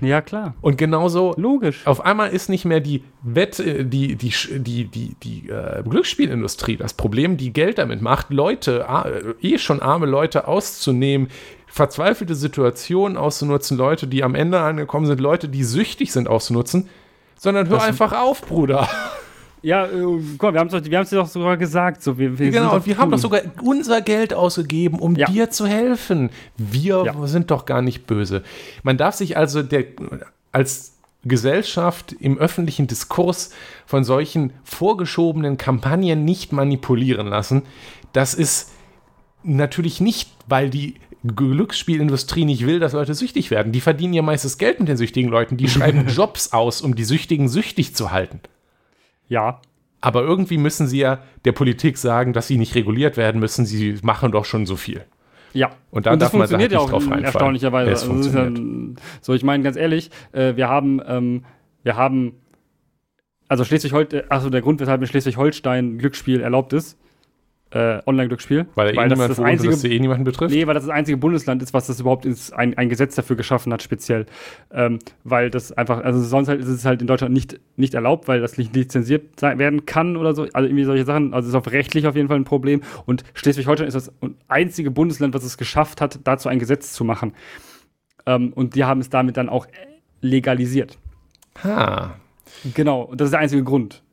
[0.00, 0.54] Ja, klar.
[0.62, 1.86] Und genauso Logisch.
[1.86, 6.78] auf einmal ist nicht mehr die Wett, äh, die, die, die, die, die äh, Glücksspielindustrie
[6.78, 8.86] das Problem, die Geld damit macht, Leute,
[9.42, 11.28] äh, eh schon arme Leute auszunehmen,
[11.66, 16.88] verzweifelte Situationen auszunutzen, Leute, die am Ende angekommen sind, Leute, die süchtig sind, auszunutzen,
[17.36, 18.88] sondern hör Das- einfach auf, Bruder.
[19.64, 22.02] Ja, äh, mal, wir haben es doch, wir haben's dir doch sogar gesagt.
[22.02, 23.12] So, wir, wir Genau, und wir haben cool.
[23.12, 25.26] doch sogar unser Geld ausgegeben, um Ja.
[25.26, 26.28] dir zu helfen.
[26.58, 27.26] Wir Ja.
[27.26, 28.42] sind doch gar nicht böse.
[28.82, 29.84] Man darf sich also der,
[30.52, 33.50] als Gesellschaft im öffentlichen Diskurs
[33.86, 37.62] von solchen vorgeschobenen Kampagnen nicht manipulieren lassen.
[38.12, 38.70] Das ist
[39.42, 40.96] natürlich nicht, weil die
[41.26, 43.72] Glücksspielindustrie nicht will, dass Leute süchtig werden.
[43.72, 45.56] Die verdienen ihr meistes Geld mit den süchtigen Leuten.
[45.56, 48.40] Die schreiben Jobs aus, um die Süchtigen süchtig zu halten.
[49.28, 49.60] Ja.
[50.00, 53.64] Aber irgendwie müssen sie ja der Politik sagen, dass sie nicht reguliert werden müssen.
[53.64, 55.04] Sie machen doch schon so viel.
[55.54, 57.90] Ja, Und da und das darf man da funktioniert ja nicht auch drauf erstaunlicherweise.
[57.90, 59.00] Es Also ja, funktioniert.
[59.20, 61.44] so, ich meine ganz ehrlich, äh, wir haben, ähm,
[61.84, 62.34] wir haben,
[63.48, 66.98] also Schleswig-Holstein, also der Grund, weshalb in Schleswig-Holstein Glücksspiel erlaubt ist,
[67.74, 70.54] äh, Online-Glücksspiel, Weil, eh das das einzige, dass eh niemanden betrifft.
[70.54, 73.34] Nee, weil das das einzige Bundesland ist, was das überhaupt ins, ein, ein Gesetz dafür
[73.34, 74.26] geschaffen hat, speziell.
[74.72, 78.28] Ähm, weil das einfach, also sonst halt ist es halt in Deutschland nicht, nicht erlaubt,
[78.28, 80.46] weil das nicht lizenziert sein, werden kann oder so.
[80.52, 81.34] Also irgendwie solche Sachen.
[81.34, 82.82] Also ist auch rechtlich auf jeden Fall ein Problem.
[83.06, 84.12] Und Schleswig-Holstein ist das
[84.46, 87.32] einzige Bundesland, was es geschafft hat, dazu ein Gesetz zu machen.
[88.24, 89.66] Ähm, und die haben es damit dann auch
[90.20, 90.96] legalisiert.
[91.64, 92.14] Ha.
[92.72, 94.03] Genau, und das ist der einzige Grund.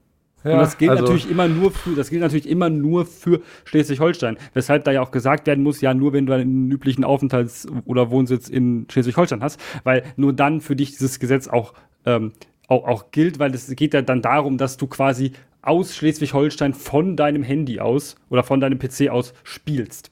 [0.44, 3.42] Ja, und das gilt also- natürlich immer nur für, das gilt natürlich immer nur für
[3.66, 4.38] Schleswig-Holstein.
[4.54, 8.12] Weshalb da ja auch gesagt werden muss, ja, nur wenn du einen üblichen Aufenthalts- oder
[8.12, 11.74] Wohnsitz in Schleswig-Holstein hast, weil nur dann für dich dieses Gesetz auch,
[12.06, 12.32] ähm,
[12.68, 17.16] auch, auch gilt, weil es geht ja dann darum, dass du quasi aus Schleswig-Holstein von
[17.16, 20.12] deinem Handy aus oder von deinem PC aus spielst.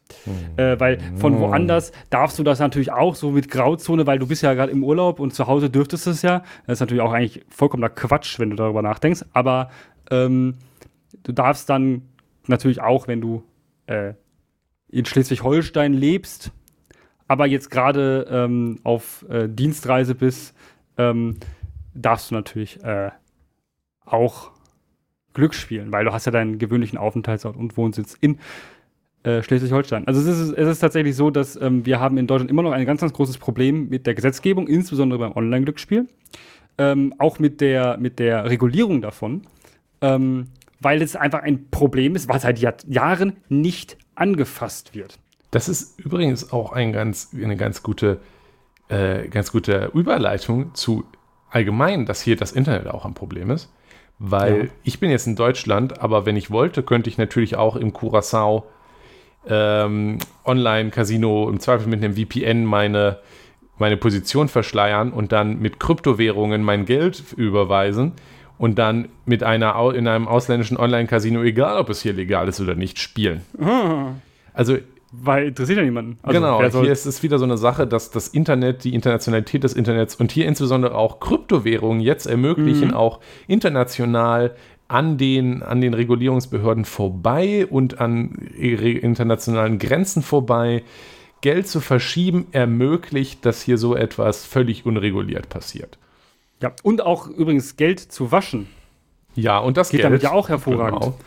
[0.58, 4.44] Äh, weil von woanders darfst du das natürlich auch so mit Grauzone, weil du bist
[4.44, 6.44] ja gerade im Urlaub und zu Hause dürftest du es ja.
[6.68, 9.26] Das ist natürlich auch eigentlich vollkommener Quatsch, wenn du darüber nachdenkst.
[9.34, 9.70] Aber
[10.10, 10.56] ähm,
[11.24, 12.04] du darfst dann
[12.48, 13.44] natürlich auch, wenn du
[13.88, 14.14] äh,
[14.90, 16.52] in Schleswig-Holstein lebst,
[17.28, 20.56] aber jetzt gerade ähm, auf äh, Dienstreise bist,
[20.98, 21.38] ähm,
[21.94, 23.12] darfst du natürlich äh,
[24.06, 24.52] auch
[25.34, 28.40] Glück spielen, weil du hast ja deinen gewöhnlichen Aufenthaltsort und Wohnsitz in
[29.24, 30.08] äh, Schleswig-Holstein.
[30.08, 32.72] Also es ist, es ist tatsächlich so, dass ähm, wir haben in Deutschland immer noch
[32.72, 36.08] ein ganz, ganz großes Problem mit der Gesetzgebung, insbesondere beim Online-Glücksspiel,
[36.78, 39.44] ähm, auch mit der, mit der Regulierung davon,
[40.02, 40.48] ähm,
[40.82, 45.20] weil es einfach ein Problem ist, was seit Jahr Jahren nicht angefasst wird.
[45.52, 48.20] Das ist übrigens auch ein ganz, eine ganz gute,
[48.88, 51.06] äh, ganz gute Überleitung zu
[51.50, 53.72] allgemein, dass hier das Internet auch ein Problem ist.
[54.20, 54.70] Weil Ja.
[54.84, 58.66] ich bin jetzt in Deutschland, aber wenn ich wollte, könnte ich natürlich auch im Curacao
[59.48, 63.20] ähm, Online-Casino im Zweifel mit einem VPN meine,
[63.78, 68.12] meine Position verschleiern und dann mit Kryptowährungen mein Geld überweisen
[68.60, 72.76] und dann mit einer in einem ausländischen Online-Casino, egal ob es hier legal ist oder
[72.76, 73.42] nicht, spielen.
[74.54, 74.78] Also
[75.12, 76.20] Weil interessiert ja niemanden.
[76.22, 79.74] Also, genau, hier ist es wieder so eine Sache, dass das Internet, die Internationalität des
[79.74, 82.94] Internets und hier insbesondere auch Kryptowährungen jetzt ermöglichen, Mhm.
[82.94, 84.56] auch international
[84.88, 90.84] an den, an den Regulierungsbehörden vorbei und an internationalen Grenzen vorbei
[91.42, 95.98] Geld zu verschieben, ermöglicht, dass hier so etwas völlig unreguliert passiert.
[96.62, 96.74] Ja.
[96.84, 98.68] Und auch übrigens Geld zu waschen.
[99.36, 100.06] Ja, und das Geht Geld.
[100.06, 101.02] damit ja auch hervorragend.
[101.02, 101.18] Genau.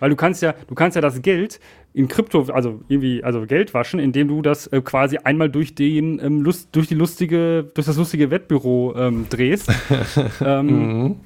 [0.00, 1.60] Weil du kannst ja, du kannst ja das Geld
[1.94, 6.18] in Krypto, also irgendwie, also Geld waschen, indem du das äh, quasi einmal durch den
[6.18, 9.70] ähm, Lust, durch die lustige, durch das lustige Wettbüro ähm, drehst.
[10.44, 11.16] ähm, Mhm.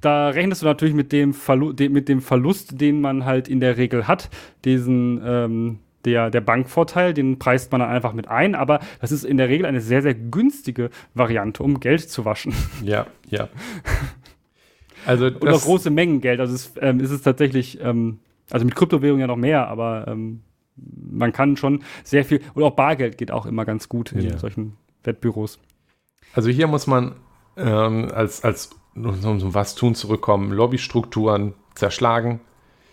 [0.00, 3.58] da rechnest du natürlich mit dem, Verlu de mit dem Verlust, den man halt in
[3.60, 4.30] der Regel hat,
[4.64, 9.24] diesen ähm, der, der Bankvorteil, den preist man dann einfach mit ein, aber das ist
[9.24, 12.54] in der Regel eine sehr, sehr günstige Variante, um Geld zu waschen.
[12.82, 13.48] Ja, ja.
[15.04, 16.40] Also Und auch große Mengen Geld.
[16.40, 18.18] Also es, ähm, ist es tatsächlich, ähm,
[18.50, 20.40] also mit Kryptowährungen ja noch mehr, aber ähm,
[20.76, 24.36] man kann schon sehr viel, und auch Bargeld geht auch immer ganz gut in Ja.
[24.38, 25.60] solchen Wettbüros.
[26.34, 27.14] Also hier muss man
[27.56, 32.40] ähm, als, als um zum was tun zurückkommen, Lobbystrukturen zerschlagen,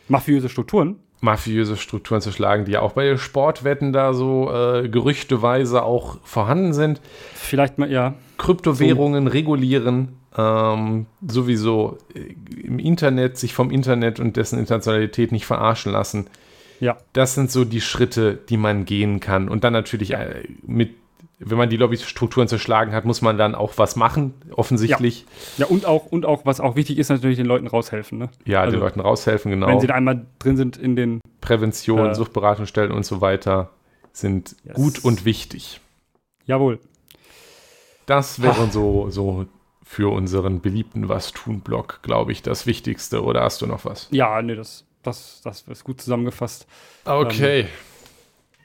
[0.07, 0.99] Mafiöse Strukturen.
[1.23, 7.01] Mafiöse Strukturen zerschlagen, die ja auch bei Sportwetten da so äh, gerüchteweise auch vorhanden sind.
[7.33, 8.15] Vielleicht mal, ja.
[8.37, 15.93] Kryptowährungen regulieren, ähm, sowieso äh, im Internet, sich vom Internet und dessen Internationalität nicht verarschen
[15.93, 16.27] lassen.
[16.81, 16.97] Ja.
[17.13, 19.47] Das sind so die Schritte, die man gehen kann.
[19.47, 20.95] Und dann natürlich äh, mit,
[21.45, 25.25] wenn man die Lobbystrukturen zerschlagen hat, muss man dann auch was machen, offensichtlich.
[25.57, 28.17] Ja, und auch, und auch, was auch wichtig ist, natürlich den Leuten raushelfen.
[28.17, 28.29] Ne?
[28.45, 29.67] Ja, Also, den Leuten raushelfen, genau.
[29.67, 31.19] Wenn sie da einmal drin sind in den.
[31.41, 33.69] Prävention, Äh, Suchtberatungsstellen und so weiter
[34.13, 34.75] sind Yes.
[34.75, 35.81] gut und wichtig.
[36.45, 36.79] Jawohl.
[38.05, 39.45] Das wäre so, so
[39.83, 43.23] für unseren beliebten Was-Tun-Blog, glaube ich, das Wichtigste.
[43.23, 44.07] Oder hast du noch was?
[44.11, 46.67] Ja, nee, das, das, das ist gut zusammengefasst.
[47.05, 47.67] Okay.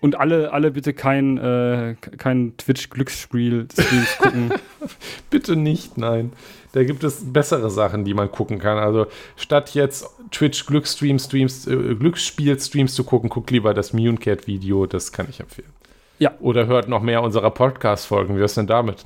[0.00, 4.52] Und alle, alle bitte kein, äh, kein Twitch-Glücksspiel-Streams gucken.
[5.30, 6.32] Bitte nicht, nein.
[6.72, 8.78] Da gibt es bessere Sachen, die man gucken kann.
[8.78, 9.06] Also
[9.36, 15.26] statt jetzt Twitch Glücksstream Streams, äh, Glücksspiel-Streams zu gucken, guck lieber das Munecat-Video, das kann
[15.28, 15.72] ich empfehlen.
[16.20, 16.32] Ja.
[16.40, 18.36] Oder hört noch mehr unserer Podcast-Folgen.
[18.38, 19.04] Wie ist denn damit?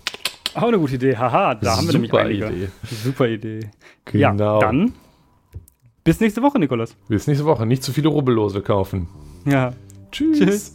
[0.55, 1.17] Auch eine gute Idee.
[1.17, 2.47] Haha, da haben wir nämlich Super einige.
[2.49, 2.69] Idee.
[3.05, 3.71] Super Idee.
[4.05, 4.61] Genau.
[4.61, 4.93] Ja, dann
[6.05, 6.95] bis nächste Woche, Nikolas.
[7.09, 7.65] Bis nächste Woche.
[7.65, 9.09] Nicht zu viele Rubbellose kaufen.
[9.47, 9.73] Ja.
[10.11, 10.39] Tschüss.
[10.39, 10.75] Tschüss.